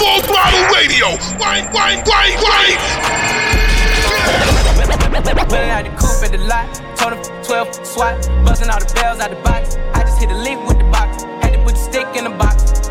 Full 0.00 0.22
throttle 0.22 0.64
radio. 0.72 1.08
Wine, 1.36 1.68
wine, 1.74 2.00
wine, 2.08 2.32
wine. 2.40 2.80
Pulling 5.46 5.68
out 5.68 5.84
the 5.84 5.90
coupe 6.00 6.24
at 6.24 6.32
the 6.32 6.38
lot. 6.38 6.74
Told 6.96 7.12
him 7.12 7.44
12 7.44 7.86
swat. 7.86 8.16
Busting 8.46 8.70
all 8.70 8.80
the 8.80 8.90
bells 8.94 9.20
out 9.20 9.28
the 9.28 9.36
box. 9.44 9.76
I 9.92 10.00
just 10.00 10.18
hit 10.18 10.30
a 10.30 10.34
lick 10.34 10.58
with 10.66 10.78
the 10.78 10.84
box. 10.84 11.24
Had 11.44 11.52
to 11.52 11.62
put 11.64 11.74
the 11.74 11.80
stick 11.80 12.06
in 12.16 12.24
the 12.24 12.30
box. 12.30 12.88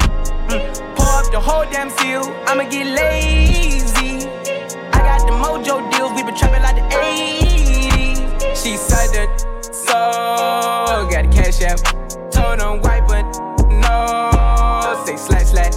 Mm. 0.53 0.61
Pour 0.95 1.07
up 1.07 1.31
the 1.31 1.39
whole 1.39 1.65
damn 1.71 1.89
seal. 1.89 2.21
I'ma 2.45 2.69
get 2.69 2.85
lazy. 2.85 4.29
I 4.93 4.99
got 5.01 5.25
the 5.25 5.33
mojo 5.33 5.89
deals. 5.89 6.11
We 6.13 6.21
been 6.21 6.35
trapping 6.35 6.61
like 6.61 6.75
the 6.75 6.85
80s. 6.95 8.55
She 8.55 8.77
said 8.77 9.09
that 9.17 9.41
so. 9.73 11.07
Got 11.09 11.25
the 11.25 11.31
cash 11.33 11.59
out. 11.63 11.81
Told 12.31 12.61
him 12.61 12.81
white, 12.83 13.07
but 13.07 13.23
no. 13.81 15.03
Say 15.07 15.17
slash 15.17 15.47
slash. 15.47 15.73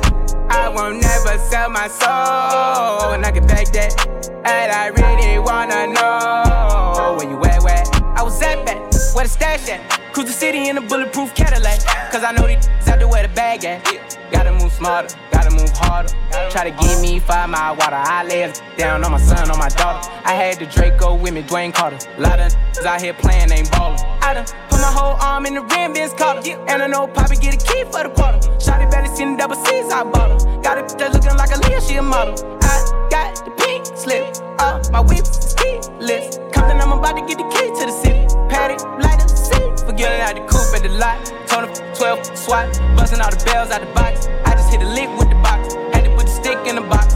I 0.51 0.69
won't 0.69 1.01
never 1.33 1.51
sell 1.51 1.71
my 1.71 1.89
soul. 1.89 3.13
And 3.13 3.25
I 3.25 3.31
can 3.31 3.47
back 3.47 3.67
that. 3.73 4.29
And 4.45 4.73
I 4.73 4.89
really 4.89 5.39
wanna 5.39 5.87
know 5.87 7.17
where 7.17 7.29
you 7.29 7.43
at, 7.45 7.63
where 7.63 7.83
I 8.19 8.23
was 8.23 8.41
at 8.43 8.65
back, 8.67 8.79
where 9.15 9.25
the 9.25 9.31
stash 9.31 9.69
at. 9.69 9.81
Cruise 10.13 10.27
the 10.27 10.33
city 10.33 10.69
in 10.69 10.77
a 10.77 10.81
bulletproof 10.81 11.35
Cadillac. 11.35 11.81
Cause 12.13 12.25
I 12.25 12.33
know 12.33 12.47
these 12.47 12.69
out 12.89 12.99
there 12.99 13.09
where 13.09 13.27
the 13.27 13.35
bag 13.35 13.65
at. 13.65 14.12
Gotta 14.33 14.53
move 14.53 14.73
smarter, 14.73 15.15
gotta 15.31 15.51
move 15.51 15.71
harder. 15.75 16.09
Try 16.51 16.71
to 16.71 16.77
give 16.83 17.01
me 17.01 17.21
five 17.21 17.51
mile 17.51 17.77
water. 17.77 17.97
I 17.97 18.25
lay 18.25 18.53
down 18.77 19.05
on 19.05 19.13
my 19.13 19.19
son, 19.19 19.51
on 19.51 19.59
my 19.59 19.69
daughter. 19.69 20.11
I 20.25 20.33
had 20.33 20.59
the 20.59 20.67
Draco 20.67 21.15
with 21.15 21.35
me, 21.35 21.43
Dwayne 21.43 21.73
Carter. 21.73 21.99
Lot 22.19 22.41
of 22.41 22.53
out 22.85 23.01
here 23.01 23.15
playing, 23.15 23.53
ain't 23.53 23.71
ballin'. 23.71 23.99
I 24.23 24.35
done 24.35 24.47
put 24.69 24.81
my 24.81 24.91
whole 24.91 25.17
arm 25.21 25.47
in 25.47 25.55
the 25.55 25.61
rim, 25.61 25.95
Vince 25.95 26.15
Carter. 26.15 26.51
And 26.69 26.83
I 26.83 26.87
know 26.87 27.07
Poppy 27.07 27.37
get 27.37 27.55
a 27.55 27.59
key 27.59 27.85
for 27.85 28.03
the 28.03 28.11
quarter. 28.11 28.39
Shotty 28.59 28.91
barely 28.91 29.15
seen 29.15 29.33
the 29.33 29.39
double 29.39 29.57
C's, 29.57 29.93
I 29.93 30.03
bought 30.03 30.43
her. 30.43 30.63
Got 30.63 30.79
it 30.79 30.99
just 30.99 31.15
looking 31.15 31.37
like 31.37 31.51
a 31.55 31.59
Leah, 31.69 31.81
she 31.81 31.97
a 31.97 32.03
model. 32.03 32.35
I 32.63 33.09
got 33.11 33.45
the 33.45 33.51
pink 33.53 33.87
slip, 33.97 34.35
uh, 34.59 34.83
my 34.91 35.01
whip 35.01 35.21
is 35.21 35.55
keyless. 35.55 36.39
Compton, 36.53 36.81
I'm 36.81 36.93
about 36.93 37.17
to 37.17 37.23
get 37.27 37.39
the 37.39 37.49
key 37.55 37.69
to 37.69 37.87
the 37.87 37.97
city. 38.03 38.27
Patty, 38.49 38.83
light 39.03 39.21
up 39.83 39.99
city. 39.99 40.05
Out 40.05 40.35
the 40.35 40.41
coupe 40.43 40.75
at 40.75 40.83
the 40.83 40.89
lot. 40.89 41.25
Told 41.47 41.65
him 41.65 41.95
12 41.95 42.37
swat, 42.37 42.69
busting 42.97 43.21
all 43.21 43.31
the 43.31 43.43
bells 43.45 43.71
out 43.71 43.81
the 43.81 43.93
box. 43.95 44.29
I 44.45 44.53
just 44.55 44.71
hit 44.71 44.83
a 44.83 44.89
lick 44.89 45.09
with 45.19 45.29
the 45.29 45.37
box. 45.37 45.75
Had 45.93 46.05
to 46.05 46.11
put 46.17 46.27
the 46.27 46.33
stick 46.33 46.59
in 46.67 46.77
the 46.77 46.83
box. 46.83 47.15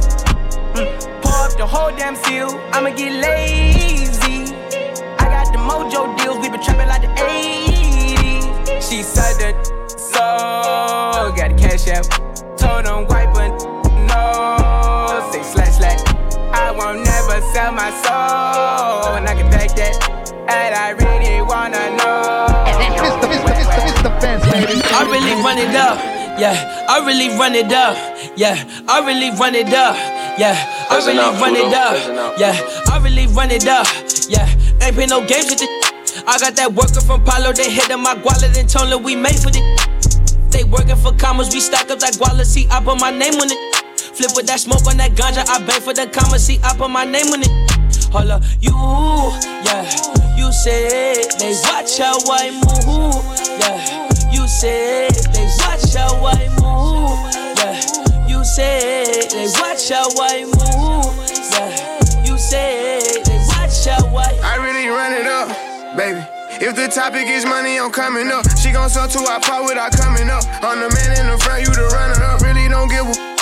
Mm. 0.75 1.23
Pour 1.23 1.33
up 1.33 1.57
the 1.57 1.67
whole 1.67 1.91
damn 1.97 2.17
seal. 2.17 2.51
I'ma 2.73 2.91
get 2.91 3.13
lazy. 3.13 4.55
I 5.19 5.25
got 5.25 5.53
the 5.53 5.59
mojo 5.59 6.17
deals. 6.19 6.39
We 6.39 6.51
been 6.51 6.63
trapping 6.63 6.89
like 6.89 7.03
the 7.03 7.09
80s. 7.09 8.83
She 8.89 9.03
said 9.03 9.35
that 9.41 9.57
so. 9.99 11.33
Got 11.37 11.57
the 11.57 11.57
cash 11.59 11.89
out. 11.89 12.07
Told 12.59 13.09
white, 13.09 13.33
but 13.33 13.51
no. 14.07 15.31
Say 15.33 15.43
slash 15.43 15.77
slash. 15.79 16.03
I 16.53 16.71
won't 16.73 17.05
never 17.05 17.41
sell 17.53 17.73
my 17.73 17.91
soul. 18.03 19.17
And 19.17 19.29
I 19.29 19.35
can 19.35 19.51
back 19.51 19.75
that. 19.77 20.31
And 20.49 20.75
I 20.75 20.91
really 20.91 21.43
wanna 21.43 21.97
know. 21.97 22.26
I 24.57 25.05
really 25.05 25.37
run 25.43 25.59
it 25.59 25.77
up. 25.77 25.99
Yeah, 26.41 26.87
I 26.89 27.05
really 27.05 27.29
run 27.37 27.55
it 27.55 27.73
up. 27.73 27.97
Yeah, 28.37 28.57
I 28.89 29.05
really 29.05 29.31
run 29.37 29.55
it 29.55 29.73
up. 29.73 29.97
Yeah, 30.39 30.57
I 30.91 30.97
really 31.05 31.29
run 31.41 31.57
it 31.57 31.73
up. 31.73 32.39
Yeah, 32.39 32.57
I 32.91 32.99
really 33.03 33.27
run 33.27 33.51
it 33.51 33.67
up. 33.67 33.87
Yeah, 34.29 34.49
ain't 34.81 34.97
play 34.97 35.07
no 35.07 35.21
games 35.27 35.51
with 35.51 35.61
it. 35.61 35.69
I 36.27 36.39
got 36.39 36.57
that 36.57 36.73
worker 36.73 37.01
from 37.01 37.23
Palo, 37.25 37.53
they 37.53 37.71
hit 37.71 37.91
on 37.91 38.03
my 38.03 38.15
guala, 38.15 38.53
then 38.53 38.67
told 38.67 39.05
we 39.05 39.15
made 39.15 39.37
for 39.37 39.51
it. 39.53 39.61
They 40.51 40.65
working 40.65 40.97
for 40.97 41.13
commas, 41.13 41.53
we 41.53 41.61
stack 41.61 41.91
up 41.91 41.99
that 42.01 42.15
guala, 42.15 42.45
see, 42.45 42.67
I 42.71 42.83
put 42.83 42.99
my 42.99 43.11
name 43.11 43.35
on 43.35 43.53
it. 43.53 43.61
Flip 44.17 44.33
with 44.35 44.47
that 44.47 44.61
smoke 44.61 44.87
on 44.89 44.97
that 44.97 45.13
ganja, 45.13 45.45
I 45.49 45.61
beg 45.65 45.83
for 45.83 45.93
the 45.93 46.09
commas, 46.09 46.47
see, 46.47 46.59
I 46.65 46.75
put 46.77 46.89
my 46.89 47.05
name 47.05 47.29
on 47.29 47.45
it. 47.45 47.53
Hold 48.09 48.31
up, 48.31 48.43
you, 48.61 48.73
yeah, 49.69 49.85
you 50.37 50.51
said 50.53 51.29
they 51.37 51.53
watch 51.69 51.99
how 51.99 52.17
I 52.33 52.51
move, 52.57 53.61
yeah. 53.61 54.06
You 54.31 54.47
said 54.49 55.13
they 55.33 55.47
watch 55.59 55.95
how 55.95 56.25
I 56.25 56.49
move, 56.61 57.19
yeah. 57.59 58.29
You 58.29 58.45
said 58.45 59.31
they 59.31 59.49
watch 59.61 59.89
how 59.89 60.09
I 60.21 60.45
move, 60.45 61.15
yeah. 61.53 62.25
You 62.25 62.39
said 62.39 63.25
they 63.25 63.39
watch 63.49 63.87
how 63.87 64.07
I. 64.17 64.39
I 64.43 64.57
really 64.57 64.89
run 64.89 65.13
it 65.13 65.27
up, 65.27 65.49
baby. 65.97 66.25
If 66.59 66.75
the 66.75 66.89
topic 66.89 67.29
is 67.29 67.45
money, 67.45 67.79
I'm 67.79 67.91
coming 67.91 68.29
up. 68.29 68.47
She 68.57 68.73
gon' 68.73 68.89
sell 68.89 69.09
to 69.09 69.19
our 69.31 69.41
pot 69.41 69.65
without 69.65 69.93
coming 69.93 70.31
up. 70.31 70.43
I'm 70.63 70.81
the 70.81 70.89
man 70.95 71.21
in 71.21 71.27
the 71.31 71.39
front, 71.39 71.61
you 71.63 71.75
the 71.75 71.87
runner 71.93 72.23
up. 72.25 72.41
Really 72.41 72.69
don't 72.69 72.89
give 72.89 73.07
a. 73.07 73.36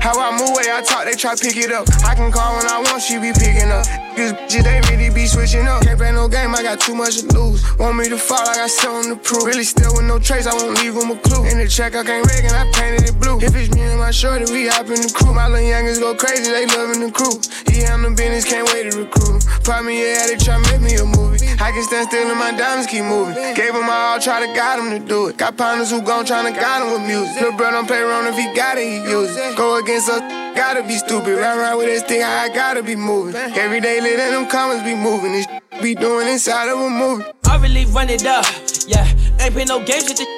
How 0.00 0.14
I 0.18 0.30
move, 0.36 0.54
way 0.56 0.70
I 0.70 0.80
talk, 0.82 1.04
they 1.04 1.14
try 1.14 1.34
pick 1.34 1.56
it 1.56 1.72
up. 1.72 1.86
I 2.04 2.14
can 2.14 2.30
call 2.30 2.56
when 2.56 2.66
I 2.66 2.78
want, 2.78 3.02
she 3.02 3.18
be 3.18 3.32
picking 3.32 3.70
up. 3.70 3.84
These 4.14 4.32
bitches, 4.32 4.64
they 4.64 4.80
really 4.90 5.14
be 5.14 5.26
switching 5.26 5.66
up. 5.66 5.82
Can't 5.82 5.98
play 5.98 6.12
no 6.12 6.28
game, 6.28 6.54
I 6.54 6.62
got 6.62 6.80
too 6.80 6.94
much 6.94 7.20
to 7.20 7.26
lose. 7.34 7.62
Want 7.78 7.96
me 7.96 8.08
to 8.08 8.18
fall, 8.18 8.42
I 8.42 8.66
got 8.66 8.70
something 8.70 9.14
to 9.14 9.16
prove. 9.20 9.44
Really 9.44 9.64
still 9.64 9.94
with 9.94 10.06
no 10.06 10.18
trace, 10.18 10.46
I 10.46 10.54
won't 10.54 10.78
leave 10.80 10.94
them 10.94 11.10
a 11.10 11.16
clue. 11.16 11.46
In 11.46 11.58
the 11.58 11.68
check, 11.68 11.94
I 11.94 12.02
can't 12.02 12.26
rig 12.26 12.44
and 12.44 12.54
I 12.54 12.70
painted 12.72 13.08
it 13.08 13.20
blue. 13.20 13.38
If 13.38 13.54
it's 13.54 13.74
me 13.74 13.82
and 13.82 13.98
my 13.98 14.10
shorty, 14.10 14.50
we 14.50 14.68
hop 14.68 14.86
in 14.86 15.02
the 15.02 15.12
crew. 15.14 15.34
My 15.34 15.46
little 15.46 15.66
youngers 15.66 15.98
go 15.98 16.14
crazy, 16.14 16.50
they 16.50 16.66
loving 16.66 17.00
the 17.04 17.12
crew. 17.12 17.38
He 17.70 17.82
handle 17.82 18.14
business, 18.14 18.44
can't 18.44 18.66
wait 18.72 18.90
to 18.90 18.98
recruit. 18.98 19.44
Pop 19.62 19.84
me, 19.84 20.00
yeah, 20.00 20.26
they 20.26 20.36
try 20.36 20.58
make 20.70 20.80
me 20.80 20.94
a 20.96 21.04
movie. 21.04 21.46
I 21.60 21.70
can 21.70 21.82
stand 21.82 22.08
still 22.08 22.30
and 22.30 22.38
my 22.38 22.50
diamonds 22.56 22.86
keep 22.86 23.04
moving. 23.04 23.34
Gave 23.54 23.74
my 23.74 24.14
all, 24.14 24.20
try 24.20 24.40
to 24.40 24.50
guide 24.54 24.78
him 24.78 24.90
to 24.94 25.02
do 25.02 25.28
it. 25.28 25.36
Got 25.36 25.56
partners 25.56 25.90
who 25.90 26.02
gon' 26.02 26.24
tryna 26.24 26.54
guide 26.54 26.82
him 26.82 26.92
with 26.94 27.06
music. 27.06 27.42
Lil' 27.42 27.56
bro 27.56 27.70
don't 27.70 27.86
play 27.86 27.98
around 28.00 28.26
if 28.26 28.36
he 28.36 28.46
got 28.54 28.78
it, 28.78 28.86
he 28.86 28.98
use 29.10 29.36
it. 29.36 29.56
Go 29.56 29.78
gotta 29.88 30.82
be 30.86 30.98
stupid. 30.98 31.38
Run 31.38 31.58
around 31.58 31.78
with 31.78 31.86
this 31.86 32.02
thing, 32.02 32.22
I 32.22 32.50
gotta 32.50 32.82
be 32.82 32.94
moving. 32.94 33.34
Every 33.34 33.80
day, 33.80 34.00
let 34.00 34.30
them 34.30 34.46
comments 34.46 34.84
be 34.84 34.94
moving. 34.94 35.32
This 35.32 35.46
be 35.80 35.94
doing 35.94 36.28
inside 36.28 36.68
of 36.68 36.78
a 36.78 36.90
movie. 36.90 37.24
I 37.48 37.56
really 37.56 37.86
run 37.86 38.10
it 38.10 38.26
up. 38.26 38.44
Yeah, 38.86 39.08
ain't 39.40 39.54
play 39.54 39.64
no 39.64 39.82
games 39.82 40.04
with 40.04 40.20
it. 40.20 40.28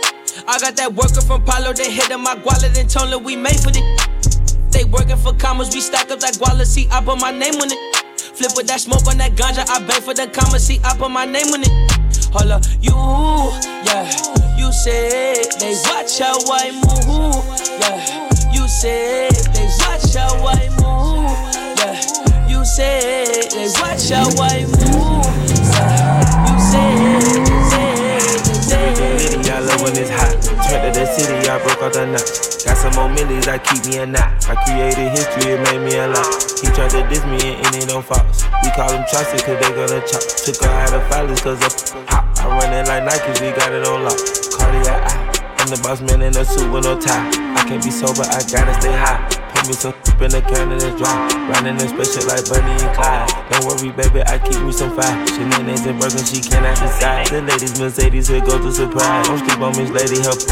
I 0.46 0.58
got 0.60 0.76
that 0.76 0.94
worker 0.94 1.20
from 1.20 1.44
Palo, 1.44 1.72
they 1.72 1.90
hit 1.90 2.12
on 2.12 2.22
my 2.22 2.36
then 2.36 2.86
told 2.86 3.10
her 3.10 3.18
we 3.18 3.34
made 3.34 3.58
for 3.58 3.70
it. 3.74 3.82
They 4.70 4.84
working 4.84 5.16
for 5.16 5.34
commas, 5.34 5.74
we 5.74 5.80
stack 5.80 6.10
up 6.12 6.20
that 6.20 6.34
guala, 6.34 6.64
see, 6.64 6.86
I 6.92 7.02
put 7.04 7.20
my 7.20 7.32
name 7.32 7.54
on 7.54 7.72
it. 7.72 7.96
Flip 8.20 8.52
with 8.54 8.68
that 8.68 8.80
smoke 8.80 9.06
on 9.08 9.18
that 9.18 9.32
ganja, 9.32 9.68
I 9.68 9.84
beg 9.84 10.02
for 10.02 10.14
the 10.14 10.28
commas, 10.28 10.66
see, 10.66 10.78
I 10.84 10.96
put 10.96 11.10
my 11.10 11.24
name 11.24 11.48
on 11.48 11.62
it. 11.62 12.30
Hold 12.32 12.52
up, 12.52 12.62
you, 12.80 12.94
yeah, 13.82 14.06
you 14.56 14.72
said 14.72 15.58
they 15.58 15.74
watch 15.90 16.20
how 16.20 16.38
I 16.46 16.70
move, 16.70 17.80
yeah. 17.80 18.29
Said 18.70 19.34
they 19.52 19.66
watch 19.82 20.14
how 20.14 20.46
I 20.46 20.70
move, 20.78 21.26
yeah. 21.76 22.48
You 22.48 22.64
said 22.64 23.50
they 23.50 23.68
watch 23.76 24.08
how 24.08 24.30
I 24.40 24.64
move, 24.64 25.26
yeah. 25.68 26.46
You 26.46 26.56
said, 26.70 27.50
when 29.82 29.96
it's 29.96 30.08
hot. 30.08 30.32
Turned 30.70 30.94
to 30.94 31.00
the 31.00 31.04
city, 31.04 31.48
I 31.50 31.58
broke 31.60 31.82
out 31.82 31.92
the 31.92 32.06
knot. 32.06 32.24
Got 32.64 32.76
some 32.78 32.94
more 32.94 33.10
millies, 33.10 33.48
I 33.48 33.58
keep 33.58 33.84
me 33.84 33.98
a 33.98 34.06
knot. 34.06 34.48
I 34.48 34.54
created 34.64 35.12
history, 35.12 35.52
it 35.52 35.60
made 35.66 35.82
me 35.84 35.98
a 35.98 36.08
lot. 36.08 36.30
He 36.62 36.68
tried 36.72 36.90
to 36.94 37.02
diss 37.10 37.24
me 37.26 37.60
and 37.60 37.74
it 37.76 37.88
don't 37.88 38.04
false. 38.04 38.46
We 38.62 38.70
call 38.70 38.88
them 38.88 39.04
chopsticks 39.10 39.42
cause 39.42 39.58
they 39.60 39.72
gonna 39.74 40.00
chop. 40.06 40.22
Took 40.46 40.56
her 40.62 40.70
out 40.70 40.94
of 40.94 41.02
filers 41.10 41.42
cause 41.42 41.60
of 41.60 42.08
hot. 42.08 42.24
I 42.38 42.46
run 42.48 42.72
it 42.72 42.88
like 42.88 43.04
Nike, 43.04 43.44
we 43.44 43.50
got 43.52 43.72
it 43.72 43.86
on 43.86 44.04
lock. 44.04 44.39
The 45.70 45.78
boss 45.86 46.02
man 46.02 46.18
in 46.18 46.34
a 46.34 46.42
suit 46.42 46.66
with 46.74 46.82
no 46.82 46.98
tie. 46.98 47.30
I 47.54 47.62
can't 47.62 47.78
be 47.78 47.94
sober, 47.94 48.26
I 48.26 48.42
gotta 48.50 48.74
stay 48.82 48.90
high. 48.90 49.22
Put 49.54 49.70
me 49.70 49.74
some 49.78 49.94
in 50.18 50.34
the 50.34 50.42
can 50.42 50.66
and 50.74 50.82
it's 50.82 50.98
dry. 50.98 51.14
Riding 51.46 51.78
in 51.78 51.86
special 51.86 52.26
like 52.26 52.42
Bonnie 52.50 52.74
and 52.74 52.90
Clyde. 52.90 53.30
Don't 53.54 53.62
worry, 53.70 53.94
baby, 53.94 54.18
I 54.26 54.42
keep 54.42 54.58
me 54.66 54.74
some 54.74 54.90
fire. 54.98 55.14
Shenanigans 55.30 55.86
and 55.86 55.94
broken, 55.94 56.26
she 56.26 56.42
cannot 56.42 56.74
decide. 56.74 57.30
The 57.30 57.46
ladies, 57.46 57.78
Mercedes, 57.78 58.26
here 58.26 58.42
go 58.42 58.58
to 58.58 58.66
surprise. 58.74 59.30
Don't 59.30 59.38
sleep 59.46 59.62
on 59.62 59.70
Miss 59.78 59.94
Lady, 59.94 60.18
help 60.18 60.42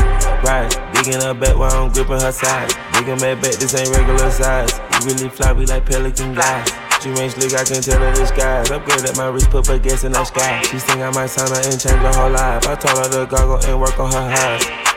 ride. 0.46 0.70
Digging 0.94 1.18
her 1.18 1.34
back 1.34 1.58
while 1.58 1.74
I'm 1.74 1.90
gripping 1.90 2.22
her 2.22 2.30
side. 2.30 2.70
Digging 2.94 3.18
back 3.18 3.42
back, 3.42 3.58
this 3.58 3.74
ain't 3.74 3.90
regular 3.90 4.30
size. 4.30 4.70
You 5.02 5.10
really 5.10 5.34
fly, 5.34 5.50
we 5.50 5.66
like 5.66 5.82
pelican 5.82 6.38
guys. 6.38 6.70
She 7.02 7.10
ain't 7.18 7.34
slick, 7.34 7.58
I 7.58 7.66
can 7.66 7.82
tell 7.82 7.98
her 7.98 8.14
skies. 8.22 8.70
Upgrade 8.70 9.02
at 9.02 9.18
my 9.18 9.34
wrist, 9.34 9.50
put 9.50 9.66
her 9.66 9.82
gas 9.82 10.06
in 10.06 10.14
the 10.14 10.22
sky. 10.22 10.62
She 10.62 10.78
think 10.78 11.02
I 11.02 11.10
might 11.10 11.26
sign 11.26 11.50
her 11.50 11.58
and 11.58 11.74
change 11.74 12.06
her 12.06 12.14
whole 12.14 12.30
life. 12.30 12.62
I 12.70 12.78
told 12.78 13.02
her 13.02 13.10
to 13.18 13.26
goggle 13.26 13.58
and 13.66 13.82
work 13.82 13.98
on 13.98 14.14
her 14.14 14.30
eyes. 14.30 14.87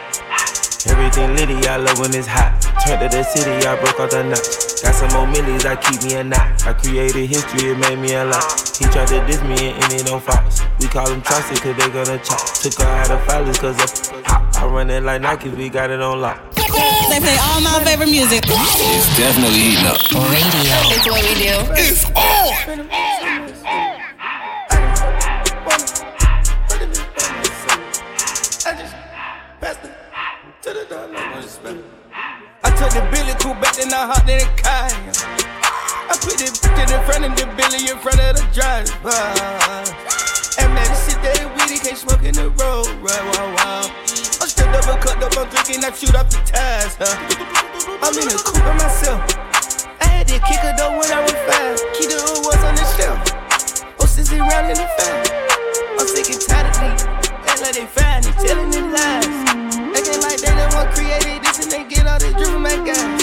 Everything 0.87 1.35
litty, 1.35 1.67
I 1.67 1.77
love 1.77 1.99
when 1.99 2.13
it's 2.15 2.25
hot. 2.25 2.57
Turned 2.81 3.01
to 3.01 3.09
the 3.17 3.23
city, 3.23 3.51
I 3.67 3.77
broke 3.77 3.99
out 3.99 4.09
the 4.09 4.23
knot. 4.23 4.41
Got 4.81 4.95
some 4.97 5.13
more 5.13 5.27
millies, 5.29 5.65
I 5.65 5.75
keep 5.77 6.01
me 6.01 6.15
a 6.15 6.23
knot. 6.23 6.65
I 6.65 6.73
created 6.73 7.29
history, 7.29 7.69
it 7.69 7.77
made 7.77 7.99
me 7.99 8.13
a 8.13 8.25
lot. 8.25 8.41
He 8.79 8.85
tried 8.89 9.07
to 9.13 9.21
diss 9.27 9.41
me 9.43 9.77
and 9.77 9.93
it 9.93 10.05
don't 10.07 10.23
false. 10.23 10.65
We 10.79 10.87
call 10.87 11.05
them 11.05 11.21
trusted 11.21 11.61
cause 11.61 11.77
they 11.77 11.89
gonna 11.93 12.17
chop. 12.23 12.41
Took 12.65 12.73
her 12.81 12.89
out 12.89 13.11
of 13.11 13.21
filers 13.29 13.59
cause 13.59 13.77
of 13.77 14.25
hot. 14.25 14.57
I 14.57 14.65
run 14.65 14.89
it 14.89 15.03
like 15.03 15.21
Nike, 15.21 15.49
we 15.49 15.69
got 15.69 15.91
it 15.91 16.01
on 16.01 16.19
lock. 16.19 16.41
They 16.55 17.19
play 17.19 17.37
all 17.37 17.61
my 17.61 17.83
favorite 17.85 18.09
music. 18.09 18.41
It's 18.47 19.17
definitely 19.17 19.77
heating 19.77 19.85
up. 19.85 20.01
Radio. 20.09 20.77
It's 20.89 21.05
what 21.05 21.21
we 21.21 21.33
do. 21.37 21.55
It's 21.77 22.05
on. 22.17 23.20
The 33.41 33.47
cool 33.47 33.53
back, 33.55 33.75
then 33.75 33.93
I 33.93 34.05
hopped 34.05 34.29
in 34.29 34.37
the 34.37 34.49
car. 34.61 34.89
I 36.09 36.13
put 36.19 36.37
the 36.37 36.45
bitch 36.45 36.91
in 36.91 37.01
front 37.05 37.25
of 37.25 37.33
the 37.37 37.45
Billy 37.57 37.89
in 37.89 37.97
front 37.97 38.19
of 38.19 38.37
the 38.37 38.43
driver. 38.53 39.17
And 40.59 40.69
man, 40.73 40.85
this 40.89 41.07
shit 41.07 41.19
that 41.23 41.39
weedy 41.57 41.79
can't 41.79 41.97
smoke 41.97 42.23
in 42.23 42.35
the 42.35 42.49
road, 42.59 42.89
right? 43.01 43.23
Wow, 43.33 43.55
wow. 43.55 43.85
I'm 44.41 44.49
still 44.49 44.67
double 44.69 44.99
cut 44.99 45.21
up, 45.23 45.33
I'm 45.37 45.47
drinking, 45.49 45.83
I 45.85 45.89
shoot 45.95 46.13
off 46.13 46.29
the 46.29 46.41
tires, 46.45 46.97
huh? 46.99 47.15
I'm 48.03 48.13
in 48.17 48.27
the 48.29 48.37
coupe 48.41 48.61
by 48.61 48.73
myself. 48.77 49.21
I 50.01 50.21
had 50.21 50.27
to 50.27 50.37
kick 50.45 50.61
her 50.61 50.73
though 50.77 50.97
when 50.97 51.09
I 51.09 51.21
was 51.23 51.37
five. 51.47 51.77
Key 51.97 52.11
the 52.11 52.19
was 52.45 52.61
on 52.61 52.75
the 52.75 52.85
shelf. 52.97 53.19
Oh, 54.01 54.05
since 54.05 54.29
he 54.29 54.39
round 54.39 54.69
in 54.69 54.77
the 54.77 54.87
five. 54.97 55.23
I'm 55.97 56.07
sick 56.07 56.29
and 56.29 56.41
tired 56.41 56.67
of 56.67 56.75
these. 56.77 57.03
Act 57.47 57.61
like 57.61 57.75
they 57.77 57.87
fine, 57.87 58.21
they 58.21 58.33
telling 58.43 58.69
their 58.69 58.87
lies. 58.91 59.29
Acting 59.95 60.21
like 60.21 60.39
they 60.41 60.53
the 60.53 60.65
one 60.75 60.89
created 60.93 61.41
this 61.43 61.63
and 61.63 61.71
they 61.71 61.83
get 61.87 62.07
all 62.07 62.19
this 62.19 62.33
from 62.35 62.61
my 62.61 62.75
guys. 62.83 63.20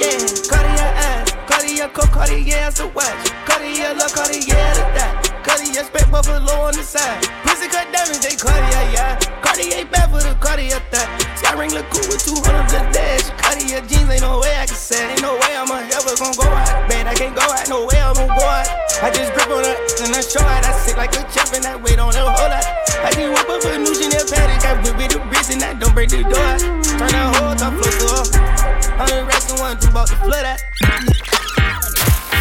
Yeah, 0.00 0.16
Cartier 0.48 0.92
eyes, 0.96 1.30
Cartier 1.44 1.88
coat, 1.88 2.10
Cartier 2.10 2.56
as 2.56 2.80
a 2.80 2.86
watch, 2.88 3.04
Cartier 3.44 3.92
look, 3.92 4.08
Cartier 4.14 4.72
the 4.72 4.84
dot, 4.96 5.19
Cartier 5.50 5.82
spec 5.82 6.06
buffalo 6.14 6.62
on 6.62 6.78
the 6.78 6.86
side. 6.86 7.26
Pussy 7.42 7.66
cut 7.66 7.90
diamonds, 7.90 8.22
they 8.22 8.38
Cartier, 8.38 8.86
yeah. 8.94 9.18
Cartier 9.42 9.82
bad 9.90 10.06
for 10.06 10.22
the 10.22 10.30
Cartier 10.38 10.78
thought. 10.94 11.10
Sky 11.34 11.58
ring 11.58 11.74
look 11.74 11.90
cool 11.90 12.06
with 12.06 12.22
200 12.22 12.70
the 12.70 12.78
dash. 12.94 13.26
Cartier 13.34 13.82
jeans, 13.90 14.06
ain't 14.06 14.22
no 14.22 14.38
way 14.38 14.54
I 14.54 14.70
can 14.70 14.78
say. 14.78 15.02
Ain't 15.10 15.26
no 15.26 15.34
way 15.34 15.50
I'm 15.58 15.66
ever 15.66 16.14
gonna 16.22 16.38
go 16.38 16.46
out. 16.46 16.86
Man, 16.86 17.10
I 17.10 17.18
can't 17.18 17.34
go 17.34 17.42
out, 17.42 17.66
no 17.66 17.82
way 17.82 17.98
I'm 17.98 18.14
gonna 18.14 18.30
go 18.30 18.46
out. 18.46 18.70
I 19.02 19.10
just 19.10 19.34
grip 19.34 19.50
on 19.50 19.66
her 19.66 19.74
and 20.06 20.14
I 20.14 20.22
show 20.22 20.38
out. 20.38 20.62
I 20.62 20.70
sit 20.86 20.94
like 20.94 21.18
a 21.18 21.26
champ 21.34 21.50
and 21.50 21.66
I 21.66 21.74
wait 21.82 21.98
on 21.98 22.14
her 22.14 22.30
whole 22.30 22.46
lot. 22.46 22.62
I 23.02 23.10
just 23.10 23.26
whip 23.34 23.50
up 23.50 23.66
a 23.66 23.74
new 23.74 23.90
Chanel 23.90 24.22
paddock. 24.30 24.62
I 24.62 24.78
whip 24.86 24.94
with 25.02 25.10
the 25.10 25.20
bricks 25.34 25.50
and 25.50 25.66
I 25.66 25.74
don't 25.74 25.90
break 25.98 26.14
the 26.14 26.22
door. 26.22 26.50
Turn 26.94 27.10
that 27.10 27.26
whole 27.34 27.58
top 27.58 27.74
floor 27.74 27.90
to 27.90 28.06
off. 28.22 28.30
Hundred 29.02 29.26
racks 29.26 29.50
and 29.50 29.58
one, 29.58 29.74
two 29.82 29.90
about 29.90 30.06
to 30.14 30.16
flood 30.22 30.46
out. 30.46 30.62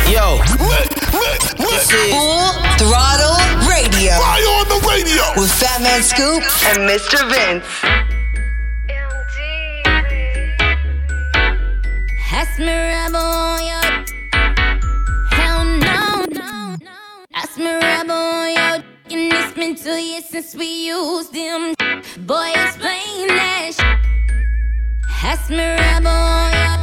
Yo, 0.09 0.37
this 1.57 1.91
is 1.91 2.13
Full 2.13 2.51
Throttle 2.77 3.37
Radio 3.69 4.11
Fire 4.17 4.49
on 4.57 4.67
the 4.69 4.79
radio. 4.87 5.23
with 5.35 5.51
Fatman 5.51 6.01
Scoop 6.01 6.43
and 6.69 6.89
Mr. 6.89 7.19
Vince. 7.29 7.65
Ask 12.31 12.59
me 12.59 12.65
rebel 12.67 13.17
on 13.17 13.59
your 13.65 14.05
hell 15.31 15.65
no. 15.65 16.77
Ask 17.35 17.57
me 17.57 17.71
rebel 17.73 18.11
on 18.15 18.51
your 18.51 18.75
and 19.11 19.33
it's 19.33 19.53
been 19.53 19.75
two 19.75 19.91
years 20.01 20.25
since 20.25 20.55
we 20.55 20.87
used 20.87 21.33
them. 21.33 21.73
Boy, 22.25 22.51
explain 22.55 23.27
that. 23.27 23.71
sh- 23.73 25.23
Ask 25.23 25.49
me 25.49 25.57
rebel 25.57 26.07
on 26.07 26.51
your. 26.51 26.77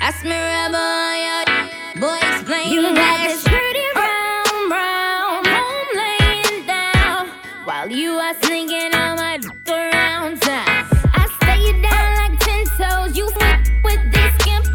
Ask 0.00 0.24
me 0.24 0.30
rebel 0.30 0.76
on 0.76 1.46
your. 1.46 1.49
Boy, 1.98 2.18
explain 2.22 2.70
you 2.72 2.82
got 2.94 3.26
this 3.26 3.42
pretty 3.42 3.84
round, 3.96 4.70
round, 4.70 5.46
home 5.46 5.88
laying 5.96 6.64
down 6.64 7.28
while 7.64 7.90
you 7.90 8.12
are 8.12 8.34
singing 8.42 8.94
on 8.94 9.16
my 9.16 9.38
d- 9.38 9.48
around 9.68 10.40
town. 10.40 10.86
I 11.14 11.28
stay 11.42 11.58
you 11.66 11.82
down 11.82 12.14
like 12.14 12.38
ten 12.38 12.64
toes. 12.78 13.16
You 13.16 13.28
flip 13.30 13.60
with 13.82 14.12
this 14.12 14.34
skimp. 14.38 14.66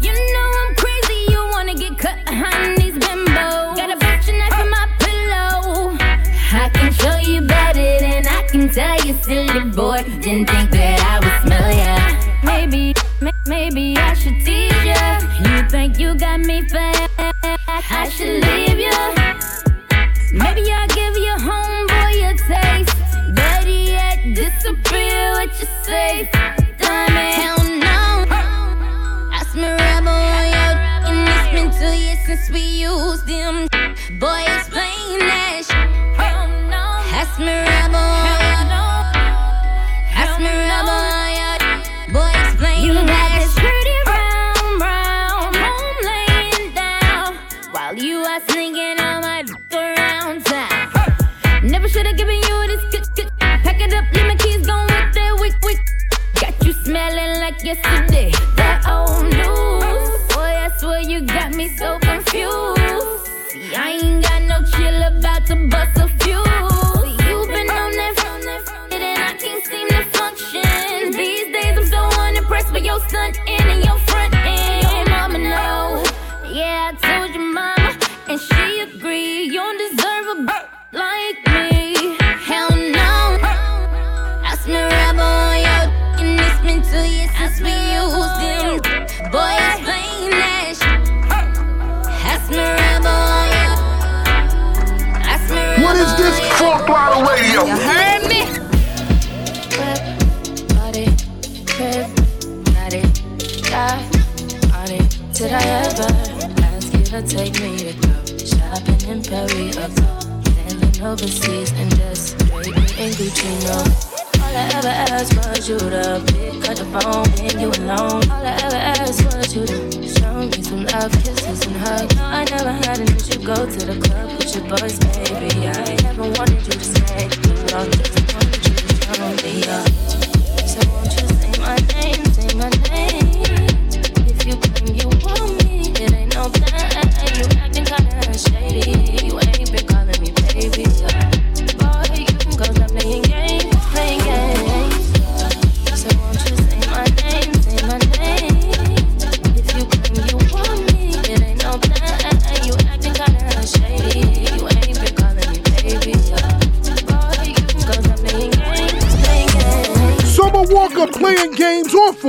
You 0.00 0.12
know 0.12 0.48
I'm 0.62 0.74
crazy. 0.76 1.26
You 1.28 1.40
wanna 1.50 1.74
get 1.74 1.98
cut 1.98 2.24
behind 2.24 2.78
these 2.78 2.94
bimbos. 2.94 3.76
Got 3.76 3.90
a 3.90 3.96
next 3.96 4.26
to 4.26 4.66
my 4.70 4.86
pillow. 5.00 5.96
I 6.62 6.70
can 6.72 6.92
show 6.92 7.16
you 7.18 7.40
better 7.40 7.98
than 7.98 8.28
I 8.28 8.46
can 8.46 8.68
tell 8.68 9.04
you, 9.04 9.14
silly 9.22 9.70
boy. 9.70 10.04
Didn't 10.20 10.48
think 10.48 10.70
that 10.70 11.00
I 11.02 11.13
think 15.74 15.98
you 15.98 16.14
got 16.14 16.38
me 16.38 16.62
fat? 16.68 17.10
I 17.90 18.08
should 18.08 18.44
leave 18.46 18.78
ya. 18.78 18.98
Maybe 20.32 20.70
I'll 20.70 20.86
give 20.98 21.16
your 21.26 21.38
homeboy 21.46 22.14
a 22.30 22.32
taste. 22.48 22.94
Better 23.34 23.68
yet, 23.68 24.18
disappear 24.36 25.32
with 25.38 25.52
your 25.60 25.72
safe. 25.82 26.30
Diamond, 26.78 27.34
hell 27.40 27.62
no. 27.88 28.02
Ask 29.38 29.56
me 29.56 29.68
rebel 29.82 30.20
on 30.38 30.46
your 30.56 30.74
and 31.08 31.18
it's 31.34 31.50
been 31.54 31.70
two 31.80 31.94
years 32.04 32.20
since 32.24 32.48
we 32.54 32.62
used 32.90 33.26
them. 33.26 33.66
Boy, 34.20 34.42
explain 34.54 35.18
that 35.26 35.62
shit. 35.66 35.90
Ask 37.20 37.40
me 37.40 37.52
rebel 37.66 38.23
smelling 57.74 58.03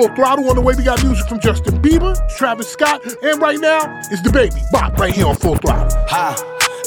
Full 0.06 0.16
Throttle. 0.16 0.50
On 0.50 0.56
the 0.56 0.62
way, 0.62 0.76
we 0.76 0.84
got 0.84 1.04
music 1.04 1.28
from 1.28 1.40
Justin 1.40 1.82
Bieber, 1.82 2.16
Travis 2.38 2.72
Scott, 2.72 3.02
and 3.24 3.42
right 3.42 3.60
now, 3.60 3.80
it's 4.12 4.22
the 4.22 4.32
baby 4.32 4.62
Bop 4.72 4.98
right 5.00 5.14
here 5.14 5.26
on 5.26 5.36
Full 5.36 5.56
Throttle. 5.58 5.98
Ha. 6.10 6.36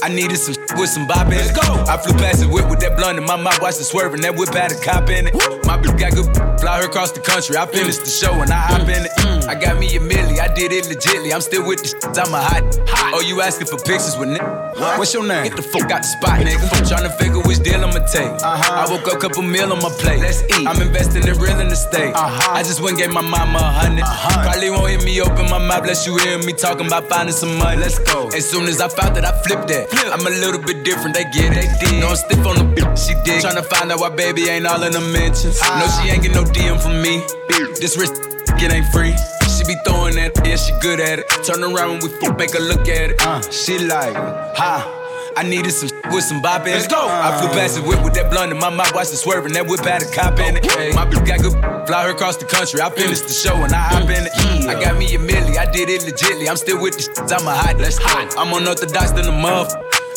I 0.02 0.08
needed 0.08 0.36
some 0.36 0.54
with 0.78 0.88
some 0.88 1.06
bop 1.06 1.26
in 1.26 1.34
it. 1.34 1.36
Let's 1.36 1.52
go. 1.52 1.84
I 1.84 1.96
flew 1.98 2.16
past 2.16 2.40
the 2.40 2.48
whip 2.48 2.70
with 2.70 2.80
that 2.80 2.96
blunt 2.96 3.18
in 3.18 3.24
my 3.24 3.36
mouth, 3.36 3.60
watched 3.60 3.80
it 3.80 3.84
swerving. 3.84 4.20
That 4.22 4.36
whip 4.36 4.54
had 4.54 4.72
a 4.72 4.78
cop 4.80 5.10
in 5.10 5.26
it. 5.26 5.34
My 5.66 5.76
bitch 5.76 5.98
got 5.98 6.14
good, 6.14 6.30
fly 6.60 6.80
her 6.80 6.86
across 6.86 7.12
the 7.12 7.20
country. 7.20 7.56
I 7.56 7.66
finished 7.66 8.04
the 8.04 8.10
show 8.10 8.32
and 8.40 8.50
I 8.50 8.56
hop 8.56 8.82
mm. 8.82 8.96
in 8.96 9.04
it. 9.04 9.12
Mm. 9.18 9.48
I 9.48 9.54
got 9.54 9.78
me 9.78 9.86
a 9.96 10.00
milli, 10.00 10.38
I 10.38 10.52
did 10.52 10.72
it 10.72 10.84
legitly. 10.84 11.34
I'm 11.34 11.40
still 11.40 11.66
with 11.66 11.82
the 11.82 11.88
shit, 11.88 12.16
I'm 12.18 12.32
a 12.32 12.40
hot. 12.40 12.64
Oh, 13.14 13.20
you 13.20 13.40
asking 13.40 13.66
for 13.66 13.78
pictures 13.78 14.16
with 14.16 14.28
nigga? 14.28 14.98
What's 14.98 15.12
your 15.12 15.26
name? 15.26 15.44
Get 15.44 15.56
the 15.56 15.62
fuck 15.62 15.90
out 15.90 16.02
the 16.02 16.08
spot, 16.08 16.40
nigga. 16.40 16.62
Tryna 16.86 17.12
figure 17.18 17.40
which 17.42 17.60
deal 17.60 17.82
I'ma 17.82 18.04
take. 18.06 18.28
Uh-huh. 18.28 18.86
I 18.86 18.90
woke 18.90 19.08
up, 19.08 19.16
a 19.16 19.18
couple 19.18 19.42
meal 19.42 19.72
on 19.72 19.80
my 19.82 19.90
plate. 19.98 20.20
Let's 20.20 20.42
eat. 20.44 20.66
I'm 20.66 20.80
investing 20.80 21.26
in 21.26 21.36
real 21.38 21.58
estate. 21.60 22.14
Uh-huh. 22.14 22.54
I 22.54 22.62
just 22.62 22.80
went 22.80 23.00
and 23.00 23.08
gave 23.08 23.12
my 23.12 23.22
mama 23.22 23.58
a 23.58 23.72
hundred. 23.72 24.04
Probably 24.04 24.70
won't 24.70 24.90
hear 24.90 25.02
me 25.02 25.20
open 25.20 25.48
my 25.50 25.58
mouth, 25.58 25.84
bless 25.84 26.06
you 26.06 26.16
hear 26.18 26.38
me 26.38 26.52
talking 26.52 26.86
about 26.86 27.08
finding 27.08 27.34
some 27.34 27.56
money. 27.56 27.80
Let's 27.80 27.98
go. 27.98 28.28
As 28.28 28.48
soon 28.48 28.68
as 28.68 28.80
I 28.80 28.88
found 28.88 29.16
that, 29.16 29.24
I 29.24 29.32
flipped 29.42 29.68
that. 29.68 29.88
I'm 30.12 30.26
a 30.26 30.30
little 30.30 30.60
bit 30.68 30.84
different, 30.84 31.16
they 31.16 31.24
get 31.24 31.56
it. 31.56 31.64
They 31.80 31.86
did. 31.86 32.00
No, 32.00 32.08
I'm 32.08 32.16
stiff 32.16 32.44
on 32.44 32.56
the 32.56 32.68
bitch, 32.76 33.08
she 33.08 33.14
did. 33.24 33.42
Tryna 33.42 33.64
find 33.64 33.90
out 33.90 34.00
why 34.00 34.10
baby 34.10 34.48
ain't 34.48 34.66
all 34.66 34.82
in 34.82 34.92
the 34.92 35.00
mentions. 35.00 35.60
No, 35.62 35.86
she 35.96 36.10
ain't 36.10 36.22
get 36.22 36.34
no 36.34 36.44
DM 36.44 36.80
from 36.80 37.00
me. 37.00 37.24
This 37.80 37.96
wrist, 37.96 38.20
it 38.20 38.70
ain't 38.70 38.86
free. 38.92 39.16
She 39.48 39.64
be 39.64 39.76
throwing 39.84 40.16
that, 40.16 40.32
yeah, 40.44 40.56
she 40.56 40.72
good 40.80 41.00
at 41.00 41.20
it. 41.20 41.26
Turn 41.42 41.64
around 41.64 41.90
when 41.90 42.00
we 42.04 42.08
fuck, 42.20 42.36
make 42.38 42.52
her 42.52 42.60
look 42.60 42.86
at 42.88 43.10
it. 43.10 43.16
Uh, 43.20 43.40
she 43.50 43.78
like, 43.78 44.14
ha. 44.14 44.94
I 45.36 45.44
needed 45.44 45.70
some 45.70 45.88
with 46.10 46.24
some 46.24 46.42
bop 46.42 46.62
in 46.62 46.68
it. 46.68 46.82
Let's 46.82 46.88
go. 46.88 46.98
I 46.98 47.38
flew 47.38 47.48
past 47.50 47.76
the 47.76 47.82
whip 47.82 48.02
with 48.02 48.14
that 48.14 48.28
blunt 48.28 48.50
in 48.50 48.58
my 48.58 48.70
mouth, 48.70 48.92
watched 48.92 49.12
it 49.12 49.18
swerving. 49.22 49.52
That 49.52 49.68
whip 49.68 49.80
had 49.80 50.02
a 50.02 50.10
cop 50.10 50.38
in 50.40 50.56
it. 50.56 50.66
Hey, 50.66 50.90
My 50.92 51.06
bitch 51.06 51.24
got 51.24 51.38
good, 51.38 51.54
fly 51.86 52.04
her 52.04 52.10
across 52.10 52.36
the 52.36 52.44
country. 52.44 52.80
I 52.80 52.90
finished 52.90 53.28
the 53.28 53.32
show 53.32 53.54
and 53.62 53.72
I 53.72 53.78
hop 53.78 54.10
in 54.10 54.26
it. 54.26 54.32
I 54.66 54.74
got 54.74 54.98
me 54.98 55.06
a 55.14 55.18
milli, 55.18 55.56
I 55.56 55.70
did 55.70 55.88
it 55.88 56.02
legitly. 56.02 56.48
I'm 56.48 56.56
still 56.56 56.82
with 56.82 56.96
the 56.96 57.02
shit, 57.02 57.32
I'm 57.32 57.46
a 57.46 57.54
hot. 57.54 57.78
Let's 57.78 57.98
hot. 57.98 58.34
I'm 58.36 58.52
unorthodox 58.52 59.12
than 59.12 59.26
a 59.26 59.32
muff. 59.32 59.72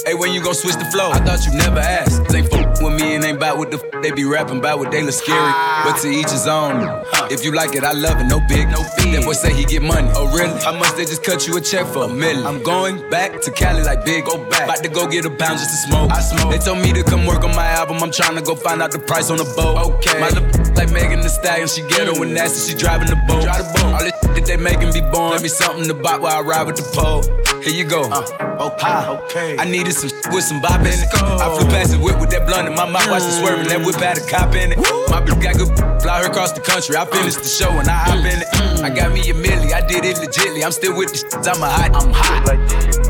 Hey, 0.06 0.16
when 0.16 0.34
you 0.34 0.42
gon' 0.42 0.56
switch 0.56 0.76
the 0.76 0.86
flow? 0.86 1.12
I 1.12 1.20
thought 1.20 1.46
you 1.46 1.54
never 1.54 1.80
asked. 1.80 2.26
They 2.30 2.42
fuck 2.42 2.82
with 2.82 3.00
me 3.00 3.14
and 3.16 3.24
ain't 3.24 3.40
bout 3.40 3.58
what 3.58 3.70
the 3.70 3.78
f- 3.78 4.02
they 4.02 4.10
be 4.12 4.26
rapping 4.26 4.58
about 4.58 4.80
what 4.80 4.90
they 4.90 5.04
look 5.04 5.14
scary. 5.14 5.38
Ah. 5.38 5.84
But 5.86 6.02
to 6.02 6.10
each 6.10 6.32
his 6.32 6.48
own. 6.48 6.82
If 7.30 7.46
you 7.46 7.52
like 7.52 7.76
it, 7.76 7.84
I 7.84 7.92
love 7.92 8.20
it. 8.20 8.26
No 8.26 8.40
big, 8.50 8.68
no 8.70 8.82
fee. 8.98 9.12
That 9.14 9.24
boy 9.24 9.34
say 9.34 9.54
he 9.54 9.64
get 9.64 9.84
money. 9.84 10.10
Oh 10.16 10.26
really? 10.36 10.58
How 10.62 10.74
much 10.74 10.96
they 10.96 11.06
just 11.06 11.24
cut 11.24 11.46
you 11.48 11.56
a 11.58 11.62
check 11.62 11.86
for 11.86 12.06
a 12.06 12.08
million? 12.08 12.46
I'm 12.48 12.64
going 12.64 12.98
back 13.12 13.42
to 13.42 13.52
Cali 13.52 13.84
like 13.84 14.04
big. 14.04 14.26
Go 14.26 14.38
back. 14.50 14.64
About 14.64 14.84
to 14.84 14.90
go 14.90 15.08
get 15.08 15.26
a 15.26 15.30
pound 15.30 15.60
just 15.60 15.70
to 15.70 15.78
smoke. 15.88 16.10
I 16.12 16.22
smoke. 16.22 16.52
They 16.52 16.58
told 16.58 16.80
me 16.80 16.94
to 16.94 17.04
come 17.04 17.28
work 17.28 17.44
on 17.44 17.56
my 17.56 17.68
album. 17.68 18.02
I'm 18.02 18.12
trying 18.12 18.36
to 18.36 18.42
go 18.42 18.56
find 18.56 18.82
out 18.82 18.92
the 18.92 19.00
price 19.00 19.30
on 19.30 19.38
the 19.38 19.46
boat. 19.56 19.78
Okay. 20.02 20.20
My 20.20 20.30
like 20.74 20.92
Megan 20.92 21.22
Thee 21.22 21.30
Stallion. 21.30 21.68
She 21.68 21.82
ghetto 21.84 22.20
and 22.22 22.34
nasty. 22.34 22.72
She 22.72 22.78
driving 22.78 23.08
the 23.08 23.22
boat. 23.28 23.44
Drive 23.44 23.68
the 23.68 23.80
boat. 23.80 23.94
All 23.94 24.00
this 24.00 24.14
that 24.34 24.46
they 24.46 24.58
making 24.58 24.94
be 24.94 25.02
born. 25.02 25.32
Let 25.32 25.44
me 25.44 25.50
something 25.50 25.88
to 25.88 25.94
buy 25.94 26.18
while 26.18 26.38
I 26.38 26.42
ride 26.42 26.66
with 26.66 26.78
the 26.78 26.88
pole. 26.98 27.22
Here 27.64 27.74
you 27.74 27.84
go. 27.84 28.10
Uh, 28.10 28.74
okay, 28.74 29.08
okay. 29.26 29.58
I 29.60 29.66
needed 29.66 29.94
some 29.94 30.10
with 30.34 30.44
some 30.44 30.62
bop 30.62 30.82
in 30.82 30.88
it. 30.88 31.08
I 31.14 31.56
flew 31.56 31.70
past 31.70 31.92
the 31.92 32.00
whip 32.00 32.20
with 32.20 32.32
that 32.32 32.48
blunt 32.48 32.68
in 32.68 32.74
my 32.74 32.90
mouth, 32.90 33.08
watched 33.08 33.26
it 33.26 33.30
mm. 33.30 33.40
swerving. 33.40 33.68
That 33.68 33.86
whip 33.86 33.96
had 33.98 34.18
a 34.18 34.26
cop 34.26 34.56
in 34.56 34.72
it. 34.72 34.78
My 35.10 35.22
bitch 35.22 35.42
got 35.42 35.58
good, 35.58 36.02
fly 36.02 36.24
her 36.24 36.30
across 36.30 36.54
the 36.54 36.62
country. 36.62 36.96
I 36.96 37.06
finished 37.06 37.38
the 37.38 37.48
show 37.48 37.70
and 37.78 37.88
I 37.88 37.94
hop 37.94 38.18
mm. 38.18 38.34
in 38.34 38.42
it. 38.42 38.84
I 38.84 38.90
got 38.90 39.14
me 39.14 39.22
a 39.30 39.34
milli, 39.34 39.74
I 39.74 39.86
did 39.86 40.06
it 40.06 40.18
legitly. 40.18 40.66
I'm 40.66 40.72
still 40.72 40.98
with 40.98 41.12
the 41.12 41.18
shit, 41.18 41.48
I'm 41.48 41.62
a 41.62 41.70
hot, 41.70 41.94
I'm 41.94 42.12
hot. 42.12 43.01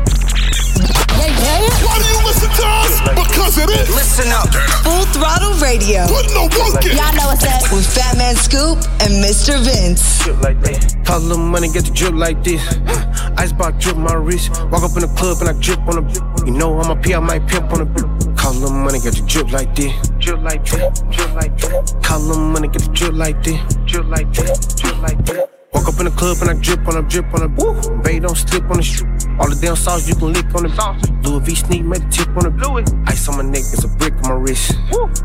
Why 1.30 1.98
do 1.98 2.06
you 2.08 2.20
listen 2.26 2.50
to 2.50 2.66
us? 2.66 3.00
Because 3.14 3.58
it 3.58 3.70
is. 3.70 3.88
Listen 3.94 4.32
up. 4.32 4.48
Full 4.82 5.04
Throttle 5.14 5.54
Radio. 5.62 6.06
Put 6.06 6.26
no 6.34 6.50
work 6.50 6.82
in. 6.84 6.96
Y'all 6.96 7.14
know 7.14 7.30
what's 7.30 7.46
up. 7.46 7.62
With 7.70 7.86
Fatman 7.86 8.34
Scoop 8.34 8.78
and 9.02 9.22
Mr. 9.22 9.62
Vince. 9.62 10.24
Drip 10.24 10.40
like 10.40 10.60
that. 10.62 10.96
Call 11.06 11.18
a 11.18 11.20
little 11.20 11.44
money, 11.44 11.68
get 11.68 11.84
the 11.84 11.92
drip 11.92 12.14
like 12.14 12.42
this. 12.42 12.62
Icebox 13.38 13.84
drip 13.84 13.96
my 13.96 14.14
wrist. 14.14 14.50
Walk 14.70 14.82
up 14.82 14.96
in 14.96 15.02
the 15.06 15.14
club 15.16 15.38
and 15.40 15.50
I 15.50 15.60
drip 15.60 15.78
on 15.86 16.02
the. 16.02 16.44
You 16.46 16.52
know 16.52 16.78
I'm 16.80 16.90
a 16.90 17.00
P, 17.00 17.14
I 17.14 17.20
might 17.20 17.46
pimp 17.46 17.72
on 17.72 17.78
the. 17.80 18.34
Call 18.36 18.52
a 18.52 18.58
little 18.58 18.76
money, 18.76 18.98
get 18.98 19.14
the 19.14 19.22
drip 19.26 19.52
like 19.52 19.74
this. 19.76 19.92
Drip 20.18 20.40
like 20.40 20.64
this, 20.64 21.02
drip 21.10 21.34
like 21.34 21.56
this. 21.56 21.92
Call 22.02 22.18
a 22.18 22.22
little 22.22 22.42
money, 22.42 22.68
get 22.68 22.82
the 22.82 22.92
drip 22.92 23.14
like 23.14 23.42
this. 23.42 23.60
Drip 23.86 24.06
like 24.06 24.32
this, 24.32 24.74
drip 24.74 24.98
like 24.98 25.24
this. 25.24 25.46
Walk 25.72 25.88
up 25.88 25.98
in 26.00 26.04
the 26.04 26.10
club 26.10 26.36
and 26.42 26.50
I 26.50 26.54
drip 26.54 26.86
on 26.86 26.96
a 26.96 27.02
drip 27.08 27.32
on 27.34 27.42
a 27.42 27.48
woo. 27.48 28.02
Babe, 28.02 28.22
don't 28.22 28.36
slip 28.36 28.64
on 28.70 28.76
the 28.76 28.82
shoe. 28.82 29.06
All 29.40 29.48
the 29.48 29.58
damn 29.60 29.76
sauce 29.76 30.08
you 30.08 30.14
can 30.14 30.32
lick 30.32 30.46
on 30.54 30.64
the 30.64 30.70
sauce. 30.74 31.02
Louis 31.22 31.40
V 31.40 31.54
sneak, 31.54 31.84
make 31.84 32.02
the 32.02 32.08
tip 32.08 32.28
on 32.36 32.44
the 32.44 32.50
blue. 32.50 32.78
Ice 33.06 33.28
on 33.28 33.36
my 33.36 33.42
neck, 33.42 33.64
it's 33.72 33.84
a 33.84 33.88
brick 33.88 34.14
on 34.24 34.30
my 34.30 34.34
wrist. 34.34 34.74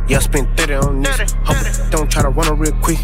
Yeah, 0.07 0.17
I 0.17 0.19
spent 0.19 0.57
30 0.57 0.73
on 0.73 1.01
this. 1.01 1.33
Hope 1.43 1.57
it 1.65 1.91
don't 1.91 2.09
try 2.09 2.21
to 2.23 2.29
run 2.29 2.47
it 2.47 2.55
real 2.55 2.71
quick. 2.81 2.99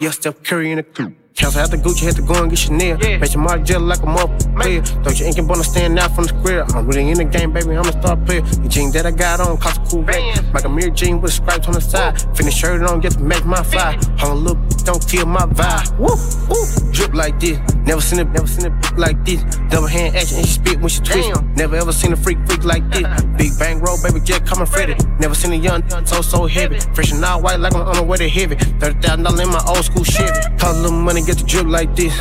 Yeah, 0.00 0.10
Steph 0.10 0.42
Curry 0.42 0.70
in 0.72 0.76
the 0.76 0.82
coupe. 0.82 1.14
Cancel 1.34 1.62
out 1.62 1.70
the 1.70 1.78
Gucci, 1.78 2.04
had 2.04 2.16
to 2.16 2.22
go 2.22 2.42
and 2.42 2.50
get 2.50 2.58
Chanel. 2.58 2.98
Yeah. 3.00 3.16
Make 3.16 3.32
your 3.32 3.42
mark 3.42 3.62
jelly 3.64 3.86
like 3.86 4.00
a 4.00 4.06
motherfucker 4.06 4.60
player. 4.60 4.82
Don't 5.02 5.18
you 5.18 5.26
ain't 5.26 5.36
gonna 5.36 5.64
stand 5.64 5.98
out 5.98 6.14
from 6.14 6.24
the 6.24 6.28
square. 6.28 6.64
I'm 6.76 6.86
really 6.86 7.08
in 7.08 7.16
the 7.16 7.24
game, 7.24 7.52
baby, 7.52 7.70
I'm 7.70 7.86
a 7.86 7.92
star 7.92 8.16
player. 8.16 8.42
The 8.42 8.68
jeans 8.68 8.92
that 8.92 9.06
I 9.06 9.10
got 9.12 9.40
on 9.40 9.56
cost 9.56 9.80
a 9.80 9.84
cool 9.88 10.02
bag. 10.02 10.44
Like 10.52 10.64
a 10.64 10.68
mirror 10.68 10.90
jean 10.90 11.22
with 11.22 11.32
stripes 11.32 11.66
on 11.68 11.72
the 11.72 11.80
side. 11.80 12.20
Finish 12.36 12.54
shirt 12.54 12.82
on 12.82 13.00
just 13.00 13.16
to 13.18 13.24
make 13.24 13.46
my 13.46 13.62
fly. 13.62 13.98
Hold 14.18 14.32
on, 14.32 14.38
look, 14.44 14.58
don't 14.84 15.08
kill 15.08 15.24
my 15.24 15.46
vibe. 15.46 15.98
Woo, 15.98 16.14
woo. 16.48 16.92
Drip 16.92 17.14
like 17.14 17.40
this. 17.40 17.58
Never 17.84 18.00
seen 18.00 18.20
a 18.20 18.24
never 18.24 18.46
seen 18.46 18.66
it 18.66 18.98
like 18.98 19.24
this. 19.24 19.42
Double 19.68 19.86
hand 19.86 20.16
action 20.16 20.38
and 20.38 20.46
she 20.46 20.54
spit 20.54 20.80
when 20.80 20.88
she 20.88 21.00
twist. 21.00 21.30
Never 21.56 21.76
ever 21.76 21.92
seen 21.92 22.12
a 22.12 22.16
freak 22.16 22.38
freak 22.46 22.64
like 22.64 22.88
this. 22.90 23.06
Big 23.36 23.58
bang 23.58 23.80
roll, 23.80 23.98
baby, 24.02 24.20
jet 24.20 24.46
coming 24.46 24.66
Freddy. 24.66 24.94
Never 25.18 25.34
seen 25.34 25.52
a 25.52 25.56
young 25.56 25.82
so 26.06 26.22
so 26.22 26.46
heavy. 26.46 26.78
Fresh 26.94 27.12
and 27.12 27.24
all 27.24 27.42
white 27.42 27.60
like 27.60 27.74
I'm 27.74 27.82
on 27.82 27.96
the 27.96 28.02
way 28.02 28.18
to 28.18 28.28
heavy. 28.28 28.56
Thirty 28.56 28.98
thousand 29.00 29.24
dollars 29.24 29.40
in 29.40 29.48
my 29.48 29.62
old 29.66 29.84
school 29.84 30.04
Chevy. 30.04 30.30
Call 30.58 30.72
a 30.72 30.78
little 30.78 30.98
money, 30.98 31.22
get 31.22 31.38
the 31.38 31.44
drip 31.44 31.66
like 31.66 31.94
this. 31.96 32.14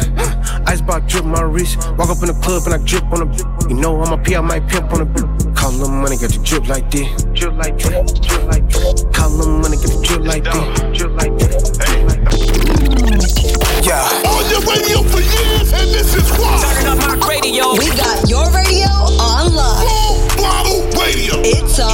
Icebox 0.66 1.12
drip 1.12 1.26
my 1.26 1.42
wrist. 1.42 1.78
Walk 1.98 2.10
up 2.10 2.22
in 2.22 2.28
the 2.34 2.40
club 2.42 2.64
and 2.66 2.74
I 2.76 2.78
drip 2.86 3.04
on 3.12 3.32
the. 3.32 3.68
You 3.70 3.76
know 3.76 4.02
I'm 4.02 4.14
a 4.14 4.22
P, 4.22 4.36
I 4.36 4.42
might 4.42 4.68
pimp 4.68 4.92
on 4.92 5.00
the. 5.00 5.06
Blue. 5.06 5.54
Call 5.54 5.72
a 5.72 5.78
little 5.78 5.90
money, 5.90 6.18
get 6.18 6.32
the 6.32 6.42
drip 6.44 6.68
like 6.68 6.90
this. 6.90 7.24
Drip 7.34 7.54
like 7.54 7.78
this, 7.78 8.14
drip 8.20 8.44
like 8.46 8.68
this. 8.68 9.04
Call 9.14 9.30
a 9.30 9.36
little 9.36 9.60
money, 9.60 9.78
get 9.78 9.92
the 9.92 10.02
drip 10.04 10.22
like 10.26 10.44
this. 10.44 10.98
Drip 10.98 11.12
like 11.12 11.38
this, 11.38 11.78
drip 11.78 12.10
like 12.10 12.32
this. 12.32 12.61
Yeah. 13.02 14.06
On 14.30 14.46
your 14.52 14.62
radio 14.62 15.02
for 15.02 15.22
years, 15.22 15.74
and 15.74 15.90
this 15.90 16.14
is 16.14 16.30
why. 16.38 16.62
Turning 16.62 16.88
up 16.88 16.98
my 17.00 17.28
radio. 17.28 17.74
We 17.74 17.90
got 17.98 18.30
your 18.30 18.46
radio 18.54 18.94
on 19.18 19.56
lock. 19.56 19.82
Full 19.82 20.30
Throttle 20.38 20.86
Radio. 21.02 21.42
It's 21.42 21.80
on. 21.80 21.90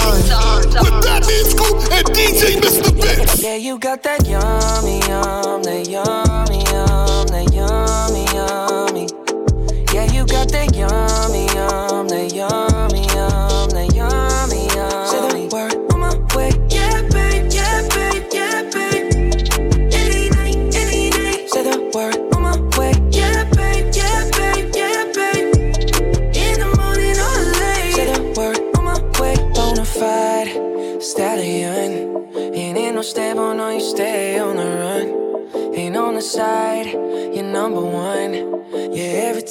With 0.84 1.02
that 1.04 1.24
man 1.26 1.46
Scoop 1.46 1.80
and 1.94 2.06
DJ 2.08 2.60
Mr. 2.60 2.92
Vince. 2.92 3.42
Yeah, 3.42 3.56
you 3.56 3.80
got 3.80 4.04
that 4.04 4.28
yummy, 4.28 5.00
yum, 5.08 5.64
that 5.64 5.88
yummy, 5.88 5.92
yum, 5.92 6.27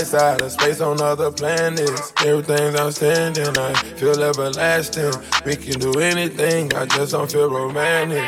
many 0.00 0.12
nights 0.12 0.14
out 0.14 0.42
of 0.42 0.52
space 0.52 0.80
on 0.80 1.00
other 1.00 1.30
planets. 1.30 2.12
Everything's 2.24 2.78
outstanding, 2.78 3.58
I 3.58 3.74
feel 3.96 4.22
everlasting. 4.22 5.12
We 5.44 5.56
can 5.56 5.78
do 5.78 5.92
anything, 6.00 6.72
I 6.74 6.86
just 6.86 7.12
don't 7.12 7.30
feel 7.30 7.50
romantic. 7.50 8.24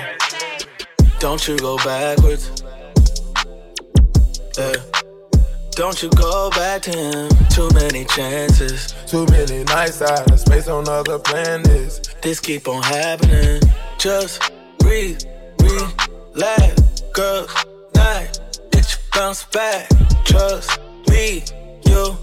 Don't 1.19 1.47
you 1.49 1.57
go 1.59 1.76
backwards. 1.79 2.62
Yeah. 4.59 4.75
Don't 5.73 6.02
you 6.02 6.11
go 6.11 6.50
back 6.50 6.83
to 6.83 6.91
him. 6.91 7.29
Too 7.49 7.71
many 7.73 8.05
chances. 8.05 8.95
Too 9.07 9.25
many 9.26 9.64
nights 9.64 10.02
out 10.02 10.31
of 10.31 10.41
space 10.41 10.69
on 10.69 10.88
other 10.88 11.19
planets. 11.19 12.00
This 12.21 12.41
keep 12.41 12.69
on 12.69 12.83
happening. 12.83 13.62
Just 13.99 14.52
breathe, 14.79 15.23
relax, 15.61 17.02
girl. 17.14 17.47
Night, 17.95 18.41
bitch, 18.71 18.99
bounce 19.14 19.45
back. 19.45 19.88
Trust 20.25 20.79
me, 21.09 21.43
you'll 21.93 22.17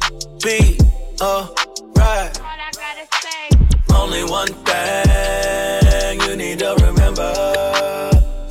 be 0.44 0.78
alright. 1.22 2.34
Only 3.94 4.24
one 4.24 4.54
thing 4.68 6.22
you 6.22 6.36
need 6.36 6.60
to 6.60 6.76
remember. 6.86 7.32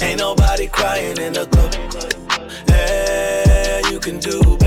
Ain't 0.01 0.21
nobody 0.21 0.67
crying 0.69 1.19
in 1.19 1.33
the 1.33 1.47
club. 1.47 1.73
Hey, 2.69 3.83
you 3.91 3.99
can 3.99 4.19
do 4.21 4.58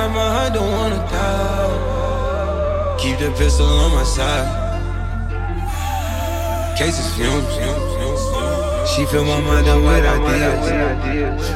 cry 0.00 0.08
my 0.14 0.28
heart, 0.34 0.52
don't 0.54 0.70
wanna 0.70 0.96
die. 1.12 2.96
Keep 2.98 3.18
the 3.18 3.30
pistol 3.36 3.66
on 3.66 3.92
my 3.92 4.04
side. 4.04 4.48
Cases 6.78 7.08
fumes. 7.14 7.46
She 8.90 9.04
fill 9.06 9.24
my 9.24 9.40
mind 9.40 9.68
up 9.68 9.82
with 9.82 10.04
ideas. 10.14 11.50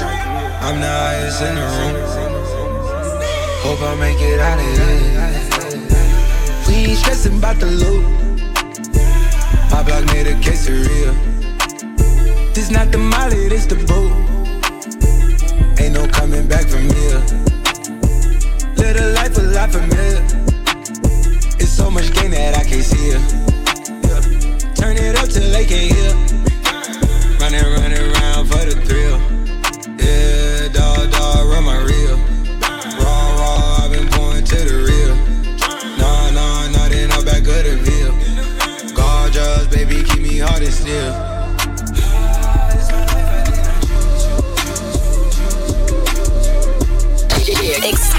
I'm 0.67 0.77
the 0.81 0.93
highest 1.01 1.43
in 1.43 1.55
the 1.55 1.67
room. 1.75 1.95
Hope 3.65 3.81
I 3.81 3.95
make 4.05 4.21
it 4.21 4.41
out 4.41 4.59
of 4.59 4.67
here. 4.77 5.31
We 6.67 6.75
ain't 6.91 6.99
stressing 6.99 7.37
about 7.39 7.57
the 7.61 7.67
loot. 7.67 8.05
My 9.71 9.83
block 9.83 10.05
made 10.13 10.27
a 10.27 10.35
quesadilla. 10.45 11.15
This 12.55 12.71
not 12.71 12.93
the 12.93 12.99
molly, 12.99 13.49
this 13.49 13.67
the 13.67 13.77
boot. 13.89 14.13
Ain't 15.81 15.95
no 15.95 16.07
coming 16.09 16.47
back 16.47 16.67
from 16.67 16.85
here. 16.95 17.54
A 18.97 19.13
life 19.13 19.37
a 19.39 19.43
lot 19.43 19.73
familiar. 19.73 20.23
It's 21.59 21.69
so 21.69 21.91
much 21.91 22.13
gain 22.15 22.31
that 22.31 22.57
I 22.57 22.63
can't 22.63 22.85
see 22.85 23.09
it. 23.09 23.21
Yeah. 24.07 24.75
Turn 24.75 24.97
it 24.97 25.17
up 25.19 25.29
till 25.29 25.51
they 25.51 25.67
can't 25.67 25.93
hear. 25.93 26.13
Running, 27.41 27.65
running 27.75 27.99
around 27.99 28.47
for 28.47 28.65
the 28.65 28.81
thrill. 28.87 29.34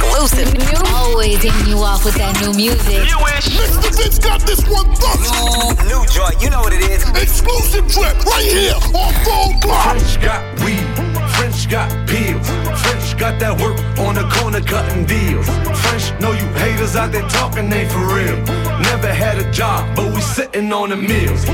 Exclusive. 0.05 0.85
Always 0.93 1.41
hitting 1.41 1.67
you 1.67 1.77
off 1.79 2.05
with 2.05 2.15
that 2.15 2.39
new 2.41 2.53
music. 2.53 3.03
Mr. 3.05 3.95
Vince 3.95 4.19
got 4.19 4.41
this 4.41 4.61
one 4.69 4.87
busted. 4.99 5.85
New 5.87 6.05
joint, 6.11 6.41
you 6.41 6.49
know 6.49 6.61
what 6.61 6.73
it 6.73 6.81
is. 6.81 7.07
Exclusive 7.21 7.87
trip 7.87 8.15
right 8.25 8.45
here 8.45 8.75
on 8.93 9.13
Full 9.25 9.53
Block. 9.61 9.97
French 9.97 10.21
got 10.21 10.41
weed, 10.61 10.85
French 11.37 11.69
got 11.69 11.89
pills. 12.07 12.47
French 12.81 13.17
got 13.17 13.39
that 13.39 13.59
work 13.59 13.77
on 13.99 14.15
the 14.15 14.27
corner 14.37 14.61
cutting 14.61 15.05
deals. 15.05 15.45
French 15.81 16.13
know 16.19 16.31
you 16.31 16.47
haters 16.59 16.95
out 16.95 17.11
there 17.11 17.27
talking 17.29 17.71
ain't 17.71 17.91
for 17.91 18.05
real. 18.05 18.37
Never 18.81 19.13
had 19.13 19.37
a 19.37 19.49
job, 19.51 19.95
but 19.95 20.13
we 20.13 20.21
sitting 20.21 20.71
on 20.73 20.89
the 20.89 20.97
meals. 20.97 21.45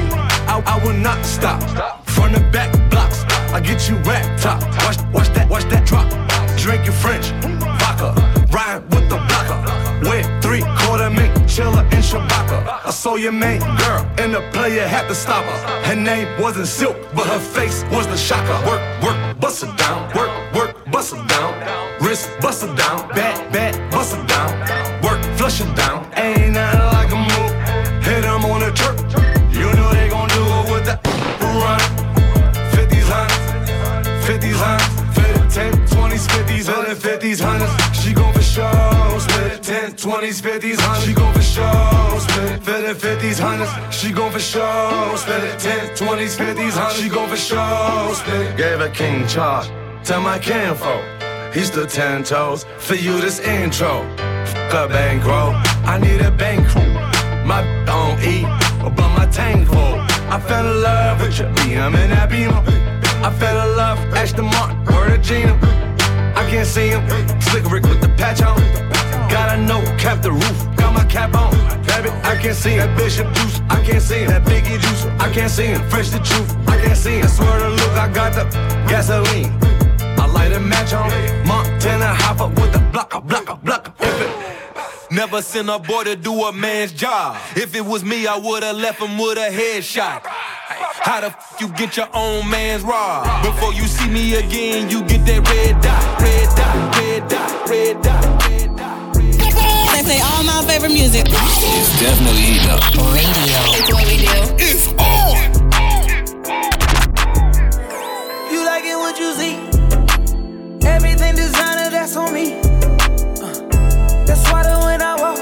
I, 0.48 0.62
I 0.66 0.84
will 0.84 0.98
not 0.98 1.24
stop. 1.26 1.62
Front 2.06 2.36
and 2.36 2.52
back 2.52 2.72
blocks, 2.90 3.24
I 3.52 3.60
get 3.60 3.90
you 3.90 3.96
rap 3.98 4.26
top. 4.40 4.62
Watch, 4.84 4.98
watch 5.14 5.30
that, 5.36 5.50
watch 5.50 5.64
that 5.66 5.86
drop. 5.86 6.08
Drinking 6.58 6.94
French, 6.94 7.32
chiller 11.56 11.84
in 11.96 12.02
Shabaka. 12.10 12.58
I 12.86 12.92
saw 12.92 13.16
your 13.16 13.34
main 13.34 13.60
girl, 13.60 14.02
and 14.18 14.34
the 14.34 14.42
player 14.54 14.88
had 14.88 15.08
to 15.10 15.16
stop 15.16 15.44
her. 15.44 15.60
Her 15.90 15.96
name 15.96 16.28
wasn't 16.40 16.68
Silk, 16.68 16.98
but 17.14 17.28
her 17.28 17.40
face 17.40 17.84
was 17.92 18.08
the 18.08 18.18
shocker. 18.18 18.58
Work, 18.70 18.82
work, 19.04 19.40
bust 19.40 19.64
it 19.64 19.76
down. 19.78 20.00
Work, 20.16 20.32
work, 20.56 20.72
bust 20.92 21.14
it 21.14 21.28
down. 21.28 21.52
Wrist, 22.02 22.30
bust 22.42 22.64
it 22.64 22.74
down. 22.78 23.00
Back, 23.10 23.36
back, 23.52 23.74
bust 23.92 24.16
it 24.18 24.26
down. 24.28 24.52
Work, 25.04 25.22
flush 25.38 25.60
it 25.62 25.76
down. 25.76 26.00
Ain't 26.16 26.54
nothing 26.54 26.88
like 26.96 27.12
a 27.12 27.20
move. 27.32 27.54
Hit 28.06 28.24
Hit 28.24 28.26
'em 28.26 28.46
on 28.46 28.60
the 28.62 28.72
chirp. 28.80 28.98
You 29.52 29.68
know 29.78 29.90
they 29.98 30.08
gon' 30.10 30.30
do 30.38 30.44
it 30.58 30.66
with 30.72 30.86
that 30.90 31.00
run. 31.62 31.82
50s, 32.76 33.08
hundreds, 33.14 34.26
50s, 34.28 34.60
hundreds. 34.66 35.56
10, 35.56 35.74
20s, 35.88 36.26
50s, 36.34 36.68
100, 36.70 36.98
50s, 36.98 37.40
hundreds. 37.42 37.74
She 38.00 38.14
gon' 38.14 38.34
for 38.34 38.42
sure 38.54 39.02
split 39.22 39.52
it. 39.54 39.64
10, 39.64 39.94
20s, 39.94 40.42
50s, 40.42 40.80
hundreds. 40.80 41.06
She 41.06 41.14
gon' 41.14 41.34
split 42.96 43.14
it. 43.14 43.20
50s, 43.20 43.40
hundreds. 43.40 43.96
She 43.96 44.12
gon' 44.12 44.32
for 44.32 44.40
sure 44.40 45.18
split 45.18 45.44
it. 45.44 45.60
10, 45.60 45.90
20s, 45.96 46.38
50s, 46.38 46.72
hundreds. 46.72 47.02
She 47.02 47.10
gon' 47.10 47.30
for 47.30 47.38
sure 47.38 48.42
it. 48.42 48.58
Gave 48.58 48.82
a 48.82 48.90
king 48.90 49.28
charge. 49.28 49.70
Tell 50.04 50.22
my 50.22 50.40
kinfolk. 50.40 51.04
He's 51.54 51.68
still 51.68 51.88
10 51.88 52.24
toes. 52.24 52.66
For 52.78 52.96
you, 52.96 53.20
this 53.20 53.40
intro. 53.40 54.04
Fuck 54.46 54.74
a 54.74 54.88
bankroll. 54.88 55.54
I 55.86 56.00
need 56.00 56.22
a 56.22 56.32
bankroll. 56.32 56.86
My 57.46 57.62
don't 57.86 58.22
eat, 58.24 58.46
but 58.82 59.10
my 59.18 59.28
tank 59.32 59.68
full. 59.68 60.00
I 60.32 60.40
fell 60.40 60.66
in 60.66 60.82
love 60.82 61.22
with 61.22 61.38
your 61.40 61.50
BM 61.56 61.96
and 61.96 62.12
that. 62.12 62.32
I 63.24 63.30
fell 63.38 63.70
in 63.70 63.78
love, 63.78 64.00
Aston 64.16 64.46
Martin, 64.46 64.84
word 64.86 65.12
of 65.12 65.22
Gina. 65.22 65.54
I 66.36 66.50
can't 66.50 66.66
see 66.66 66.88
him. 66.88 67.08
Slick 67.42 67.70
Rick 67.70 67.84
with 67.84 68.02
the 68.02 68.10
patch 68.18 68.42
on. 68.42 68.58
Gotta 69.30 69.62
know, 69.62 69.82
cap 69.98 70.22
the 70.22 70.32
roof, 70.32 70.76
got 70.78 70.94
my 70.94 71.06
cap 71.06 71.36
on. 71.36 71.81
Baby, 71.92 72.10
I 72.24 72.38
can't 72.42 72.56
see 72.56 72.72
him. 72.72 72.88
that 72.88 72.98
Bishop 72.98 73.28
Juice, 73.34 73.60
I 73.70 73.84
can't 73.84 74.02
see 74.02 74.20
him. 74.20 74.30
That 74.30 74.44
Biggie 74.46 74.80
Juice, 74.80 75.06
I 75.20 75.30
can't 75.34 75.52
see 75.52 75.66
him. 75.66 75.82
Fresh 75.90 76.12
the 76.12 76.20
truth, 76.20 76.56
I 76.66 76.80
can't 76.82 76.98
see 76.98 77.18
him. 77.20 77.28
Swear 77.28 77.60
to 77.60 77.70
look, 77.70 77.92
I 77.92 78.08
got 78.08 78.32
the 78.34 78.46
gasoline. 78.88 79.52
I 80.18 80.26
light 80.26 80.54
a 80.54 80.60
match 80.60 80.94
on. 80.94 81.12
Montana 81.46 82.14
hop 82.14 82.40
up 82.40 82.52
with 82.56 82.72
the 82.72 82.80
blocker, 82.94 83.20
blocker, 83.20 83.56
blocker. 83.56 83.94
Never 85.12 85.42
sent 85.42 85.68
a 85.68 85.78
boy 85.78 86.06
to 86.06 86.16
do 86.16 86.34
a 86.46 86.54
man's 86.54 86.94
job. 86.94 87.36
If 87.58 87.76
it 87.76 87.86
was 87.86 88.06
me, 88.06 88.26
I 88.26 88.38
would've 88.38 88.78
left 88.78 89.02
him 89.02 89.18
with 89.18 89.38
a 89.38 89.50
headshot. 89.52 90.22
How 90.24 91.20
the 91.20 91.28
f 91.28 91.58
you 91.60 91.68
get 91.74 91.98
your 91.98 92.08
own 92.14 92.50
man's 92.50 92.84
rob? 92.84 93.44
Before 93.44 93.74
you 93.74 93.86
see 93.88 94.10
me 94.10 94.36
again, 94.36 94.90
you 94.90 95.02
get 95.04 95.26
that 95.26 95.42
red 95.52 95.76
dot, 95.84 96.22
red 96.22 96.48
dot, 96.56 96.96
red 96.96 97.28
dot, 97.28 97.70
red 97.70 98.02
dot. 98.02 98.51
They 100.12 100.18
play 100.18 100.28
all 100.28 100.44
my 100.44 100.62
favorite 100.68 100.92
music. 100.92 101.26
It's 101.30 102.00
definitely 102.02 102.60
the 102.60 102.74
up. 102.76 102.84
Radio. 103.16 103.60
It's 103.80 103.90
what 103.94 104.06
we 104.06 104.18
do. 104.20 104.28
It's 104.60 104.88
on. 105.00 105.38
You 108.52 108.66
like 108.66 108.84
it 108.84 108.98
what 108.98 109.18
you 109.18 109.32
see. 109.34 109.56
Everything 110.86 111.36
designer, 111.38 111.90
that's 111.90 112.18
on 112.18 112.34
me. 112.34 112.56
Uh, 113.40 113.54
that's 114.26 114.52
why 114.52 114.64
the 114.64 114.78
when 114.84 115.02
I 115.02 115.16
walk, 115.16 115.40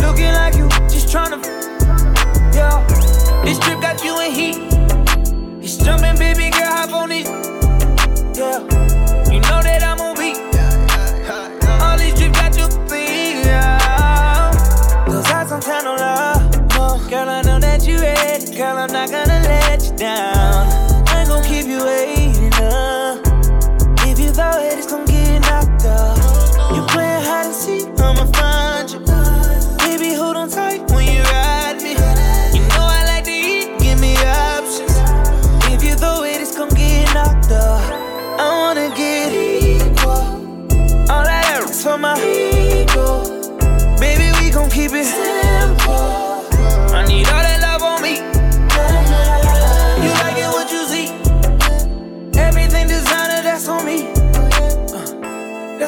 looking 0.00 0.32
like 0.32 0.56
you, 0.56 0.68
just 0.88 1.06
tryna. 1.14 1.38
Yeah, 2.52 2.84
this 3.44 3.60
trip 3.60 3.80
got 3.80 4.02
you 4.02 4.18
in 4.22 4.32
heat. 4.32 4.56
It's 5.62 5.76
jumping, 5.76 6.18
baby 6.18 6.50
girl, 6.50 6.66
hop 6.66 6.92
on 6.94 7.12
it. 7.12 7.26
Yeah, 8.36 8.58
you 9.32 9.38
know 9.38 9.62
that 9.62 9.84
I'm 9.84 9.95
Girl, 18.66 18.78
I'm 18.78 18.90
not 18.90 19.12
gonna 19.12 19.42
let 19.44 19.84
you 19.84 19.96
down. 19.96 20.35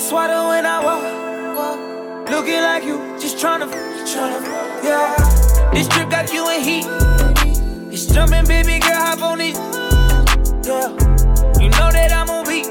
The 0.09 0.15
when 0.15 0.65
I 0.65 0.83
walk, 0.83 2.31
looking 2.31 2.63
like 2.63 2.83
you, 2.83 2.97
just 3.21 3.37
tryna, 3.37 3.69
tryna, 4.07 4.41
yeah. 4.83 5.15
This 5.75 5.87
trip 5.87 6.09
got 6.09 6.33
you 6.33 6.49
in 6.49 6.63
heat. 6.63 6.87
It's 7.93 8.07
jumping, 8.07 8.47
baby 8.47 8.79
girl, 8.81 8.95
hop 8.95 9.21
on 9.21 9.41
it. 9.43 9.55
Yeah, 10.65 10.89
you 11.61 11.69
know 11.69 11.91
that 11.93 12.11
I'm 12.11 12.31
on 12.31 12.47
beat. 12.47 12.69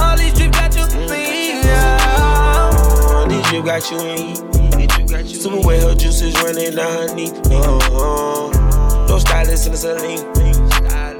All 0.00 0.16
these 0.16 0.34
trips 0.38 0.56
got 0.56 0.76
you 0.76 0.86
clean, 0.86 1.64
yeah. 1.64 3.26
These 3.28 3.52
you 3.52 3.62
got 3.64 3.90
you 3.90 3.98
in 3.98 4.18
heat. 4.18 5.36
Super 5.42 5.66
wet, 5.66 5.82
her 5.82 5.94
juices 5.96 6.40
running 6.42 6.76
down 6.76 7.08
her 7.08 7.14
knee. 7.14 7.32
Uh-huh. 7.32 9.06
No 9.08 9.18
stylist 9.18 9.66
in 9.66 9.72
the 9.72 9.78
saline. 9.78 10.57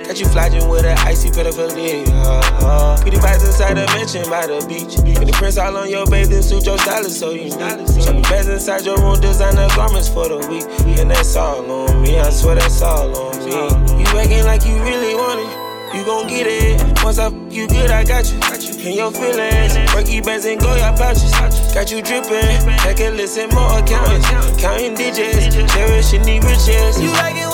Got 0.09 0.21
you 0.21 0.27
flogging 0.29 0.68
with 0.71 0.87
an 0.87 0.97
icy 1.05 1.29
pedophilia. 1.29 2.09
Uh-huh. 2.09 2.97
Pretty 3.03 3.18
vibes 3.18 3.44
inside 3.44 3.77
the 3.77 3.85
mansion 3.92 4.25
by 4.31 4.47
the 4.47 4.64
beach. 4.64 4.97
And 4.97 5.29
the 5.29 5.33
prints 5.37 5.59
all 5.59 5.77
on 5.77 5.90
your 5.90 6.07
bathing 6.07 6.40
suit, 6.40 6.64
your 6.64 6.79
stylist 6.79 7.21
so 7.21 7.33
you 7.33 7.53
need. 7.53 7.85
Show 8.01 8.16
me 8.16 8.23
beds 8.23 8.49
inside 8.49 8.87
your 8.87 8.97
room, 8.97 9.21
designer 9.21 9.68
garments 9.77 10.09
for 10.09 10.27
the 10.27 10.38
week. 10.49 10.64
And 10.99 11.11
that's 11.11 11.37
all 11.37 11.61
on 11.61 12.01
me, 12.01 12.18
I 12.18 12.31
swear 12.31 12.55
that's 12.55 12.81
all 12.81 13.05
on 13.05 13.37
me. 13.44 14.01
You 14.01 14.09
acting 14.16 14.44
like 14.49 14.64
you 14.64 14.81
really 14.81 15.14
want 15.14 15.44
it. 15.44 15.68
You 15.92 16.05
gon' 16.05 16.27
get 16.27 16.47
it. 16.47 17.05
Once 17.05 17.18
I 17.18 17.29
you 17.53 17.68
good, 17.68 17.90
I 17.90 18.03
got 18.05 18.33
you. 18.33 18.40
Got 18.40 18.64
you. 18.64 18.81
In 18.88 18.97
your 18.97 19.12
feelings. 19.12 19.77
Worky 19.92 20.25
bands 20.25 20.47
and 20.47 20.59
go 20.59 20.75
your 20.77 20.97
pouches. 20.97 21.33
Got 21.77 21.92
you 21.92 22.01
dripping. 22.01 22.64
Like 22.85 23.01
a 23.01 23.11
listen 23.11 23.49
more 23.51 23.77
accountants. 23.77 24.29
Counting 24.57 24.94
digits. 24.94 25.53
Cherishing 25.73 26.23
the 26.23 26.40
riches. 26.40 27.01
You 27.01 27.12
like 27.12 27.37
it 27.37 27.47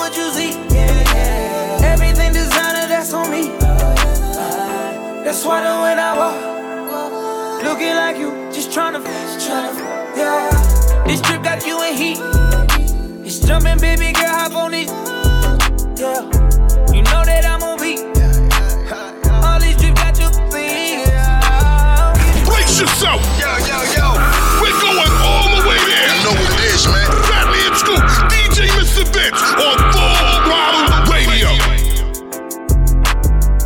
on 3.15 3.31
me. 3.31 3.49
That's 5.25 5.45
why 5.45 5.63
the 5.63 5.73
when 5.83 5.99
I 5.99 6.11
walk, 6.19 7.63
looking 7.63 7.95
like 7.95 8.19
you, 8.19 8.31
just 8.53 8.71
tryna, 8.71 9.01
tryna, 9.39 9.73
yeah. 10.17 10.51
This 11.07 11.21
trip 11.23 11.43
got 11.43 11.65
you 11.67 11.83
in 11.83 11.95
heat. 11.95 12.19
It's 13.25 13.39
jumping, 13.39 13.79
baby 13.79 14.13
girl, 14.13 14.29
hop 14.29 14.55
on 14.55 14.75
it. 14.75 14.89
Yeah, 15.99 16.27
you 16.93 17.03
know 17.03 17.23
that 17.25 17.45
I'm 17.47 17.63
on 17.63 17.79
beat. 17.79 18.01
All 19.47 19.61
these 19.61 19.77
trips 19.79 20.01
got 20.03 20.19
you 20.19 20.29
clean. 20.51 21.07
Yeah. 21.07 22.45
Brace 22.45 22.81
yourself. 22.81 23.23
Yo, 23.39 23.51
yo, 23.71 23.79
yo. 23.95 24.07
We're 24.61 24.77
going 24.83 25.15
all 25.23 25.49
the 25.55 25.63
way 25.69 25.79
there. 25.87 26.09
You 26.11 26.21
know 26.27 26.35
what 26.35 26.51
it 26.51 26.75
is, 26.75 26.85
man. 26.91 27.09
Fatly 27.31 27.61
and 27.65 27.77
Scoop, 27.79 28.03
DJ 28.29 28.69
Mr. 28.75 29.07
Vince 29.15 29.43
on 29.63 29.79
Full 29.95 30.35
Throttle 30.45 30.83
Radio. 30.83 30.84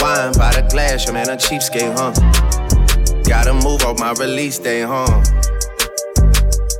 Wine 0.00 0.32
by 0.32 0.50
the 0.52 0.66
glass, 0.70 1.04
your 1.04 1.12
man 1.12 1.28
a 1.28 1.36
cheapskate, 1.36 1.92
huh? 1.92 2.12
Gotta 3.28 3.52
move 3.52 3.84
on 3.84 3.96
my 4.00 4.12
release 4.12 4.58
day, 4.58 4.80
huh? 4.80 5.22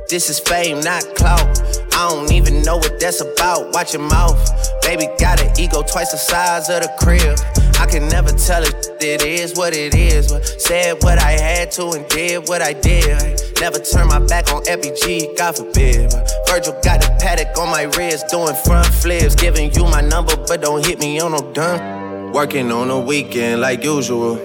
This 0.09 0.27
is 0.27 0.39
fame, 0.39 0.79
not 0.81 1.03
clout. 1.15 1.45
I 1.93 2.09
don't 2.09 2.31
even 2.31 2.63
know 2.63 2.77
what 2.77 2.99
that's 2.99 3.21
about. 3.21 3.73
Watch 3.73 3.93
your 3.93 4.01
mouth. 4.01 4.35
Baby 4.81 5.07
got 5.19 5.39
an 5.39 5.51
ego 5.59 5.83
twice 5.83 6.11
the 6.11 6.17
size 6.17 6.67
of 6.69 6.81
the 6.81 6.91
crib. 6.99 7.37
I 7.79 7.85
can 7.85 8.09
never 8.09 8.31
tell 8.31 8.63
it, 8.63 8.73
it 8.99 9.23
is 9.23 9.55
what 9.55 9.75
it 9.75 9.93
is. 9.93 10.31
But 10.31 10.43
said 10.59 11.03
what 11.03 11.19
I 11.19 11.31
had 11.31 11.69
to 11.73 11.91
and 11.91 12.07
did 12.09 12.49
what 12.49 12.63
I 12.63 12.73
did. 12.73 13.39
Never 13.61 13.77
turn 13.77 14.07
my 14.07 14.19
back 14.19 14.51
on 14.51 14.63
FBG, 14.63 15.37
God 15.37 15.57
forbid. 15.57 16.11
Virgil 16.47 16.73
got 16.83 17.05
a 17.05 17.09
Patek 17.23 17.55
on 17.59 17.69
my 17.69 17.83
wrist, 17.83 18.29
doing 18.29 18.55
front 18.65 18.87
flips. 18.87 19.35
Giving 19.35 19.71
you 19.73 19.83
my 19.83 20.01
number, 20.01 20.35
but 20.47 20.61
don't 20.61 20.83
hit 20.83 20.97
me 20.99 21.19
on 21.19 21.33
no 21.33 21.53
done. 21.53 22.00
Working 22.33 22.71
on 22.71 22.89
a 22.89 22.97
weekend 22.97 23.59
like 23.59 23.83
usual. 23.83 24.35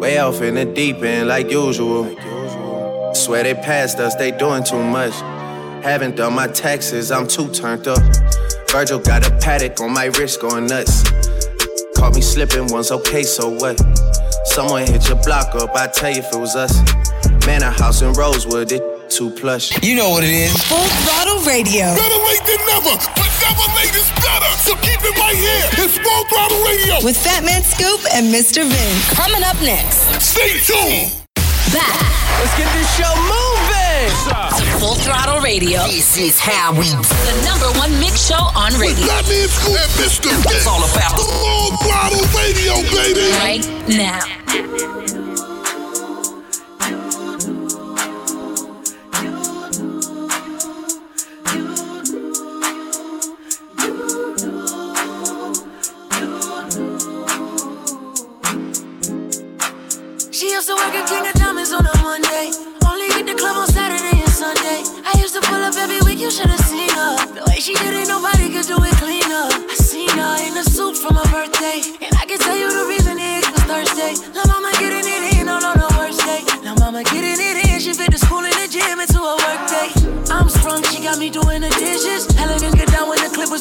Way 0.00 0.18
off 0.18 0.42
in 0.42 0.56
the 0.56 0.64
deep 0.64 0.96
end 0.96 1.28
like 1.28 1.48
usual. 1.48 2.04
Swear 3.14 3.44
they 3.44 3.54
passed 3.54 4.00
us, 4.00 4.16
they 4.16 4.32
doing 4.32 4.64
too 4.64 4.82
much. 4.82 5.14
Haven't 5.84 6.16
done 6.16 6.34
my 6.34 6.48
taxes, 6.48 7.12
I'm 7.12 7.28
too 7.28 7.48
turned 7.50 7.86
up. 7.86 8.00
Virgil 8.70 8.98
got 8.98 9.24
a 9.24 9.30
Patek 9.30 9.80
on 9.80 9.94
my 9.94 10.06
wrist 10.06 10.40
going 10.40 10.66
nuts. 10.66 11.04
Caught 11.96 12.16
me 12.16 12.20
slipping 12.20 12.66
once, 12.72 12.90
okay, 12.90 13.22
so 13.22 13.50
what? 13.50 13.78
Someone 14.44 14.84
hit 14.84 15.08
your 15.08 15.22
block 15.22 15.54
up, 15.54 15.76
I 15.76 15.86
tell 15.86 16.10
you 16.10 16.18
if 16.18 16.34
it 16.34 16.38
was 16.40 16.56
us. 16.56 16.76
Man, 17.46 17.62
a 17.62 17.70
house 17.70 18.02
in 18.02 18.14
Rosewood, 18.14 18.72
it 18.72 18.95
too 19.10 19.30
plush. 19.30 19.70
You 19.82 19.94
know 19.96 20.10
what 20.10 20.24
it 20.24 20.30
is. 20.30 20.52
Full 20.64 20.88
throttle 21.06 21.40
radio. 21.46 21.94
Better 21.94 22.20
late 22.26 22.44
than 22.46 22.60
never, 22.66 22.94
but 23.14 23.30
never 23.42 23.66
late 23.78 23.94
is 23.94 24.08
better. 24.20 24.50
So 24.62 24.74
keep 24.82 25.00
it 25.02 25.14
right 25.18 25.36
here. 25.36 25.84
It's 25.84 25.98
Full 25.98 26.24
Throttle 26.30 26.62
Radio. 26.64 26.98
With 27.04 27.16
Fatman 27.16 27.62
Scoop 27.62 28.00
and 28.12 28.32
Mr. 28.32 28.64
Vince. 28.66 29.14
Coming 29.14 29.42
up 29.42 29.56
next. 29.62 30.06
Stay 30.20 30.58
tuned. 30.64 31.12
Back. 31.72 31.98
Let's 32.38 32.54
get 32.58 32.68
this 32.74 32.88
show 32.96 33.12
moving. 33.26 34.80
Full 34.80 34.94
Throttle 34.96 35.40
Radio. 35.40 35.86
This 35.86 36.16
is 36.18 36.38
how 36.38 36.72
we 36.72 36.86
The 36.90 37.36
number 37.44 37.70
one 37.78 37.92
mix 38.00 38.26
show 38.26 38.42
on 38.54 38.72
With 38.74 38.96
radio. 38.96 39.06
Fatman 39.06 39.48
Scoop 39.48 39.76
and 39.76 39.92
Mr. 39.98 40.30
Vince. 40.42 40.56
It's 40.56 40.66
all 40.66 40.82
about 40.84 41.16
Full 41.18 41.76
Throttle 41.84 42.26
Radio, 42.34 42.74
baby. 42.90 43.30
Right 43.38 43.64
now. 43.88 44.95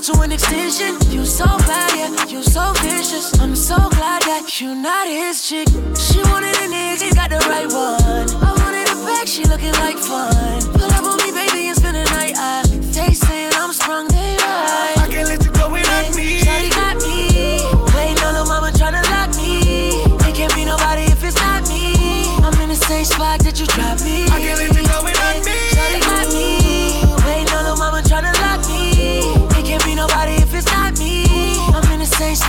to 0.05 0.21
an 0.21 0.31
extension. 0.31 0.93
You 1.09 1.25
so 1.25 1.45
bad, 1.65 1.89
yeah, 1.97 2.27
you 2.27 2.43
so 2.43 2.73
vicious. 2.83 3.33
I'm 3.39 3.55
so 3.55 3.75
glad 3.97 4.21
that 4.29 4.61
you 4.61 4.75
not 4.75 5.07
his 5.07 5.41
chick. 5.41 5.67
She 5.97 6.21
wanted 6.29 6.53
an 6.61 6.73
easy, 6.73 7.09
got 7.15 7.31
the 7.31 7.41
right 7.49 7.65
one. 7.65 8.29
I 8.37 8.53
wanted 8.61 8.85
a 8.85 8.95
back, 9.01 9.25
she 9.25 9.45
looking 9.45 9.73
like 9.81 9.97
fun. 9.97 10.61
Pull 10.77 10.93
up 10.93 11.05
on 11.09 11.17
me, 11.25 11.33
baby, 11.33 11.73
and 11.73 11.77
spend 11.77 11.97
the 11.97 12.05
night. 12.13 12.37
I, 12.37 12.61
they 12.93 13.17
saying 13.17 13.53
I'm 13.57 13.73
sprung, 13.73 14.07
they 14.09 14.37
right. 14.45 14.93
I 15.01 15.07
can't 15.09 15.27
let 15.27 15.43
you 15.43 15.49
go 15.57 15.73
without 15.73 16.13
me. 16.13 16.37
Shawty 16.37 16.69
got 16.69 17.01
me. 17.01 17.65
Playing 17.89 18.15
no 18.21 18.29
little 18.29 18.45
mama 18.45 18.69
trying 18.77 18.93
to 19.01 19.03
lock 19.09 19.33
me. 19.41 20.05
It 20.21 20.35
can't 20.37 20.53
be 20.53 20.65
nobody 20.65 21.09
if 21.09 21.23
it's 21.23 21.37
not 21.41 21.65
me. 21.65 22.29
I'm 22.45 22.53
in 22.61 22.69
the 22.69 22.77
same 22.77 23.05
spot 23.05 23.39
that 23.41 23.59
you 23.59 23.65
dropped 23.65 24.05
me. 24.05 24.29
I 24.29 24.37
can't 24.37 24.59
let 24.61 24.74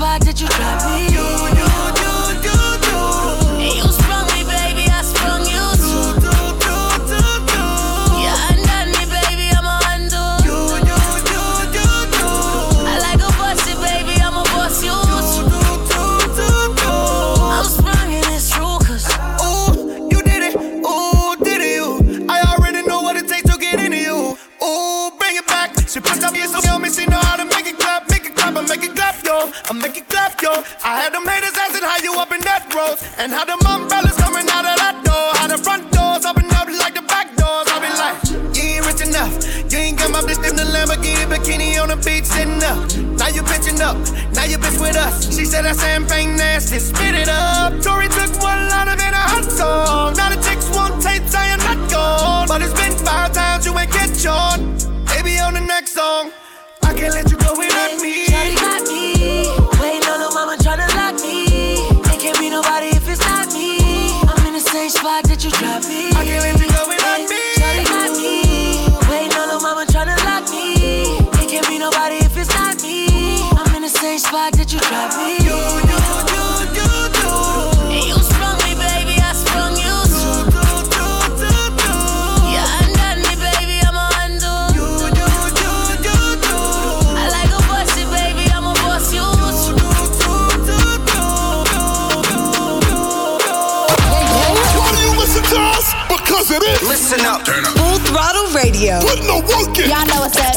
why 0.00 0.18
did 0.18 0.40
you 0.40 0.48
drop 0.48 0.84
me? 0.90 1.15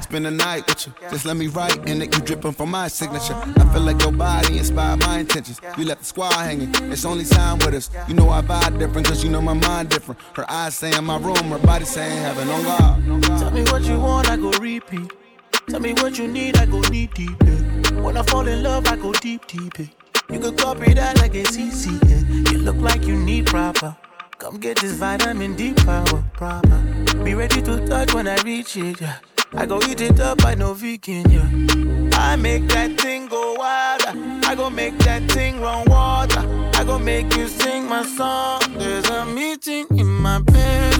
Spend 0.00 0.24
the 0.24 0.30
night 0.30 0.66
with 0.66 0.86
you. 0.86 0.92
Just 1.10 1.24
let 1.24 1.36
me 1.36 1.48
write 1.48 1.76
and 1.88 2.02
it 2.02 2.12
keep 2.12 2.24
dripping 2.24 2.52
from 2.52 2.70
my 2.70 2.88
signature. 2.88 3.34
I 3.34 3.72
feel 3.72 3.82
like 3.82 4.00
your 4.02 4.12
body 4.12 4.58
inspired 4.58 5.00
my 5.00 5.20
intentions. 5.20 5.60
You 5.76 5.84
left 5.84 6.00
the 6.00 6.06
squad 6.06 6.32
hanging. 6.32 6.74
It's 6.92 7.04
only 7.04 7.24
time 7.24 7.58
with 7.58 7.74
us. 7.74 7.90
You 8.08 8.14
know 8.14 8.28
I 8.30 8.40
vibe 8.42 8.78
different 8.78 9.06
cause 9.06 9.22
you 9.22 9.30
know 9.30 9.40
my 9.40 9.54
mind 9.54 9.90
different. 9.90 10.20
Her 10.34 10.50
eyes 10.50 10.76
say 10.76 10.96
in 10.96 11.04
my 11.04 11.18
room, 11.18 11.36
her 11.36 11.58
body 11.58 11.84
saying 11.84 12.16
heaven 12.22 12.48
on 12.48 12.62
God. 12.62 13.22
Tell 13.38 13.50
me 13.50 13.62
what 13.64 13.82
you 13.82 13.98
want, 13.98 14.30
I 14.30 14.36
go 14.36 14.50
repeat. 14.52 15.12
Tell 15.68 15.80
me 15.80 15.92
what 15.94 16.18
you 16.18 16.28
need, 16.28 16.56
I 16.56 16.66
go 16.66 16.80
deep 16.82 17.14
deep. 17.14 17.42
When 17.92 18.16
I 18.16 18.22
fall 18.22 18.46
in 18.46 18.62
love, 18.62 18.86
I 18.86 18.96
go 18.96 19.12
deep 19.12 19.46
deep. 19.46 19.78
You 20.30 20.38
can 20.40 20.56
copy 20.56 20.94
that 20.94 21.18
like 21.18 21.34
it's 21.34 21.56
easy. 21.56 21.98
You 22.50 22.58
look 22.58 22.76
like 22.76 23.04
you 23.04 23.16
need 23.16 23.46
proper. 23.46 23.96
Come 24.38 24.58
get 24.58 24.78
this 24.78 24.92
vitamin 24.92 25.56
D 25.56 25.74
power 25.74 26.24
proper. 26.34 26.78
Be 27.24 27.34
ready 27.34 27.60
to 27.62 27.86
touch 27.86 28.14
when 28.14 28.28
I 28.28 28.40
reach 28.42 28.76
it. 28.76 29.00
Yeah. 29.00 29.16
I 29.54 29.64
go 29.66 29.80
eat 29.88 30.00
it 30.00 30.20
up, 30.20 30.44
I 30.44 30.54
no 30.54 30.74
vegan, 30.74 31.30
yeah. 31.30 32.08
I 32.18 32.36
make 32.36 32.68
that 32.68 33.00
thing 33.00 33.28
go 33.28 33.54
wilder. 33.54 34.12
I 34.46 34.54
go 34.54 34.68
make 34.68 34.98
that 34.98 35.22
thing 35.30 35.60
run 35.60 35.88
water. 35.88 36.70
I 36.74 36.84
go 36.84 36.98
make 36.98 37.34
you 37.34 37.48
sing 37.48 37.88
my 37.88 38.04
song. 38.04 38.60
There's 38.78 39.08
a 39.08 39.24
meeting 39.24 39.86
in 39.96 40.06
my 40.06 40.40
bed. 40.40 40.97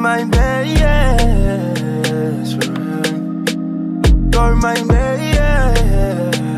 My 0.00 0.24
best 0.24 1.84
friend. 2.56 3.46
You're 4.32 4.56
my 4.56 4.74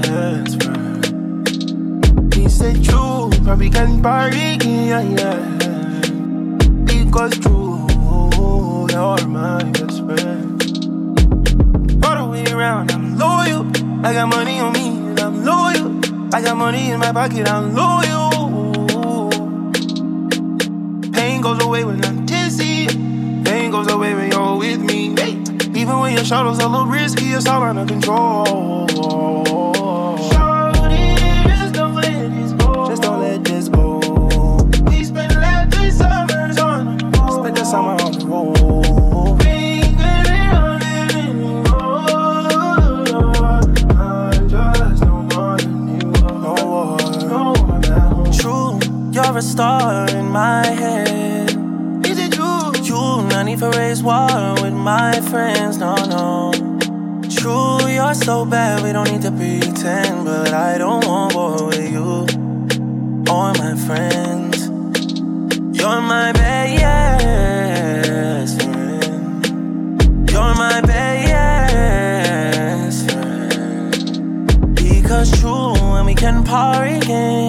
best 0.07 0.63
friend. 0.63 2.33
He 2.33 2.49
said 2.49 2.85
true, 2.85 3.31
probably 3.43 3.69
can 3.69 4.01
party, 4.01 4.59
yeah, 4.63 5.03
yeah. 5.03 5.43
Because 6.85 7.37
true, 7.41 7.85
you're 8.93 9.27
my 9.27 9.65
best 9.73 10.05
friend. 10.05 10.63
All 12.05 12.15
the 12.15 12.27
way 12.31 12.45
around, 12.53 12.93
I'm 12.93 13.19
loyal. 13.19 13.67
I 14.07 14.13
got 14.13 14.29
money 14.29 14.61
on 14.61 14.73
me 14.73 14.87
and 14.87 15.19
I'm 15.19 15.45
loyal. 15.45 16.01
I 16.33 16.43
got 16.43 16.57
money 16.57 16.93
in 16.93 17.01
my 17.01 17.11
pocket, 17.11 17.49
I'm 17.49 17.75
loyal. 17.75 19.31
Pain 21.13 21.41
goes 21.41 21.61
away 21.61 21.85
when 21.85 22.05
I'm 22.05 22.22
goes 23.73 23.91
away 23.91 24.15
when 24.15 24.31
you're 24.31 24.57
with 24.59 24.81
me. 24.81 25.15
Hey. 25.19 25.33
Even 25.75 25.99
when 25.99 26.13
your 26.13 26.25
shadows 26.25 26.61
are 26.61 26.67
a 26.67 26.69
little 26.69 26.87
risky, 26.87 27.33
it's 27.33 27.47
all 27.47 27.63
under 27.63 27.87
control. 27.87 28.87
Just 31.47 31.73
don't 31.73 31.95
let 31.95 32.31
this 32.31 32.53
go. 32.53 32.89
Just 32.91 33.03
don't 33.03 33.21
let 33.21 33.43
this 33.45 33.69
go. 33.71 33.99
We 34.91 35.05
spent 35.05 35.35
last 35.37 35.75
three 35.75 35.91
summers 35.91 36.59
on 36.59 36.99
the 36.99 37.19
road. 37.19 37.41
Spent 37.41 37.57
the 37.57 37.65
summer 37.65 37.93
on 37.93 38.13
the 38.13 38.27
road. 38.27 39.43
Ain't 39.47 39.97
getting 39.97 40.51
on 40.55 40.83
it 40.83 41.15
anymore. 41.15 42.05
I 43.97 44.39
just 44.49 45.03
don't 45.03 45.35
want 45.35 45.63
anymore. 45.63 46.33
No 46.45 46.55
more. 46.73 46.99
No 47.27 47.55
more. 47.55 48.33
True, 48.35 48.79
you're 49.13 49.39
a 49.39 49.41
star 49.41 50.11
in 50.11 50.29
my 50.29 50.67
head. 50.67 51.22
For 53.63 53.71
raise 53.79 54.03
war 54.03 54.55
with 54.61 54.73
my 54.73 55.21
friends. 55.31 55.79
No, 55.79 55.95
no. 55.95 56.51
True, 57.31 57.79
you're 57.89 58.13
so 58.13 58.45
bad, 58.45 58.83
we 58.83 58.91
don't 58.93 59.09
need 59.09 59.23
to 59.23 59.31
pretend. 59.31 60.25
But 60.25 60.53
I 60.53 60.79
don't 60.79 61.07
want 61.07 61.33
war 61.37 61.67
with 61.69 61.89
you 61.89 62.27
or 63.31 63.53
my 63.63 63.77
friends. 63.87 64.67
You're 65.79 66.01
my 66.01 66.33
best 66.33 67.45
friend. 68.65 70.29
You're 70.29 70.55
my 70.57 70.81
best 70.81 72.19
friend. 73.13 74.75
Because 74.75 75.31
true, 75.41 75.75
when 75.93 76.05
we 76.07 76.17
can 76.17 76.43
party 76.43 76.97
again, 76.97 77.42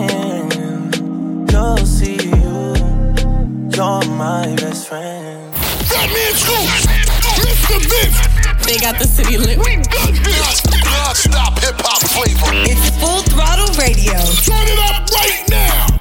They 8.73 8.79
got 8.79 8.97
the 8.97 9.05
city 9.05 9.37
lit. 9.37 9.61
We 9.61 9.77
got 9.85 10.09
this 10.25 10.65
non-stop 10.81 11.61
hip 11.61 11.77
hop 11.85 12.01
flavor. 12.09 12.49
It's 12.65 12.89
full 12.97 13.21
throttle 13.29 13.69
radio. 13.77 14.17
Turn 14.41 14.65
it 14.65 14.81
up 14.89 15.05
right 15.13 15.45
now. 15.45 15.93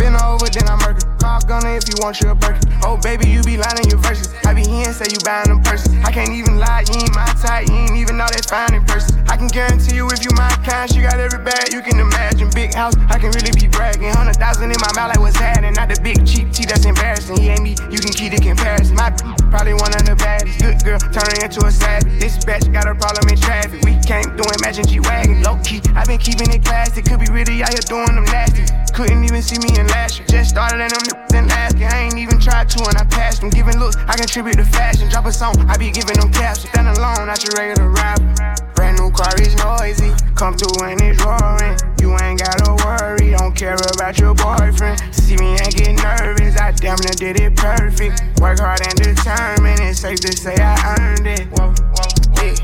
Been 0.00 0.16
over, 0.16 0.48
then 0.48 0.64
I'm 0.64 0.80
murder. 0.80 1.04
Call 1.20 1.44
gunner 1.44 1.76
if 1.76 1.84
you 1.84 2.00
want 2.00 2.24
your 2.24 2.34
burger. 2.34 2.64
Oh, 2.80 2.96
baby, 2.96 3.28
you 3.28 3.44
be 3.44 3.60
lying 3.60 3.92
your 3.92 4.00
verses. 4.00 4.32
I 4.48 4.54
be 4.54 4.64
here 4.64 4.88
and 4.88 4.96
say 4.96 5.04
you 5.12 5.20
buying 5.20 5.52
them 5.52 5.60
purses. 5.60 5.92
I 6.00 6.08
can't 6.12 6.32
even 6.32 6.56
lie, 6.56 6.88
you 6.88 6.96
ain't 6.96 7.12
my 7.12 7.28
type. 7.44 7.68
You 7.68 7.76
ain't 7.76 7.96
even 8.00 8.16
know 8.16 8.24
that 8.32 8.48
fine 8.48 8.72
in 8.72 8.88
person. 8.88 9.20
I 9.28 9.36
can 9.36 9.48
guarantee 9.48 9.96
you 9.96 10.08
if 10.08 10.24
you 10.24 10.30
my 10.36 10.48
kind, 10.64 10.90
she 10.90 11.02
got 11.02 11.18
every 11.18 11.42
bag 11.42 11.72
you 11.72 11.82
can 11.82 11.98
imagine. 11.98 12.50
Big 12.54 12.74
house, 12.74 12.94
I 13.08 13.18
can 13.18 13.30
really 13.32 13.52
be 13.52 13.68
bragging. 13.68 14.10
Hundred 14.10 14.36
thousand 14.36 14.70
in 14.70 14.80
my 14.80 14.92
mouth, 14.94 15.14
like 15.14 15.20
what's 15.20 15.36
happening? 15.36 15.74
Not 15.74 15.88
the 15.88 16.00
big 16.02 16.26
cheap 16.26 16.52
tea 16.52 16.66
that's 16.66 16.84
embarrassing. 16.84 17.36
He 17.38 17.48
ain't 17.48 17.62
me, 17.62 17.76
you 17.90 17.98
can 17.98 18.12
keep 18.12 18.32
the 18.32 18.40
comparison. 18.40 18.96
My 18.96 19.10
probably 19.50 19.74
one 19.74 19.94
of 19.94 20.04
the 20.04 20.16
baddest. 20.16 20.60
Good 20.60 20.82
girl, 20.84 20.98
turning 20.98 21.42
into 21.42 21.64
a 21.64 21.72
savage. 21.72 22.20
This 22.20 22.38
bitch 22.44 22.72
got 22.72 22.86
a 22.86 22.94
problem 22.94 23.28
in 23.28 23.36
traffic. 23.36 23.82
We 23.84 23.96
came 24.04 24.28
through 24.36 24.50
Imagine 24.60 24.86
G 24.86 25.00
Wagon. 25.00 25.42
Low 25.42 25.58
key, 25.64 25.80
i 25.94 26.04
been 26.04 26.18
keeping 26.18 26.50
it 26.52 26.64
classy. 26.64 27.02
Could 27.02 27.20
be 27.20 27.30
really 27.32 27.62
out 27.62 27.72
here 27.72 27.84
doing 27.86 28.14
them 28.14 28.24
nasty. 28.28 28.64
Couldn't 28.92 29.24
even 29.24 29.42
see 29.42 29.58
me 29.58 29.74
in 29.78 29.86
last 29.88 30.18
year. 30.18 30.28
Just 30.28 30.50
started 30.50 30.78
in 30.78 30.88
them 30.88 31.24
then 31.30 31.48
year. 31.78 31.88
I 31.90 32.06
ain't 32.06 32.18
even 32.18 32.38
tried 32.38 32.70
to 32.70 32.84
and 32.84 32.96
I 32.96 33.04
passed 33.04 33.40
them. 33.40 33.50
Giving 33.50 33.78
looks, 33.78 33.96
I 33.96 34.16
contribute 34.16 34.56
to 34.56 34.64
fashion. 34.64 35.08
Drop 35.08 35.26
a 35.26 35.32
song, 35.32 35.54
I 35.68 35.76
be 35.76 35.90
giving 35.90 36.18
them 36.20 36.30
caps. 36.32 36.68
Stand 36.68 36.88
alone, 36.88 37.26
not 37.26 37.42
your 37.42 37.54
regular 37.56 37.90
rapper. 37.90 38.73
Brand 38.74 38.98
new 38.98 39.10
car 39.10 39.34
is 39.40 39.54
noisy. 39.56 40.12
Come 40.34 40.54
through 40.56 40.84
and 40.84 41.00
it's 41.00 41.22
roaring. 41.24 41.76
You 42.00 42.12
ain't 42.20 42.40
gotta 42.40 42.74
worry, 42.84 43.30
don't 43.32 43.54
care 43.54 43.76
about 43.94 44.18
your 44.18 44.34
boyfriend. 44.34 45.00
See 45.14 45.36
me 45.36 45.56
and 45.56 45.74
get 45.74 45.94
nervous, 46.02 46.56
I 46.56 46.72
damn 46.72 46.98
near 47.00 47.16
did 47.16 47.40
it 47.40 47.56
perfect. 47.56 48.22
Work 48.40 48.58
hard 48.58 48.80
and 48.86 48.96
determined, 48.96 49.80
it's 49.80 50.00
safe 50.00 50.20
to 50.20 50.36
say 50.36 50.54
I 50.58 50.96
earned 50.98 51.26
it. 51.26 51.46
Whoa, 51.56 51.72
whoa, 51.72 52.42
yeah. 52.42 52.54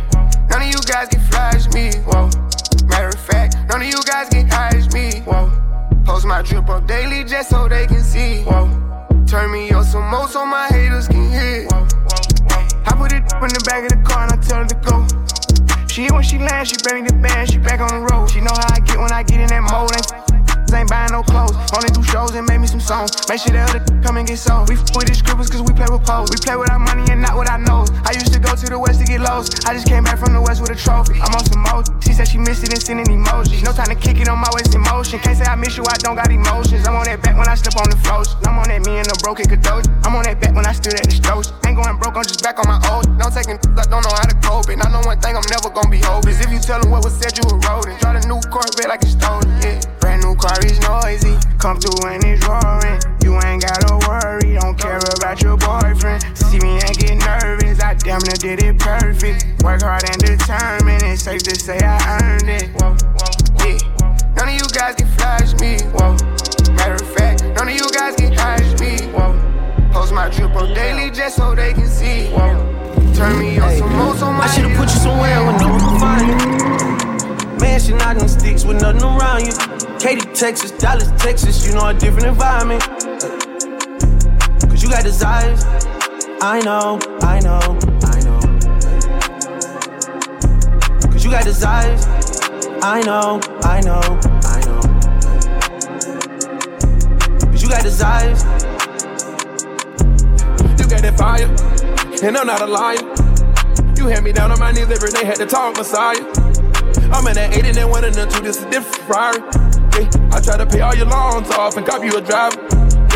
None 0.51 0.63
of 0.63 0.69
you 0.69 0.81
guys 0.87 1.09
can 1.09 1.21
flash 1.31 1.73
me. 1.73 1.93
Whoa. 2.05 2.29
Matter 2.87 3.09
of 3.09 3.21
fact, 3.21 3.57
none 3.69 3.81
of 3.81 3.89
you 3.89 4.03
guys 4.05 4.29
can 4.29 4.49
hide 4.49 4.93
me. 4.93 5.21
Whoa. 5.21 5.51
Post 6.05 6.27
my 6.27 6.43
drip 6.43 6.69
up 6.69 6.87
daily 6.87 7.25
just 7.25 7.51
so 7.51 7.69
they 7.69 7.87
can 7.87 8.03
see. 8.03 8.43
Whoa. 8.43 8.69
Turn 9.27 9.53
me 9.53 9.71
up 9.71 9.85
some 9.87 10.11
more 10.11 10.29
so 10.29 10.45
my 10.45 10.67
haters 10.67 11.07
can 11.07 11.31
hear. 11.31 11.67
Whoa. 11.69 11.87
I 12.85 12.95
put 12.97 13.13
it 13.13 13.23
in 13.23 13.49
the 13.55 13.63
back 13.65 13.85
of 13.85 13.97
the 13.97 14.05
car 14.05 14.25
and 14.25 14.33
I 14.33 14.37
tell 14.43 14.59
her 14.59 14.67
to 14.67 14.75
go. 14.75 15.07
She 15.91 16.07
hit 16.07 16.13
when 16.13 16.23
she 16.23 16.39
land, 16.39 16.69
she 16.71 16.77
bring 16.87 17.03
the 17.03 17.13
band, 17.19 17.51
she 17.51 17.59
back 17.59 17.83
on 17.83 17.91
the 17.91 18.07
road. 18.07 18.31
She 18.31 18.39
know 18.39 18.55
how 18.55 18.71
I 18.71 18.79
get 18.79 18.95
when 18.95 19.11
I 19.11 19.27
get 19.27 19.43
in 19.43 19.51
that 19.51 19.67
mode. 19.67 19.91
Ain't, 19.91 20.07
ain't 20.71 20.87
buying 20.87 21.11
no 21.11 21.27
clothes, 21.27 21.51
only 21.75 21.91
do 21.91 21.99
shows 22.07 22.31
and 22.39 22.47
make 22.47 22.63
me 22.63 22.71
some 22.71 22.79
songs. 22.79 23.11
Make 23.27 23.43
sure 23.43 23.51
the 23.51 23.67
other 23.67 23.83
come 23.99 24.15
and 24.15 24.23
get 24.23 24.39
sold. 24.39 24.71
We 24.71 24.79
f 24.79 24.87
with 24.95 25.11
these 25.11 25.19
scribbles 25.19 25.51
cause 25.51 25.67
we 25.67 25.75
play 25.75 25.91
with 25.91 26.07
pose. 26.07 26.31
We 26.31 26.39
play 26.39 26.55
with 26.55 26.71
our 26.71 26.79
money 26.79 27.11
and 27.11 27.19
not 27.19 27.35
with 27.35 27.51
our 27.51 27.59
nose. 27.59 27.91
I 28.07 28.15
used 28.15 28.31
to 28.31 28.39
go 28.39 28.55
to 28.55 28.67
the 28.71 28.79
west 28.79 29.03
to 29.03 29.05
get 29.05 29.19
lost. 29.19 29.67
I 29.67 29.75
just 29.75 29.91
came 29.91 30.07
back 30.07 30.23
from 30.23 30.31
the 30.31 30.39
west 30.39 30.63
with 30.63 30.71
a 30.71 30.79
trophy. 30.79 31.19
I'm 31.19 31.35
on 31.35 31.43
some 31.43 31.67
mode. 31.67 31.91
She 32.07 32.15
said 32.15 32.31
she 32.31 32.39
missed 32.39 32.63
it 32.63 32.71
and 32.71 32.79
sending 32.79 33.11
emojis. 33.11 33.67
No 33.67 33.75
time 33.75 33.91
to 33.91 33.99
kick 33.99 34.23
it 34.23 34.31
on 34.31 34.39
my 34.39 34.51
waist 34.55 34.71
in 34.79 34.87
motion. 34.87 35.19
Can't 35.19 35.43
say 35.43 35.47
I 35.51 35.59
miss 35.59 35.75
you, 35.75 35.83
I 35.91 35.99
don't 35.99 36.15
got 36.15 36.31
emotions. 36.31 36.87
I'm 36.87 36.95
on 36.95 37.03
that 37.11 37.19
back 37.19 37.35
when 37.35 37.51
I 37.51 37.59
step 37.59 37.75
on 37.75 37.91
the 37.91 37.99
floats. 37.99 38.39
I'm 38.47 38.63
on 38.63 38.71
that 38.71 38.87
me 38.87 39.03
and 39.03 39.11
the 39.11 39.19
broken 39.27 39.51
Kadoji. 39.51 39.91
I'm 40.07 40.15
on 40.15 40.23
that 40.23 40.39
back 40.39 40.55
when 40.55 40.71
I 40.71 40.73
stood 40.73 40.95
at 40.95 41.03
the 41.03 41.19
strokes. 41.19 41.51
Ain't 41.67 41.75
going 41.75 41.99
broke, 41.99 42.15
I'm 42.15 42.23
just 42.23 42.47
back 42.47 42.63
on 42.63 42.71
my 42.71 42.79
old. 42.95 43.11
Don't 43.19 43.35
taking 43.35 43.59
I 43.75 43.85
don't 43.91 44.03
know 44.07 44.15
how 44.15 44.27
to 44.31 44.37
cope 44.39 44.69
And 44.71 44.83
I 44.83 44.89
know 44.91 45.03
one 45.03 45.19
thing 45.19 45.35
I'm 45.35 45.47
never 45.51 45.71
gonna 45.83 45.91
be 45.91 46.05
hopeless. 46.05 46.41
If 46.41 46.53
you 46.53 46.59
tell 46.59 46.81
them 46.81 46.91
what 46.91 47.05
was 47.05 47.15
said, 47.15 47.37
you 47.37 47.45
were 47.49 47.59
rodent. 47.59 48.01
Drive 48.01 48.25
a 48.25 48.29
new 48.29 48.41
Corvette 48.53 48.89
like 48.89 49.03
it's 49.03 49.13
stolen, 49.13 49.49
yeah. 49.63 49.81
Brand 50.01 50.23
new 50.23 50.35
car 50.37 50.59
is 50.65 50.79
noisy. 50.81 51.37
Come 51.59 51.81
through 51.81 52.09
and 52.09 52.23
it's 52.25 52.47
roaring. 52.47 53.01
You 53.23 53.41
ain't 53.41 53.63
gotta 53.63 53.97
worry, 54.07 54.57
don't 54.61 54.79
care 54.79 55.01
about 55.17 55.41
your 55.43 55.57
boyfriend. 55.57 56.25
See 56.37 56.59
me 56.61 56.81
and 56.81 56.97
get 56.97 57.17
nervous, 57.17 57.81
I 57.81 57.95
damn 57.95 58.21
near 58.23 58.37
did 58.37 58.63
it 58.63 58.79
perfect. 58.79 59.63
Work 59.63 59.83
hard 59.83 60.05
and 60.09 60.21
determined, 60.21 61.03
it's 61.03 61.23
safe 61.23 61.43
to 61.45 61.55
say 61.55 61.79
I 61.79 61.97
earned 62.21 62.49
it. 62.49 62.69
Whoa, 62.77 62.97
yeah. 63.65 63.79
None 64.37 64.49
of 64.49 64.55
you 64.55 64.69
guys 64.73 64.97
can 64.97 65.09
flash 65.17 65.53
me. 65.61 65.81
Whoa. 65.97 66.17
Matter 66.75 66.95
of 66.95 67.15
fact, 67.15 67.45
none 67.57 67.69
of 67.69 67.75
you 67.75 67.89
guys 67.93 68.17
can 68.17 68.33
hide 68.33 68.81
me. 68.81 68.97
Whoa. 69.13 69.37
Post 69.93 70.13
my 70.13 70.29
drip 70.31 70.55
up 70.55 70.75
daily 70.75 71.11
just 71.11 71.37
so 71.37 71.55
they 71.55 71.73
can 71.73 71.87
see. 71.87 72.29
Whoa. 72.31 72.80
Turn 73.15 73.39
me 73.39 73.59
up 73.59 73.73
some 73.79 73.93
more 73.97 74.15
so 74.17 74.33
my 74.33 74.45
I 74.45 74.47
should've 74.49 74.77
put 74.77 74.89
you 74.89 75.01
somewhere 75.01 75.45
where 75.45 75.59
no 75.59 75.69
one 75.69 75.81
can 75.81 75.99
find 76.01 76.27
you. 76.29 77.61
Mansion 77.61 78.01
out 78.01 78.17
in 78.17 78.29
sticks 78.29 78.65
with 78.65 78.81
nothing 78.81 79.03
around 79.03 79.47
you. 79.47 79.53
Katy, 79.99 80.27
Texas, 80.35 80.71
Dallas, 80.73 81.11
Texas, 81.23 81.67
you 81.67 81.75
know 81.75 81.89
a 81.89 81.95
different 81.95 82.27
environment. 82.27 82.83
Cause 84.69 84.83
you 84.83 84.89
got 84.89 85.05
desires. 85.05 85.65
I 86.43 86.61
know, 86.65 86.99
I 87.21 87.41
know, 87.41 87.61
I 88.05 88.21
know. 88.25 88.41
Cause 91.11 91.23
you 91.25 91.31
got 91.31 91.45
desires. 91.45 92.07
I 92.83 93.03
know, 93.05 93.41
I 93.63 93.83
know, 93.83 94.01
I 94.43 94.61
know. 94.65 94.81
Cause 97.51 97.63
you 97.63 97.69
got 97.69 97.83
desires. 97.83 98.43
You 100.79 100.87
got 100.89 101.03
that 101.03 101.15
fire, 101.19 101.49
and 102.23 102.37
I'm 102.37 102.47
not 102.47 102.61
a 102.61 102.67
liar. 102.67 103.01
You 103.97 104.07
had 104.07 104.25
me 104.25 104.33
down 104.33 104.53
on 104.53 104.59
my 104.59 104.73
knees 104.73 104.91
every 104.91 105.11
day, 105.11 105.25
had 105.25 105.37
to 105.37 105.47
talk 105.47 105.77
Messiah. 105.77 106.21
I'm 107.13 107.27
in 107.27 107.35
that 107.35 107.57
80 107.57 107.81
and 107.81 107.91
one 107.91 108.05
and 108.05 108.15
the 108.15 108.27
two, 108.27 108.43
this 108.43 108.59
is 108.59 108.65
different 108.67 108.97
Ferrari. 109.09 109.41
Yeah, 109.97 110.37
I 110.37 110.41
try 110.41 110.57
to 110.57 110.67
pay 110.67 110.81
all 110.81 110.95
your 110.95 111.07
loans 111.07 111.51
off 111.51 111.77
and 111.77 111.87
copy 111.87 112.07
you 112.07 112.17
a 112.17 112.21
driver. 112.21 112.61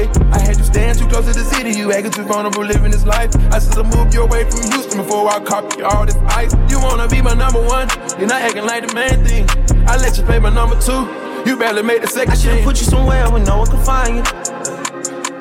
Yeah, 0.00 0.09
I 0.32 0.40
had 0.40 0.57
you 0.57 0.64
stand 0.64 0.98
too 0.98 1.07
close 1.09 1.26
to 1.26 1.32
the 1.32 1.44
city, 1.44 1.76
you 1.76 1.92
acting 1.92 2.12
too 2.12 2.24
vulnerable 2.24 2.64
living 2.64 2.90
this 2.90 3.05
life. 3.05 3.34
I 3.52 3.59
should've 3.59 3.86
moved 3.94 4.14
you 4.14 4.22
away 4.22 4.48
from 4.48 4.62
Houston 4.72 5.02
before 5.05 5.28
I 5.28 5.40
cop 5.40 5.76
you 5.76 5.84
all 5.84 6.07
this 6.07 6.16
ice. 6.32 6.52
You 6.68 6.80
wanna 6.80 7.09
be 7.09 7.20
my 7.20 7.34
number 7.34 7.61
one, 7.61 7.88
you're 8.18 8.28
not 8.28 8.40
acting 8.40 8.64
like 8.64 8.88
the 8.88 8.94
main 8.94 9.24
thing. 9.24 9.44
I 9.86 9.96
let 9.96 10.16
you 10.16 10.24
play 10.24 10.38
my 10.38 10.50
number 10.50 10.80
two, 10.80 11.05
you 11.44 11.57
barely 11.57 11.82
made 11.82 12.02
the 12.02 12.09
second 12.09 12.32
I 12.32 12.36
should've 12.36 12.64
put 12.64 12.80
you 12.80 12.86
somewhere 12.86 13.28
where 13.30 13.44
no 13.44 13.59
one 13.59 13.68
can 13.68 13.84
find 13.84 14.16
you. 14.16 14.24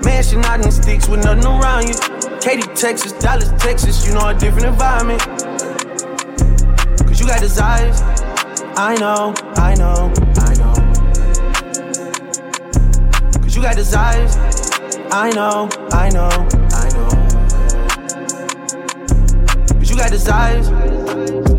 Mansion 0.03 0.43
out 0.45 0.59
in 0.59 0.71
sticks 0.71 1.07
with 1.07 1.23
nothing 1.23 1.47
around 1.47 1.87
you. 1.87 2.22
Katy, 2.43 2.63
Texas, 2.75 3.13
Dallas, 3.13 3.49
Texas, 3.57 4.05
you 4.05 4.13
know 4.13 4.27
a 4.27 4.33
different 4.33 4.65
environment. 4.65 5.21
Cause 7.07 7.17
you 7.17 7.25
got 7.25 7.39
desires. 7.39 8.01
I 8.75 8.97
know, 8.99 9.33
I 9.55 9.73
know, 9.75 10.11
I 10.35 10.53
know. 10.55 10.73
Cause 13.41 13.55
you 13.55 13.61
got 13.61 13.77
desires. 13.77 14.35
I 15.09 15.31
know, 15.33 15.69
I 15.93 16.09
know, 16.09 16.29
I 16.73 16.89
know. 16.89 17.09
Cause 19.79 19.89
you 19.89 19.95
got 19.95 20.11
desires. 20.11 21.52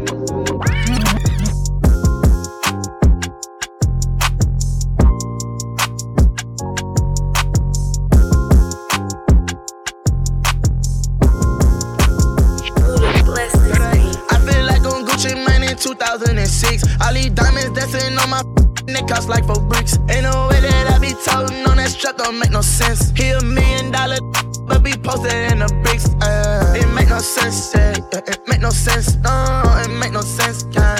2006. 17.14 17.14
All 17.14 17.22
these 17.22 17.30
diamonds 17.30 17.70
dancing 17.78 18.18
on 18.18 18.30
my 18.30 18.42
neck 18.92 19.08
cost 19.08 19.28
like 19.28 19.44
four 19.46 19.60
bricks. 19.60 19.98
Ain't 20.10 20.24
no 20.24 20.48
way 20.48 20.60
that 20.60 20.92
I 20.94 20.98
be 20.98 21.12
toting 21.24 21.66
on 21.66 21.76
that 21.76 21.90
strap, 21.90 22.16
don't 22.18 22.38
make 22.38 22.50
no 22.50 22.60
sense. 22.60 23.10
He 23.16 23.30
a 23.30 23.40
million 23.42 23.90
dollar, 23.92 24.18
but 24.66 24.82
be 24.82 24.92
posted 24.92 25.52
in 25.52 25.58
the 25.60 25.70
bricks. 25.82 26.08
Uh, 26.22 26.74
it 26.76 26.88
make 26.94 27.08
no 27.08 27.18
sense, 27.18 27.74
yeah, 27.74 27.96
yeah, 28.12 28.20
it 28.26 28.40
make 28.48 28.60
no 28.60 28.70
sense, 28.70 29.16
no, 29.16 29.62
it 29.84 29.90
make 30.00 30.12
no 30.12 30.20
sense, 30.22 30.64
yeah, 30.72 30.98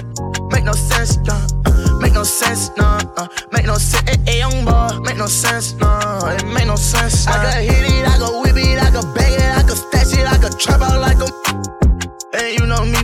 make 0.50 0.64
no 0.64 0.72
sense, 0.72 1.18
yeah. 1.24 1.34
uh, 1.66 1.98
Make 2.00 2.12
no 2.14 2.24
sense, 2.24 2.70
no, 2.76 2.98
uh, 3.16 3.28
make 3.52 3.66
no 3.66 3.76
sense, 3.76 4.08
eh, 4.08 4.16
eh, 4.26 4.38
young 4.38 4.64
boy, 4.64 4.88
make 5.04 5.16
no 5.16 5.26
sense, 5.26 5.74
no, 5.74 5.88
it 6.28 6.44
make 6.46 6.66
no 6.66 6.76
sense. 6.76 7.26
I 7.26 7.38
could 7.44 7.64
hit 7.70 7.84
it, 7.90 8.06
I 8.06 8.18
could 8.18 8.42
whip 8.42 8.56
it, 8.56 8.78
I 8.82 8.90
could 8.90 9.14
bang 9.14 9.32
it, 9.34 9.52
I 9.58 9.62
could 9.62 9.78
stash 9.78 10.12
it, 10.18 10.26
I 10.26 10.38
could 10.38 10.58
trap 10.58 10.82
out 10.82 11.00
like 11.00 11.18
a 11.18 11.28
and 12.38 12.60
you 12.60 12.66
know 12.66 12.84
me, 12.84 12.98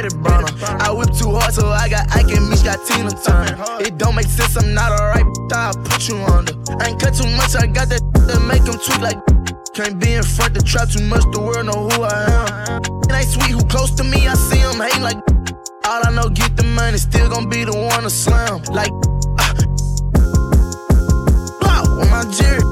another 0.00 0.10
30 0.10 0.22
burner. 0.22 0.82
I 0.82 0.90
whip 0.90 1.10
too 1.16 1.30
hard, 1.34 1.52
so 1.52 1.68
I 1.68 1.88
got 1.88 2.10
Ike 2.14 2.32
and 2.32 2.48
Mitch 2.48 2.64
got 2.64 2.84
Tina 2.86 3.10
Turner. 3.10 3.56
It 3.80 3.98
don't 3.98 4.14
make 4.14 4.26
sense, 4.26 4.56
I'm 4.56 4.74
not 4.74 4.92
alright, 4.92 5.24
I'll 5.52 5.74
put 5.74 6.08
you 6.08 6.16
under. 6.16 6.52
I 6.80 6.88
ain't 6.88 7.00
cut 7.00 7.14
too 7.14 7.28
much, 7.36 7.54
I 7.56 7.66
got 7.66 7.88
that 7.88 8.02
that 8.26 8.40
make 8.48 8.64
them 8.64 8.78
tweak 8.78 9.00
like. 9.00 9.20
Can't 9.74 10.00
be 10.00 10.14
in 10.14 10.22
front 10.22 10.54
the 10.54 10.62
trap 10.62 10.88
too 10.88 11.04
much, 11.04 11.22
the 11.32 11.40
world 11.40 11.66
know 11.66 11.88
who 11.88 12.02
I 12.02 12.24
am. 12.68 12.82
It 13.08 13.12
ain't 13.12 13.28
sweet 13.28 13.52
who 13.52 13.64
close 13.68 13.90
to 13.92 14.04
me, 14.04 14.26
I 14.26 14.34
see 14.34 14.58
him 14.58 14.80
hate 14.80 15.00
like. 15.00 15.20
All 15.86 16.06
I 16.06 16.10
know, 16.14 16.28
get 16.28 16.56
the 16.56 16.64
money, 16.64 16.98
still 16.98 17.28
gon' 17.28 17.48
be 17.48 17.64
the 17.64 17.74
one 17.74 18.02
to 18.02 18.10
slam. 18.10 18.62
Like, 18.70 18.92
uh, 19.38 19.54
Wow, 21.62 21.82
on 22.00 22.10
my 22.10 22.24
jerry. 22.30 22.62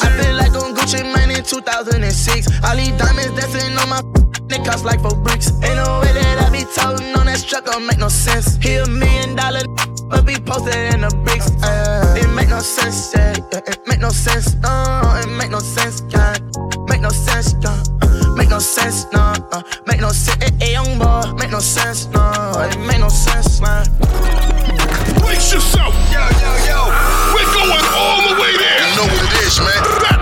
I 0.00 0.08
feel 0.16 0.34
like 0.36 0.54
on 0.54 0.74
Gucci 0.74 1.02
Mane 1.02 1.38
in 1.38 1.44
2006. 1.44 2.64
All 2.64 2.76
these 2.76 2.92
diamonds 2.92 3.40
dancing 3.40 3.76
on 3.78 3.88
my 3.88 4.17
it 4.52 4.64
cost 4.64 4.84
like 4.84 5.00
four 5.00 5.16
bricks. 5.16 5.50
Ain't 5.62 5.76
no 5.76 6.00
way 6.00 6.12
that 6.12 6.46
I 6.46 6.50
be 6.50 6.64
toting 6.74 7.14
on 7.14 7.26
that 7.26 7.38
struck, 7.38 7.64
don't 7.66 7.86
make 7.86 7.98
no 7.98 8.08
sense. 8.08 8.56
He 8.56 8.74
a 8.76 8.86
million 8.86 9.36
dollar, 9.36 9.62
but 10.10 10.26
be 10.26 10.36
posted 10.36 10.94
in 10.94 11.00
the 11.02 11.10
bricks. 11.24 11.50
Uh, 11.62 12.16
it 12.18 12.28
make 12.34 12.48
no 12.48 12.60
sense, 12.60 13.12
yeah, 13.14 13.36
yeah, 13.52 13.60
it 13.66 13.80
make 13.86 14.00
no 14.00 14.10
sense, 14.10 14.54
no, 14.56 14.70
it 15.22 15.28
make 15.38 15.50
no 15.50 15.58
sense, 15.60 16.02
yeah, 16.10 16.36
make 16.88 17.00
no 17.00 17.10
sense, 17.10 17.54
yeah. 17.62 17.70
uh, 17.70 18.34
Make 18.36 18.50
no 18.50 18.58
sense, 18.60 19.06
no, 19.12 19.34
uh, 19.52 19.62
make 19.86 20.00
no 20.00 20.10
sense, 20.10 20.42
eh, 20.42 20.50
eh, 20.60 20.72
young 20.72 20.98
boy, 20.98 21.22
make 21.38 21.50
no 21.50 21.58
sense, 21.58 22.06
no, 22.08 22.22
it 22.70 22.78
make 22.86 23.00
no 23.00 23.08
sense, 23.08 23.60
man. 23.60 23.84
Brace 25.20 25.52
yourself. 25.52 25.94
Yo, 26.12 26.22
yo, 26.42 26.50
yo. 26.68 26.78
We're 27.34 27.50
going 27.52 27.84
all 27.94 28.20
the 28.28 28.40
way 28.40 28.56
there. 28.56 28.78
You 28.88 28.96
know 28.96 29.06
what 29.10 29.24
it 29.24 29.46
is, 29.46 29.58
man. 29.60 30.17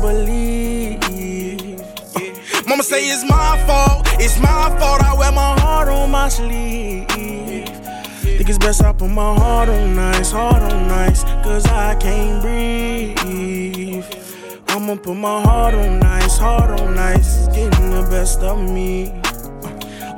Believe. 0.00 1.80
Uh, 2.16 2.62
Mama 2.68 2.82
say 2.82 3.08
it's 3.08 3.24
my 3.24 3.62
fault, 3.66 4.06
it's 4.20 4.38
my 4.38 4.76
fault. 4.78 5.02
I 5.02 5.14
wear 5.18 5.32
my 5.32 5.58
heart 5.60 5.88
on 5.88 6.10
my 6.10 6.28
sleeve. 6.28 7.08
Think 7.08 8.48
it's 8.48 8.58
best 8.58 8.82
I 8.82 8.92
put 8.92 9.10
my 9.10 9.34
heart 9.34 9.68
on 9.68 9.98
ice, 9.98 10.30
heart 10.32 10.62
on 10.62 10.88
nice, 10.88 11.24
cause 11.44 11.66
I 11.66 11.94
can't 11.96 12.40
breathe. 12.42 14.04
I'ma 14.68 14.96
put 14.96 15.16
my 15.16 15.42
heart 15.42 15.74
on 15.74 16.02
ice, 16.02 16.38
heart 16.38 16.80
on 16.80 16.94
nice, 16.94 17.48
getting 17.48 17.90
the 17.90 18.06
best 18.10 18.40
of 18.40 18.58
me. 18.58 19.12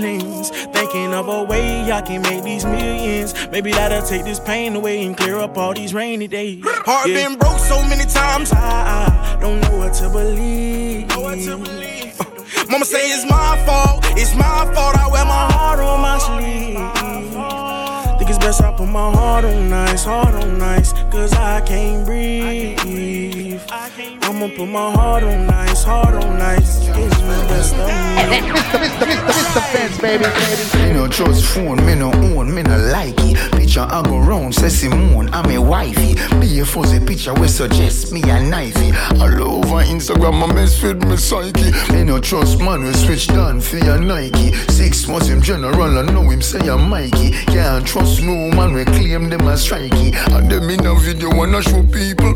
Thinking 0.00 1.12
of 1.12 1.28
a 1.28 1.42
way 1.44 1.90
I 1.90 2.00
can 2.02 2.22
make 2.22 2.44
these 2.44 2.64
millions. 2.64 3.34
Maybe 3.50 3.72
that'll 3.72 4.06
take 4.06 4.24
this 4.24 4.40
pain 4.40 4.74
away 4.74 5.04
and 5.04 5.16
clear 5.16 5.38
up 5.38 5.56
all 5.56 5.74
these 5.74 5.92
rainy 5.92 6.28
days. 6.28 6.62
Heart 6.64 7.06
been 7.06 7.36
broke 7.36 7.58
so 7.58 7.82
many 7.88 8.04
times, 8.04 8.52
I, 8.52 9.36
I 9.36 9.40
don't 9.40 9.60
know 9.60 9.78
what 9.78 9.94
to 9.94 10.08
believe. 10.08 11.10
Uh, 11.10 11.36
Mama 12.70 12.84
say 12.84 13.10
it's 13.10 13.28
my 13.28 13.62
fault, 13.66 14.04
it's 14.18 14.34
my 14.34 14.70
fault. 14.74 14.96
I 14.96 15.08
wear 15.10 15.24
my 15.24 15.52
heart 15.52 15.80
on 15.80 16.00
my 16.00 16.18
sleeve. 16.18 17.11
Think 18.42 18.50
it's 18.50 18.60
best 18.60 18.72
I 18.72 18.76
put 18.76 18.88
my 18.88 19.10
heart 19.12 19.44
on 19.44 19.72
ice, 19.72 20.04
heart 20.04 20.34
on 20.34 20.58
nice, 20.58 20.92
cause 21.12 21.32
I 21.32 21.60
can't 21.60 22.04
breathe. 22.04 23.60
I'ma 24.22 24.48
put 24.56 24.66
my 24.66 24.90
heart 24.90 25.22
on 25.22 25.48
ice, 25.48 25.84
heart 25.84 26.14
on 26.14 26.38
nice, 26.38 26.80
gives 26.88 27.22
me 27.22 27.34
the 27.38 27.46
best 27.46 27.74
of 27.76 27.86
me. 30.02 30.82
Me 30.82 30.92
no 30.92 31.06
trust 31.06 31.44
phone, 31.54 31.86
me 31.86 31.94
no 31.94 32.10
own, 32.12 32.52
me 32.52 32.62
no 32.64 32.76
like 32.78 33.14
it. 33.18 33.51
Picture 33.72 33.88
I 33.90 34.02
go 34.02 34.18
round, 34.18 34.54
say 34.54 34.68
Simone, 34.68 35.30
I'm 35.32 35.50
a 35.50 35.56
wifey. 35.56 36.14
Be 36.38 36.60
a 36.60 36.64
fuzzy 36.66 37.00
picture 37.00 37.32
we 37.32 37.48
suggest 37.48 38.12
me 38.12 38.20
a 38.20 38.36
knifey. 38.36 38.92
All 39.18 39.56
over 39.56 39.82
Instagram, 39.82 40.46
I 40.46 40.52
mess 40.52 40.82
with 40.82 41.02
me 41.02 41.16
psyche. 41.16 41.72
Me 41.90 42.04
no 42.04 42.20
trust 42.20 42.60
man, 42.60 42.84
we 42.84 42.92
switch 42.92 43.28
down 43.28 43.62
for 43.62 43.78
your 43.78 43.98
Nike. 43.98 44.52
Six 44.68 45.08
months 45.08 45.28
him 45.28 45.40
general, 45.40 45.98
I 45.98 46.02
know 46.02 46.28
him 46.28 46.42
say 46.42 46.68
I'm 46.68 46.90
Mikey. 46.90 47.30
Can't 47.46 47.86
trust 47.86 48.20
no 48.20 48.50
man, 48.50 48.74
we 48.74 48.84
claim 48.84 49.30
them 49.30 49.48
as 49.48 49.66
strikey. 49.66 50.12
And 50.36 50.52
them 50.52 50.68
in 50.68 50.84
a 50.84 50.94
video 50.94 51.34
wanna 51.34 51.62
show 51.62 51.82
people. 51.84 52.34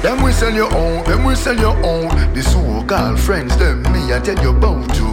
Them 0.00 0.22
we 0.22 0.32
sell 0.32 0.54
your 0.54 0.74
own, 0.74 1.04
them 1.04 1.24
we 1.24 1.34
sell 1.34 1.58
your 1.58 1.76
own. 1.84 2.08
The 2.32 2.42
so-called 2.42 3.20
friends, 3.20 3.54
them 3.58 3.82
me 3.92 4.14
I 4.14 4.18
tell 4.18 4.42
you 4.42 4.56
about 4.56 4.96
you. 4.96 5.11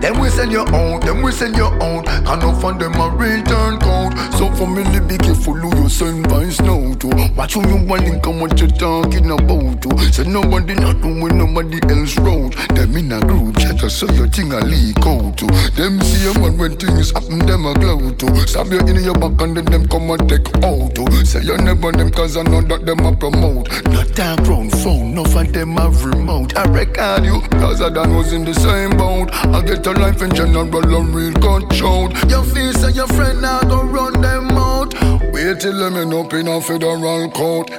Them 0.00 0.18
we 0.18 0.30
send 0.30 0.50
your 0.50 0.66
own, 0.74 1.00
them 1.00 1.22
we 1.22 1.30
send 1.32 1.56
your 1.56 1.72
own. 1.82 2.04
Can 2.04 2.38
no 2.38 2.54
fund 2.54 2.80
them 2.80 2.94
a 2.94 3.10
return 3.10 3.78
code. 3.78 4.16
So 4.38 4.50
family 4.56 5.00
be 5.00 5.18
careful 5.18 5.54
who 5.54 5.82
you 5.82 5.88
send 5.88 6.26
vines 6.28 6.60
now 6.60 6.94
to. 6.94 7.08
Watch 7.36 7.54
who 7.54 7.68
you 7.68 7.84
want 7.84 8.04
and 8.26 8.40
what 8.40 8.58
you 8.60 8.68
talking 8.68 9.30
about 9.30 9.82
to. 9.82 10.12
Say 10.12 10.24
nobody 10.24 10.74
not 10.74 11.02
doing 11.02 11.36
nobody 11.36 11.80
else 11.92 12.16
road. 12.18 12.54
Them 12.74 12.96
in 12.96 13.12
a 13.12 13.20
group 13.20 13.58
chat 13.58 13.90
so 13.90 14.06
your 14.12 14.28
thing 14.28 14.52
a 14.52 14.60
leak 14.60 15.04
out 15.04 15.36
to. 15.38 15.46
Them 15.76 16.00
see 16.00 16.30
a 16.30 16.38
man 16.38 16.56
when 16.56 16.76
things 16.76 17.10
happen, 17.10 17.38
them 17.40 17.66
a 17.66 17.74
glow 17.74 18.10
to. 18.10 18.46
Stab 18.46 18.72
you 18.72 18.80
in 18.80 19.04
your 19.04 19.14
back 19.14 19.40
and 19.42 19.56
then 19.56 19.66
them 19.66 19.86
come 19.88 20.10
and 20.10 20.28
take 20.28 20.48
out 20.64 20.94
to. 20.94 21.26
Say 21.26 21.42
you 21.42 21.56
never 21.58 21.92
them 21.92 22.10
cause 22.10 22.36
I 22.36 22.42
know 22.42 22.62
that 22.62 22.86
them 22.86 23.00
a 23.00 23.14
promote. 23.14 23.68
Not 23.84 24.08
that 24.16 24.42
ground 24.44 24.72
phone, 24.82 25.14
no 25.14 25.24
of 25.24 25.52
them 25.52 25.76
have 25.76 26.04
remote. 26.04 26.56
I 26.56 26.64
record 26.64 27.24
you, 27.24 27.40
cause 27.60 27.82
I 27.82 27.90
done 27.90 28.16
was 28.16 28.32
in 28.32 28.44
the 28.44 28.54
same 28.54 28.96
boat. 28.96 29.30
I 29.32 29.60
get 29.62 29.86
life 29.94 30.22
in 30.22 30.34
general, 30.34 30.64
a 30.64 31.02
real 31.02 31.32
controlled. 31.34 32.12
Your 32.30 32.44
face 32.44 32.82
and 32.82 32.94
your 32.94 33.08
friend 33.08 33.40
now 33.40 33.60
go 33.60 33.82
run 33.82 34.20
them 34.20 34.50
out. 34.52 35.19
Wait 35.42 35.58
till 35.58 35.78
them 35.78 35.96
end 35.96 36.12
up 36.12 36.34
in 36.34 36.48
a 36.48 36.60
federal 36.60 37.30
court. 37.30 37.70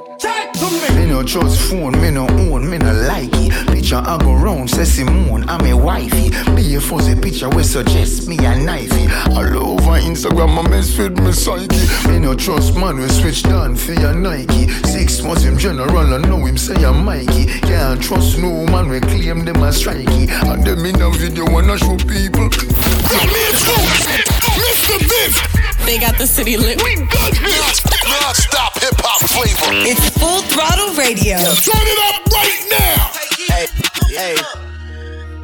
Me 0.95 1.05
no 1.05 1.21
trust 1.21 1.69
phone, 1.69 1.91
me 2.01 2.09
no 2.09 2.27
own, 2.27 2.67
me 2.67 2.79
no 2.79 2.91
like 3.07 3.29
it. 3.33 3.67
Picture 3.67 4.01
I 4.03 4.17
go 4.17 4.33
round, 4.33 4.67
say 4.67 4.83
Simone, 4.83 5.47
I'm 5.47 5.63
a 5.67 5.77
wifey. 5.77 6.31
Be 6.55 6.73
a 6.73 6.81
fuzzy 6.81 7.13
picture 7.13 7.49
we 7.49 7.61
suggest 7.61 8.27
me 8.27 8.37
a 8.37 8.55
knifey. 8.55 9.07
All 9.35 9.73
over 9.73 9.99
Instagram, 10.01 10.57
I 10.57 10.69
mess 10.69 10.97
with 10.97 11.19
me 11.19 11.31
psyche. 11.31 12.09
Me 12.09 12.17
no 12.17 12.33
trust 12.33 12.75
man, 12.75 12.97
we 12.97 13.07
switch 13.09 13.43
down 13.43 13.75
for 13.75 13.93
your 13.93 14.15
Nike. 14.15 14.67
Six 14.87 15.21
months 15.21 15.43
him 15.43 15.59
general, 15.59 16.15
I 16.15 16.17
know 16.17 16.43
him 16.43 16.57
say 16.57 16.83
I'm 16.83 17.05
Mikey. 17.05 17.45
Can't 17.45 18.01
trust 18.01 18.39
no 18.39 18.65
man, 18.65 18.89
we 18.89 19.01
claim 19.01 19.45
them 19.45 19.57
as 19.57 19.83
strikey. 19.83 20.27
And 20.49 20.65
them 20.65 20.83
in 20.83 20.99
a 20.99 21.11
video 21.11 21.45
wanna 21.45 21.77
show 21.77 21.95
people. 21.97 22.49
Mr. 24.71 24.97
Vince. 25.03 25.39
They 25.85 25.97
got 25.99 26.17
the 26.17 26.25
city 26.25 26.55
lit. 26.55 26.81
We 26.83 26.95
got 26.95 27.31
this 27.31 27.83
non-stop 28.07 28.79
hip 28.79 28.95
hop 28.99 29.19
flavor. 29.29 29.83
It's 29.83 30.09
Full 30.17 30.41
Throttle 30.43 30.95
Radio. 30.95 31.37
Turn 31.37 31.83
it 31.83 31.99
up 32.07 32.25
right 32.31 32.63
now. 32.71 33.11
Hey, 34.15 34.37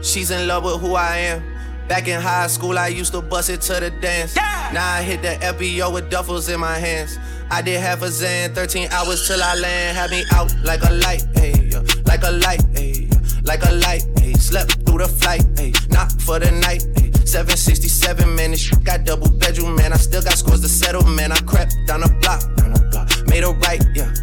she's 0.02 0.32
in 0.32 0.48
love 0.48 0.64
with 0.64 0.80
who 0.80 0.96
I 0.96 1.18
am. 1.18 1.44
Back 1.88 2.08
in 2.08 2.22
high 2.22 2.48
school, 2.48 2.78
I 2.78 2.88
used 2.88 3.14
to 3.14 3.22
bust 3.22 3.50
it 3.50 3.62
to 3.62 3.80
the 3.80 3.90
dance. 3.90 4.36
Now 4.36 4.96
I 4.96 5.02
hit 5.02 5.22
the 5.22 5.36
FBO 5.46 5.94
with 5.94 6.10
duffels 6.10 6.54
in 6.54 6.60
my 6.60 6.78
hands. 6.78 7.18
I 7.50 7.62
did 7.62 7.80
half 7.80 8.02
a 8.02 8.10
Zan, 8.10 8.54
13 8.54 8.90
hours 8.92 9.26
till 9.28 9.42
I 9.42 9.56
land. 9.56 9.98
Had 9.98 10.12
me 10.12 10.24
out 10.34 10.54
like 10.64 10.84
a 10.84 10.92
light, 10.94 11.26
hey, 11.36 11.72
like 12.06 12.24
a 12.24 12.32
light, 12.32 12.62
hey, 12.76 13.08
like 13.44 13.64
a 13.64 13.72
light, 13.72 14.06
hey. 14.20 14.34
Slept 14.34 14.86
through 14.86 15.00
the 15.00 15.08
flight, 15.08 15.46
hey, 15.58 15.74
not 15.90 16.12
for 16.22 16.40
the 16.40 16.52
night, 16.52 16.86
hey. 16.98 17.07
767, 17.28 18.36
man, 18.36 18.52
this 18.52 18.62
shit 18.62 18.84
got 18.84 19.04
double 19.04 19.30
bedroom, 19.30 19.76
man. 19.76 19.92
I 19.92 19.98
still 19.98 20.22
got 20.22 20.38
scores 20.38 20.62
to 20.62 20.70
settle, 20.70 21.04
man. 21.04 21.32
I 21.32 21.40
crept 21.42 21.76
down 21.86 22.02
the 22.02 22.10
block, 22.22 22.42
down 22.56 22.72
the 22.74 22.82
block. 22.90 23.10
Made 23.28 23.44
a 23.44 23.52
right, 23.52 23.84
yeah. 23.94 24.14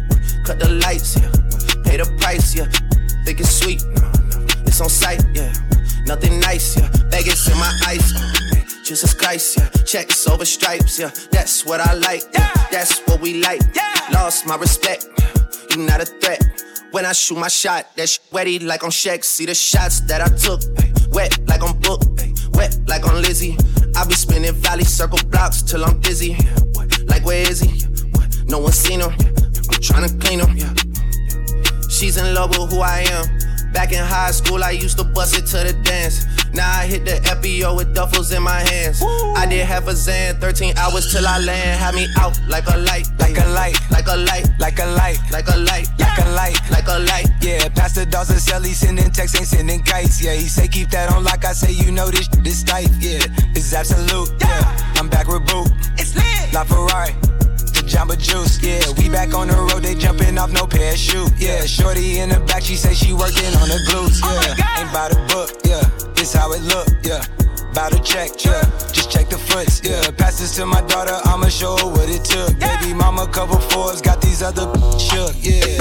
Cut 0.43 0.59
the 0.59 0.69
lights, 0.81 1.15
yeah. 1.15 1.29
Pay 1.83 1.97
the 1.97 2.05
price, 2.19 2.55
yeah. 2.55 2.65
Think 3.23 3.39
it's 3.39 3.51
sweet, 3.51 3.83
no, 3.95 4.09
no. 4.09 4.45
It's 4.65 4.81
on 4.81 4.89
sight, 4.89 5.23
yeah. 5.33 5.53
Nothing 6.05 6.39
nice, 6.39 6.77
yeah. 6.77 6.89
Vegas 7.09 7.47
in 7.47 7.57
my 7.57 7.71
ice, 7.85 8.11
oh. 8.15 8.33
Jesus 8.83 9.13
Christ, 9.13 9.57
yeah. 9.57 9.69
Checks 9.83 10.27
over 10.27 10.45
stripes, 10.45 10.99
yeah. 10.99 11.11
That's 11.31 11.65
what 11.65 11.81
I 11.81 11.93
like, 11.93 12.23
yeah. 12.33 12.51
That's 12.71 12.99
what 13.01 13.21
we 13.21 13.41
like. 13.41 13.61
Yeah. 13.75 13.83
Lost 14.11 14.45
my 14.45 14.55
respect, 14.55 15.07
you 15.71 15.85
not 15.85 16.01
a 16.01 16.05
threat. 16.05 16.41
When 16.91 17.05
I 17.05 17.13
shoot 17.13 17.37
my 17.37 17.49
shot, 17.49 17.95
that 17.97 18.09
shit 18.09 18.23
wetty 18.31 18.63
like 18.63 18.83
on 18.83 18.89
Shaq. 18.89 19.23
See 19.23 19.45
the 19.45 19.53
shots 19.55 20.01
that 20.01 20.21
I 20.21 20.27
took, 20.29 20.61
ay, 20.79 20.91
wet 21.11 21.37
like 21.47 21.61
on 21.61 21.79
Book, 21.79 22.01
ay, 22.19 22.33
wet 22.55 22.77
like 22.87 23.05
on 23.05 23.21
Lizzie. 23.21 23.57
I 23.95 24.05
be 24.05 24.13
spinning 24.13 24.53
valley 24.53 24.83
circle 24.83 25.19
blocks 25.29 25.61
till 25.61 25.85
I'm 25.85 25.99
dizzy. 25.99 26.37
Like 27.05 27.25
where 27.25 27.49
is 27.49 27.59
he? 27.59 27.83
No 28.45 28.59
one 28.59 28.71
seen 28.71 29.01
him. 29.01 29.11
I'm 29.11 29.81
trying 29.81 30.07
to 30.09 30.15
clean 30.17 30.39
him. 30.39 30.75
She's 31.89 32.17
in 32.17 32.33
love 32.33 32.49
with 32.51 32.71
who 32.71 32.81
I 32.81 33.05
am. 33.09 33.71
Back 33.71 33.91
in 33.91 34.03
high 34.03 34.31
school, 34.31 34.63
I 34.63 34.71
used 34.71 34.97
to 34.97 35.03
bust 35.03 35.37
it 35.37 35.45
to 35.47 35.57
the 35.57 35.73
dance. 35.83 36.25
Now 36.55 36.71
I 36.71 36.85
hit 36.87 37.03
the 37.03 37.19
FBO 37.35 37.75
with 37.75 37.93
duffels 37.93 38.35
in 38.35 38.41
my 38.41 38.59
hands. 38.59 39.03
I 39.35 39.45
did 39.45 39.65
half 39.65 39.87
a 39.87 39.95
Zan, 39.95 40.39
13 40.39 40.77
hours 40.77 41.11
till 41.11 41.27
I 41.27 41.39
land. 41.39 41.79
Had 41.79 41.95
me 41.95 42.07
out 42.17 42.39
like 42.47 42.65
a 42.67 42.77
light, 42.77 43.07
like 43.19 43.37
a 43.37 43.45
light, 43.49 43.75
like 43.91 44.07
a 44.07 44.15
light, 44.15 44.47
like 44.59 44.79
a 44.79 44.85
light, 44.85 45.19
like 45.31 45.49
a 45.49 45.57
light, 45.57 45.89
like 45.99 46.17
a 46.17 46.29
light, 46.31 46.57
like 46.71 46.87
a 46.87 46.99
light. 46.99 47.27
Yeah, 47.41 47.67
Pastor 47.69 48.05
Dawson 48.05 48.39
Shelly 48.39 48.71
sending 48.71 49.11
texts, 49.11 49.37
ain't 49.37 49.47
sending 49.47 49.83
kites. 49.83 50.23
Yeah, 50.23 50.33
he 50.33 50.47
say 50.47 50.69
keep 50.69 50.89
that 50.91 51.11
on 51.11 51.25
like 51.25 51.43
I 51.43 51.51
say, 51.51 51.71
you 51.71 51.91
know 51.91 52.09
this 52.09 52.29
this 52.39 52.63
tight. 52.63 52.89
Yeah, 52.99 53.19
it's 53.53 53.73
absolute. 53.73 54.31
Yeah, 54.39 54.93
I'm 54.95 55.09
back 55.09 55.27
with 55.27 55.45
Boot. 55.47 55.67
It's 55.97 56.15
lit. 56.15 56.53
La 56.53 56.63
Ferrari. 56.63 57.13
The 57.75 57.83
Jamba 57.83 58.17
Juice, 58.17 58.63
yeah. 58.63 58.79
We 58.97 59.09
back 59.09 59.33
on 59.33 59.49
the 59.49 59.57
road, 59.57 59.83
they 59.83 59.95
jumping 59.95 60.37
off 60.37 60.49
no 60.49 60.65
parachute, 60.65 61.33
yeah. 61.37 61.65
Shorty 61.65 62.19
in 62.19 62.29
the 62.29 62.39
back, 62.39 62.63
she 62.63 62.77
say 62.77 62.93
she 62.93 63.11
working 63.11 63.51
on 63.59 63.67
the 63.67 63.79
glutes, 63.91 64.21
oh 64.23 64.31
yeah. 64.47 64.79
Ain't 64.79 64.93
by 64.93 65.09
the 65.09 65.19
book, 65.27 65.51
yeah. 65.65 65.83
This 66.25 66.33
how 66.33 66.51
it 66.53 66.63
look, 66.63 66.87
yeah. 67.03 67.21
Bout 67.75 67.91
to 67.91 68.01
check, 68.01 68.43
yeah. 68.43 68.65
Just 68.89 69.11
check 69.11 69.29
the 69.29 69.37
foots, 69.37 69.79
yeah. 69.85 70.09
Pass 70.17 70.39
this 70.39 70.55
to 70.55 70.65
my 70.65 70.81
daughter, 70.81 71.13
I'ma 71.23 71.49
show 71.49 71.77
her 71.77 71.85
what 71.85 72.09
it 72.09 72.25
took. 72.25 72.57
Baby 72.57 72.95
mama, 72.95 73.27
couple 73.27 73.59
fours, 73.69 74.01
got 74.01 74.23
these 74.23 74.41
other 74.41 74.65
shook, 74.97 75.37
yeah. 75.37 75.77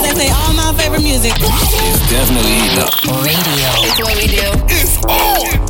They 0.00 0.12
play 0.16 0.32
all 0.32 0.54
my 0.56 0.72
favorite 0.72 1.02
music. 1.02 1.34
It's 1.36 2.00
definitely 2.08 2.56
heating 2.64 2.80
up. 2.80 2.96
Radio. 3.20 3.68
It's 3.84 4.00
what 4.00 4.16
we 4.16 4.32
do. 4.32 4.48
It's 4.72 4.96
on. 5.04 5.68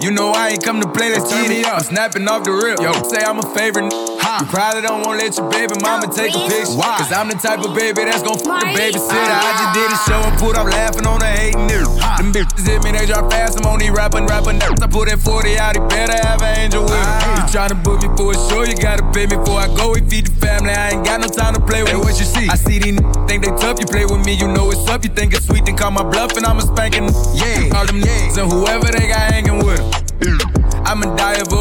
You 0.00 0.12
know 0.12 0.30
I 0.30 0.50
ain't 0.50 0.62
come 0.62 0.80
to 0.80 0.88
play, 0.88 1.10
let's 1.10 1.28
turn 1.28 1.48
me 1.48 1.64
up. 1.64 1.78
I'm 1.78 1.82
snapping 1.82 2.28
off 2.28 2.44
the 2.44 2.52
rip. 2.52 2.78
Yo, 2.78 2.92
say 3.02 3.18
I'm 3.24 3.40
a 3.40 3.54
favorite. 3.56 4.15
You 4.40 4.46
probably 4.52 4.82
don't 4.82 5.00
wanna 5.00 5.24
let 5.24 5.36
your 5.36 5.48
baby 5.48 5.72
mama 5.80 6.12
take 6.12 6.34
a 6.36 6.44
picture. 6.44 6.76
Why? 6.76 7.00
Cause 7.00 7.12
I'm 7.12 7.28
the 7.28 7.40
type 7.40 7.64
of 7.64 7.72
baby 7.74 8.04
that's 8.04 8.20
gon' 8.20 8.36
fuck 8.36 8.60
the 8.60 8.76
babysitter. 8.76 9.32
I 9.32 9.52
just 9.56 9.72
did 9.72 9.88
a 9.88 9.96
ah. 9.96 10.04
show 10.04 10.20
and 10.28 10.36
put 10.36 10.56
up 10.60 10.68
laughing 10.68 11.06
on 11.06 11.20
the 11.20 11.26
hating 11.26 11.64
nigga. 11.64 11.88
Them 12.20 12.32
bitches 12.36 12.68
hit 12.68 12.84
me, 12.84 12.92
they 12.92 13.06
drop 13.06 13.30
fast. 13.32 13.56
I'm 13.56 13.64
on 13.64 13.78
these 13.78 13.90
rapping, 13.90 14.26
rapping 14.26 14.58
nerves. 14.58 14.82
I 14.82 14.88
put 14.88 15.08
that 15.08 15.20
40 15.20 15.56
out, 15.56 15.76
he 15.76 15.80
better 15.88 16.20
have 16.20 16.42
an 16.42 16.52
angel 16.58 16.84
with 16.84 16.92
him. 16.92 17.00
Ah. 17.00 17.32
You 17.32 17.42
tryna 17.48 17.80
book 17.80 18.04
me 18.04 18.12
for 18.12 18.32
a 18.32 18.36
show, 18.52 18.60
you 18.68 18.76
gotta 18.76 19.08
pay 19.16 19.24
me 19.24 19.40
before 19.40 19.56
I 19.56 19.72
go. 19.72 19.96
We 19.96 20.04
feed 20.04 20.28
the 20.28 20.36
family, 20.36 20.76
I 20.76 20.92
ain't 20.92 21.04
got 21.04 21.24
no 21.24 21.28
time 21.28 21.54
to 21.56 21.60
play 21.64 21.80
with. 21.80 21.96
Hey, 21.96 21.96
what 21.96 22.20
you 22.20 22.28
see? 22.28 22.48
I 22.52 22.56
see 22.60 22.76
these 22.76 23.00
n- 23.00 23.08
think 23.24 23.40
they 23.40 23.52
tough, 23.56 23.80
you 23.80 23.88
play 23.88 24.04
with 24.04 24.20
me, 24.20 24.36
you 24.36 24.52
know 24.52 24.68
it's 24.68 24.84
up. 24.92 25.00
You 25.00 25.16
think 25.16 25.32
it's 25.32 25.48
sweet, 25.48 25.64
then 25.64 25.80
call 25.80 25.92
my 25.96 26.04
bluff 26.04 26.36
and 26.36 26.44
I'm 26.44 26.60
a 26.60 26.64
spanking. 26.68 27.08
Yeah, 27.32 27.72
all 27.72 27.88
them 27.88 28.04
niggas 28.04 28.36
and 28.36 28.52
whoever 28.52 28.92
they 28.92 29.08
got 29.08 29.32
hanging 29.32 29.64
with 29.64 29.80
them. 30.20 30.36
I'ma 30.84 31.16
die 31.16 31.40
of 31.40 31.52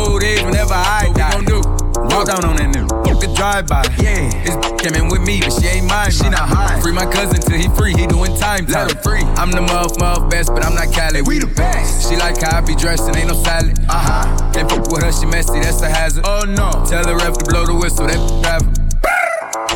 Walk 2.16 2.28
down 2.28 2.46
on 2.48 2.56
that 2.56 2.72
nigga. 2.72 2.88
Fuck 3.04 3.20
the 3.20 3.28
drive 3.36 3.68
by. 3.68 3.84
Yeah. 4.00 4.32
This 4.48 4.56
came 4.80 4.96
in 4.96 5.12
with 5.12 5.20
me, 5.28 5.44
but 5.44 5.52
she 5.52 5.68
ain't 5.68 5.84
mine. 5.84 6.12
She 6.12 6.24
not 6.32 6.48
high. 6.48 6.80
Free 6.80 6.94
my 6.94 7.04
cousin 7.04 7.42
till 7.44 7.60
he 7.60 7.68
free. 7.76 7.92
He 7.92 8.08
doing 8.08 8.32
time. 8.40 8.66
Let 8.72 8.88
him 8.90 9.04
free. 9.04 9.20
I'm 9.36 9.52
the 9.52 9.60
muff, 9.60 10.00
muff 10.00 10.30
best, 10.30 10.48
but 10.48 10.64
I'm 10.64 10.76
not 10.76 10.96
Cali. 10.96 11.22
We 11.24 11.40
the 11.40 11.52
best. 11.52 12.08
She 12.08 12.16
like 12.16 12.40
how 12.40 12.60
I 12.60 12.62
be 12.62 12.74
dressed 12.74 13.04
and 13.12 13.18
ain't 13.18 13.28
no 13.28 13.36
salad. 13.44 13.76
Uh 13.92 14.00
huh. 14.00 14.54
Can't 14.54 14.72
fuck 14.72 14.88
with 14.88 15.04
her, 15.04 15.12
she 15.12 15.26
messy. 15.26 15.60
That's 15.60 15.82
a 15.82 15.90
hazard. 15.90 16.24
Oh 16.26 16.48
no. 16.48 16.88
Tell 16.88 17.04
the 17.04 17.20
ref 17.20 17.36
to 17.36 17.46
blow 17.52 17.68
the 17.68 17.76
whistle. 17.76 18.08
That 18.08 18.24
driver. 18.40 18.72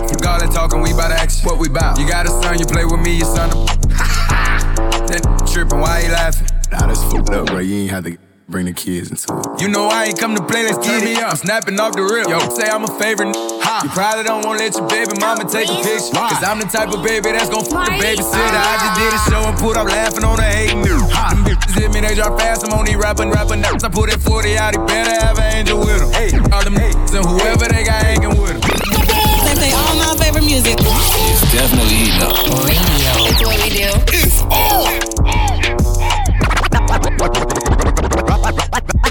Fuck 0.07 0.25
all 0.25 0.39
that 0.39 0.51
talking, 0.55 0.79
we 0.79 0.93
bout 0.93 1.11
action. 1.11 1.43
What 1.43 1.59
we 1.59 1.67
bout? 1.67 1.99
You 1.99 2.07
got 2.07 2.25
a 2.25 2.29
son, 2.39 2.57
you 2.57 2.65
play 2.65 2.85
with 2.85 3.01
me, 3.01 3.19
your 3.19 3.27
son. 3.27 3.51
A... 3.51 3.67
That 5.11 5.49
tripping, 5.51 5.81
why 5.81 6.03
he 6.03 6.07
laughing? 6.07 6.47
Nah, 6.71 6.87
that's 6.87 7.03
fucked 7.11 7.31
up, 7.31 7.47
bro. 7.47 7.59
You 7.59 7.83
ain't 7.83 7.91
have 7.91 8.05
to 8.05 8.28
bring 8.49 8.65
the 8.65 8.73
kids 8.73 9.13
into 9.13 9.29
it. 9.29 9.61
You 9.61 9.69
know 9.69 9.87
I 9.87 10.09
ain't 10.09 10.19
come 10.19 10.33
to 10.35 10.41
play, 10.41 10.65
let's 10.65 10.81
turn 10.81 11.05
me 11.05 11.13
up. 11.21 11.31
I'm 11.31 11.37
snapping 11.37 11.79
off 11.79 11.93
the 11.93 12.01
rip. 12.01 12.27
Yo, 12.27 12.41
say 12.49 12.65
I'm 12.65 12.83
a 12.83 12.91
favorite. 12.97 13.37
Huh. 13.61 13.85
You 13.85 13.89
probably 13.93 14.25
don't 14.25 14.43
wanna 14.43 14.59
let 14.59 14.73
your 14.73 14.89
baby 14.89 15.13
mama 15.21 15.45
take 15.45 15.69
a 15.69 15.77
picture. 15.85 16.17
Cause 16.17 16.41
I'm 16.41 16.57
the 16.57 16.65
type 16.65 16.89
of 16.89 17.05
baby 17.05 17.29
that's 17.31 17.49
gon' 17.49 17.63
fuck 17.69 17.85
the 17.85 18.01
babysitter. 18.01 18.57
I 18.57 18.75
just 18.81 18.95
did 18.97 19.13
a 19.13 19.21
show 19.29 19.41
and 19.45 19.57
put 19.61 19.77
up 19.77 19.85
laughing 19.85 20.25
on 20.25 20.41
the 20.41 20.49
hating 20.49 20.81
nigga. 20.81 21.05
Them 21.05 21.45
bitches 21.45 21.73
hit 21.77 21.93
me, 21.93 22.01
they 22.01 22.15
drop 22.17 22.39
fast. 22.41 22.65
I'm 22.65 22.73
only 22.73 22.97
rapping, 22.97 23.29
rapping 23.29 23.61
nerves. 23.61 23.85
I 23.85 23.89
put 23.89 24.09
that 24.09 24.19
40 24.19 24.57
out, 24.57 24.73
he 24.73 24.81
better 24.81 25.13
have 25.21 25.37
an 25.37 25.53
angel 25.53 25.77
with 25.79 26.01
him. 26.01 26.09
Hey, 26.09 26.33
all 26.49 26.65
them 26.65 26.73
niggas 26.73 27.13
and 27.13 27.25
whoever 27.29 27.69
they 27.69 27.85
got 27.85 28.01
hanging 28.01 28.33
with 28.33 28.57
him. 28.57 28.61
They 29.45 29.53
play 29.53 29.71
all 29.77 29.93
my 30.01 30.17
favorite 30.17 30.45
music. 30.49 30.81
It's 30.81 31.45
definitely 31.53 32.09
heating 32.09 32.25
up. 32.25 32.33
Radio. 32.65 33.13
It's 33.29 33.45
what 33.45 33.61
we 33.61 33.69
do. 33.77 33.93
It's 34.09 34.41
on. 34.49 34.99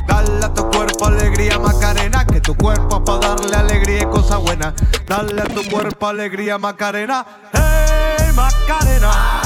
Dale 0.06 0.44
a 0.44 0.54
tu 0.54 0.68
cuerpo 0.70 1.06
alegría 1.06 1.58
Macarena, 1.58 2.24
que 2.26 2.40
tu 2.40 2.54
cuerpo 2.54 3.04
para 3.04 3.34
darle 3.34 3.56
alegría 3.56 4.02
y 4.02 4.06
cosa 4.06 4.38
buena. 4.38 4.74
Dale 5.06 5.42
a 5.42 5.44
tu 5.44 5.62
cuerpo 5.70 6.06
alegría 6.06 6.58
Macarena, 6.58 7.24
hey 7.52 8.32
Macarena. 8.34 9.42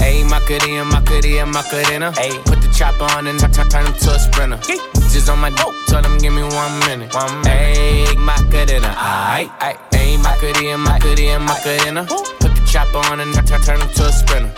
Ayy, 0.00 0.24
Macarena, 0.24 0.84
Macarena, 0.84 1.46
Macarena. 1.46 2.12
Ayy, 2.16 2.38
put 2.44 2.60
the 2.62 2.68
chopper 2.72 3.04
on 3.16 3.26
and 3.26 3.38
turn, 3.38 3.68
turn 3.68 3.84
him 3.84 3.92
to 3.92 4.10
a 4.14 4.18
sprinter. 4.18 4.58
Just 5.12 5.28
on 5.28 5.38
my 5.38 5.50
dope, 5.50 5.74
tell 5.86 6.02
him 6.02 6.16
give 6.18 6.32
me 6.32 6.42
one 6.42 6.78
minute. 6.80 7.14
One 7.14 7.42
minute. 7.42 7.76
Ayy, 7.76 8.16
Macarena. 8.16 8.94
Ayy, 8.96 10.18
Macarena, 10.18 10.78
Macarena, 10.78 11.38
Macarena. 11.38 12.06
Put 12.06 12.39
chopper 12.70 12.98
on 13.10 13.20
and 13.20 13.34
turn, 13.34 13.60
turn 13.62 13.80
him 13.80 13.88
to 13.88 14.06
a 14.06 14.12
sprinter. 14.12 14.52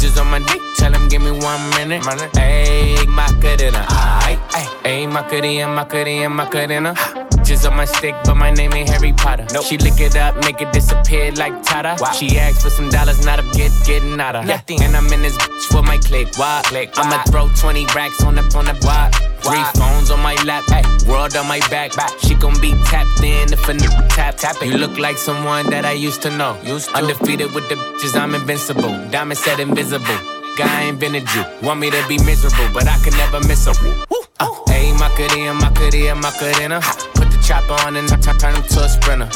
Just 0.00 0.18
on 0.18 0.28
my 0.30 0.38
dick, 0.38 0.62
tell 0.76 0.92
him 0.92 1.08
give 1.08 1.22
me 1.22 1.32
one 1.32 1.70
minute. 1.70 2.02
Ayy, 2.02 3.06
Macarena, 3.08 3.84
aight. 4.22 4.38
Ayy, 4.84 5.10
Macarena, 5.10 5.66
Macarena, 5.68 6.28
Macarena. 6.28 7.25
Just 7.56 7.68
on 7.68 7.74
my 7.74 7.86
stick, 7.86 8.14
but 8.24 8.34
my 8.34 8.50
name 8.50 8.74
ain't 8.74 8.90
Harry 8.90 9.14
Potter. 9.14 9.46
She 9.62 9.78
lick 9.78 9.98
it 9.98 10.14
up, 10.14 10.36
make 10.44 10.60
it 10.60 10.74
disappear 10.74 11.32
like 11.32 11.62
Tata. 11.62 11.96
She 12.12 12.38
asked 12.38 12.60
for 12.60 12.68
some 12.68 12.90
dollars, 12.90 13.24
not 13.24 13.38
a 13.38 13.42
get 13.56 13.72
getting 13.86 14.20
out 14.20 14.36
of. 14.36 14.44
Nothing. 14.44 14.82
And 14.82 14.94
I'm 14.94 15.10
in 15.10 15.22
this 15.22 15.38
bitch 15.38 15.64
for 15.72 15.82
my 15.82 15.96
click. 15.96 16.36
Why? 16.36 16.60
click. 16.66 16.90
I'ma 16.98 17.22
throw 17.22 17.48
20 17.48 17.86
racks 17.94 18.22
on 18.22 18.34
the 18.34 18.42
on 18.58 18.66
the 18.66 18.74
why? 18.84 19.08
Three 19.40 19.64
phones 19.80 20.10
on 20.10 20.20
my 20.20 20.34
lap, 20.44 20.64
ay, 20.68 20.84
world 21.08 21.34
on 21.34 21.48
my 21.48 21.60
back. 21.70 21.96
back. 21.96 22.10
She 22.18 22.34
gon' 22.34 22.60
be 22.60 22.72
tapped 22.84 23.22
in 23.22 23.50
if 23.50 23.66
a 23.70 23.72
nigga 23.72 24.06
tap 24.10 24.36
tap 24.36 24.56
it. 24.60 24.66
You 24.66 24.76
look 24.76 24.98
like 24.98 25.16
someone 25.16 25.70
that 25.70 25.86
I 25.86 25.92
used 25.92 26.20
to 26.22 26.36
know. 26.36 26.60
Used 26.62 26.90
to. 26.90 26.96
Undefeated 26.96 27.54
with 27.54 27.66
the 27.70 27.76
bitches, 27.76 28.20
I'm 28.20 28.34
invincible. 28.34 28.92
Diamond 29.08 29.38
said 29.38 29.60
invisible. 29.60 30.18
Guy 30.58 30.82
invented 30.82 31.26
you. 31.34 31.42
Want 31.62 31.80
me 31.80 31.88
to 31.90 32.04
be 32.06 32.18
miserable, 32.18 32.68
but 32.74 32.86
I 32.86 32.98
can 32.98 33.16
never 33.16 33.40
miss 33.48 33.64
her. 33.64 33.72
Uh, 34.38 34.50
Ayy, 34.68 34.92
Macarena, 34.98 35.54
Macarena, 35.54 36.14
Macarena. 36.14 36.80
Put 37.14 37.25
the 37.25 37.25
chopper 37.46 37.78
on 37.86 37.94
and 37.94 38.08
t- 38.08 38.16
turn 38.16 38.54
him 38.56 38.62
to 38.62 38.80
a 38.82 38.88
sprinter. 38.88 39.28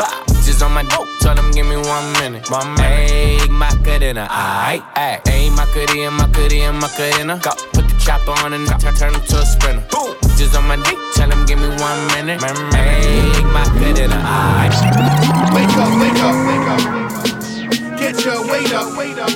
Just 0.43 0.63
on 0.63 0.73
my 0.73 0.83
dope, 0.83 1.07
tell 1.21 1.37
him 1.39 1.53
give 1.53 1.67
me 1.67 1.77
one 1.77 2.13
minute. 2.15 2.51
One 2.51 2.75
minute. 2.75 3.11
Ayy, 3.11 3.49
Macarena, 3.49 4.27
aight, 4.29 4.83
aight. 4.99 5.23
Ayy, 5.31 5.55
Macarena, 5.55 6.11
Macarena, 6.11 6.73
Macarena. 6.73 7.39
Go. 7.39 7.51
Put 7.73 7.87
the 7.87 7.95
chopper 8.03 8.33
on 8.43 8.53
and 8.53 8.67
t- 8.67 8.91
turn 8.99 9.15
him 9.15 9.23
to 9.23 9.39
a 9.39 9.47
sprinter. 9.47 9.85
Just 10.37 10.57
on 10.57 10.67
my 10.67 10.77
dick, 10.83 10.99
tell 11.15 11.31
him 11.31 11.47
give 11.47 11.61
me 11.61 11.69
one 11.79 12.01
minute. 12.19 12.41
Ayy, 12.41 13.45
Macarena, 13.55 14.19
aight. 14.27 14.75
Wake 15.55 15.71
up, 15.79 15.95
wake 16.03 16.19
up, 16.19 16.35
wake 16.51 16.67
up. 16.67 16.83
Wake 16.91 17.79
up. 17.95 17.99
Get 18.01 18.25
your 18.25 18.43
weight 18.51 18.73
up, 18.75 18.97
weight 18.99 19.19
up. 19.19 19.31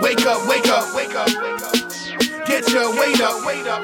Wake 0.00 0.24
up, 0.24 0.48
wake 0.48 0.66
up, 0.68 0.94
wake 0.94 1.14
up. 1.14 1.28
Wake 1.28 1.60
up. 1.60 2.46
Get 2.46 2.68
your 2.70 2.90
weight 2.98 3.20
up, 3.20 3.44
weight 3.44 3.66
up. 3.66 3.82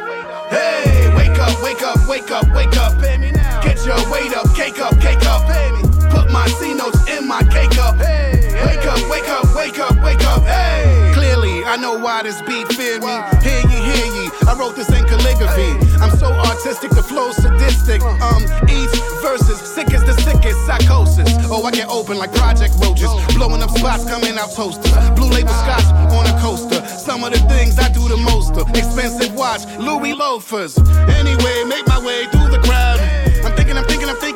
Hey, 0.50 1.12
wake 1.14 1.38
up, 1.38 1.62
wake 1.62 1.82
up, 1.82 2.08
wake 2.08 2.30
up, 2.30 2.48
wake 2.54 2.76
up 2.78 3.15
your 3.86 4.10
weight 4.10 4.34
up, 4.34 4.52
cake 4.54 4.80
up, 4.80 4.98
cake 5.00 5.24
up. 5.26 5.46
Put 6.10 6.32
my 6.32 6.46
C 6.58 6.74
notes 6.74 6.98
in 7.08 7.26
my 7.26 7.42
cake 7.44 7.78
up. 7.78 7.96
Wake 7.98 8.84
up, 8.84 8.98
wake 9.08 9.28
up, 9.28 9.54
wake 9.54 9.78
up, 9.78 9.94
wake 10.02 10.24
up. 10.26 10.42
Hey. 10.42 11.12
Clearly, 11.14 11.64
I 11.64 11.76
know 11.76 11.96
why 11.96 12.22
this 12.24 12.42
beat 12.42 12.66
fear 12.74 12.98
me. 12.98 13.14
Hear 13.46 13.62
ye, 13.70 13.78
hear 13.86 14.06
ye. 14.10 14.30
I 14.48 14.56
wrote 14.58 14.74
this 14.74 14.88
in 14.90 15.04
calligraphy. 15.06 15.78
I'm 16.02 16.10
so 16.18 16.32
artistic, 16.32 16.90
the 16.90 17.02
flow 17.02 17.30
sadistic. 17.30 18.02
Um, 18.02 18.42
each 18.68 18.90
verses, 19.22 19.60
sick 19.60 19.94
as 19.94 20.02
the 20.04 20.14
sickest 20.22 20.66
psychosis. 20.66 21.30
Oh, 21.48 21.64
I 21.64 21.70
get 21.70 21.88
open 21.88 22.18
like 22.18 22.32
Project 22.34 22.74
Roaches, 22.82 23.08
oh. 23.08 23.24
blowing 23.36 23.62
up 23.62 23.70
spots, 23.70 24.04
coming 24.04 24.36
out 24.36 24.50
toaster. 24.52 24.90
Blue 25.14 25.30
label 25.30 25.54
scotch 25.62 25.86
on 26.10 26.26
a 26.26 26.34
coaster. 26.40 26.84
Some 26.86 27.22
of 27.22 27.32
the 27.32 27.38
things 27.46 27.78
I 27.78 27.88
do 27.90 28.08
the 28.08 28.16
most. 28.16 28.56
Expensive 28.74 29.34
watch, 29.34 29.64
Louis 29.78 30.12
loafers. 30.12 30.76
Anyway, 31.06 31.64
make 31.68 31.86
my 31.86 32.00
way 32.04 32.26
through 32.26 32.50
the 32.50 32.60
crowd. 32.64 33.15
I'm 34.08 34.14
thinking, 34.18 34.35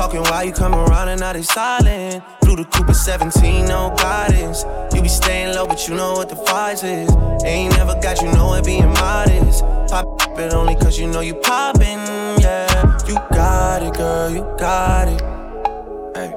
Talking 0.00 0.22
while 0.22 0.42
you 0.42 0.52
come 0.52 0.74
around 0.74 1.10
and 1.10 1.20
now 1.20 1.34
they 1.34 1.42
silent. 1.42 2.24
Flew 2.42 2.56
the 2.56 2.64
Cooper 2.64 2.94
17, 2.94 3.66
no 3.66 3.94
guidance. 3.98 4.64
You 4.94 5.02
be 5.02 5.08
staying 5.08 5.54
low, 5.54 5.66
but 5.66 5.86
you 5.86 5.94
know 5.94 6.14
what 6.14 6.30
the 6.30 6.36
price 6.36 6.82
is. 6.82 7.10
Ain't 7.44 7.76
never 7.76 7.92
got 8.00 8.22
you 8.22 8.32
know 8.32 8.54
it 8.54 8.64
being 8.64 8.88
modest. 8.94 9.62
Pop 9.90 10.38
it 10.38 10.54
only 10.54 10.74
cause 10.76 10.98
you 10.98 11.06
know 11.06 11.20
you 11.20 11.34
poppin', 11.34 12.00
yeah. 12.40 12.98
You 13.06 13.16
got 13.30 13.82
it, 13.82 13.92
girl, 13.92 14.30
you 14.30 14.40
got 14.58 15.06
it. 15.06 15.20
Hey. 16.16 16.32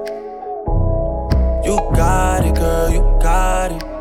You 1.64 1.76
got 1.96 2.44
it, 2.44 2.54
girl, 2.56 2.90
you 2.90 3.00
got 3.22 3.72
it. 3.72 3.93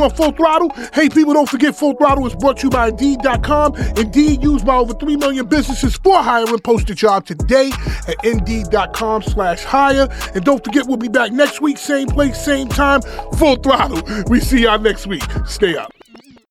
On 0.00 0.10
Full 0.10 0.32
Throttle. 0.32 0.70
Hey, 0.92 1.08
people, 1.08 1.34
don't 1.34 1.48
forget 1.48 1.74
Full 1.76 1.94
Throttle 1.94 2.26
is 2.26 2.34
brought 2.34 2.58
to 2.58 2.66
you 2.66 2.70
by 2.70 2.88
Indeed.com. 2.88 3.76
Indeed, 3.96 4.42
used 4.42 4.66
by 4.66 4.76
over 4.76 4.94
3 4.94 5.16
million 5.16 5.46
businesses 5.46 5.96
for 5.96 6.16
hiring. 6.22 6.58
Post 6.60 6.90
a 6.90 6.94
job 6.94 7.26
today 7.26 7.70
at 8.06 8.24
Indeed.com 8.24 9.22
slash 9.22 9.62
hire. 9.64 10.08
And 10.34 10.44
don't 10.44 10.62
forget, 10.64 10.86
we'll 10.86 10.96
be 10.96 11.08
back 11.08 11.32
next 11.32 11.60
week, 11.60 11.78
same 11.78 12.08
place, 12.08 12.42
same 12.42 12.68
time. 12.68 13.02
Full 13.38 13.56
Throttle. 13.56 14.02
We 14.28 14.40
see 14.40 14.62
y'all 14.62 14.78
next 14.78 15.06
week. 15.06 15.24
Stay 15.46 15.76
up. 15.76 15.97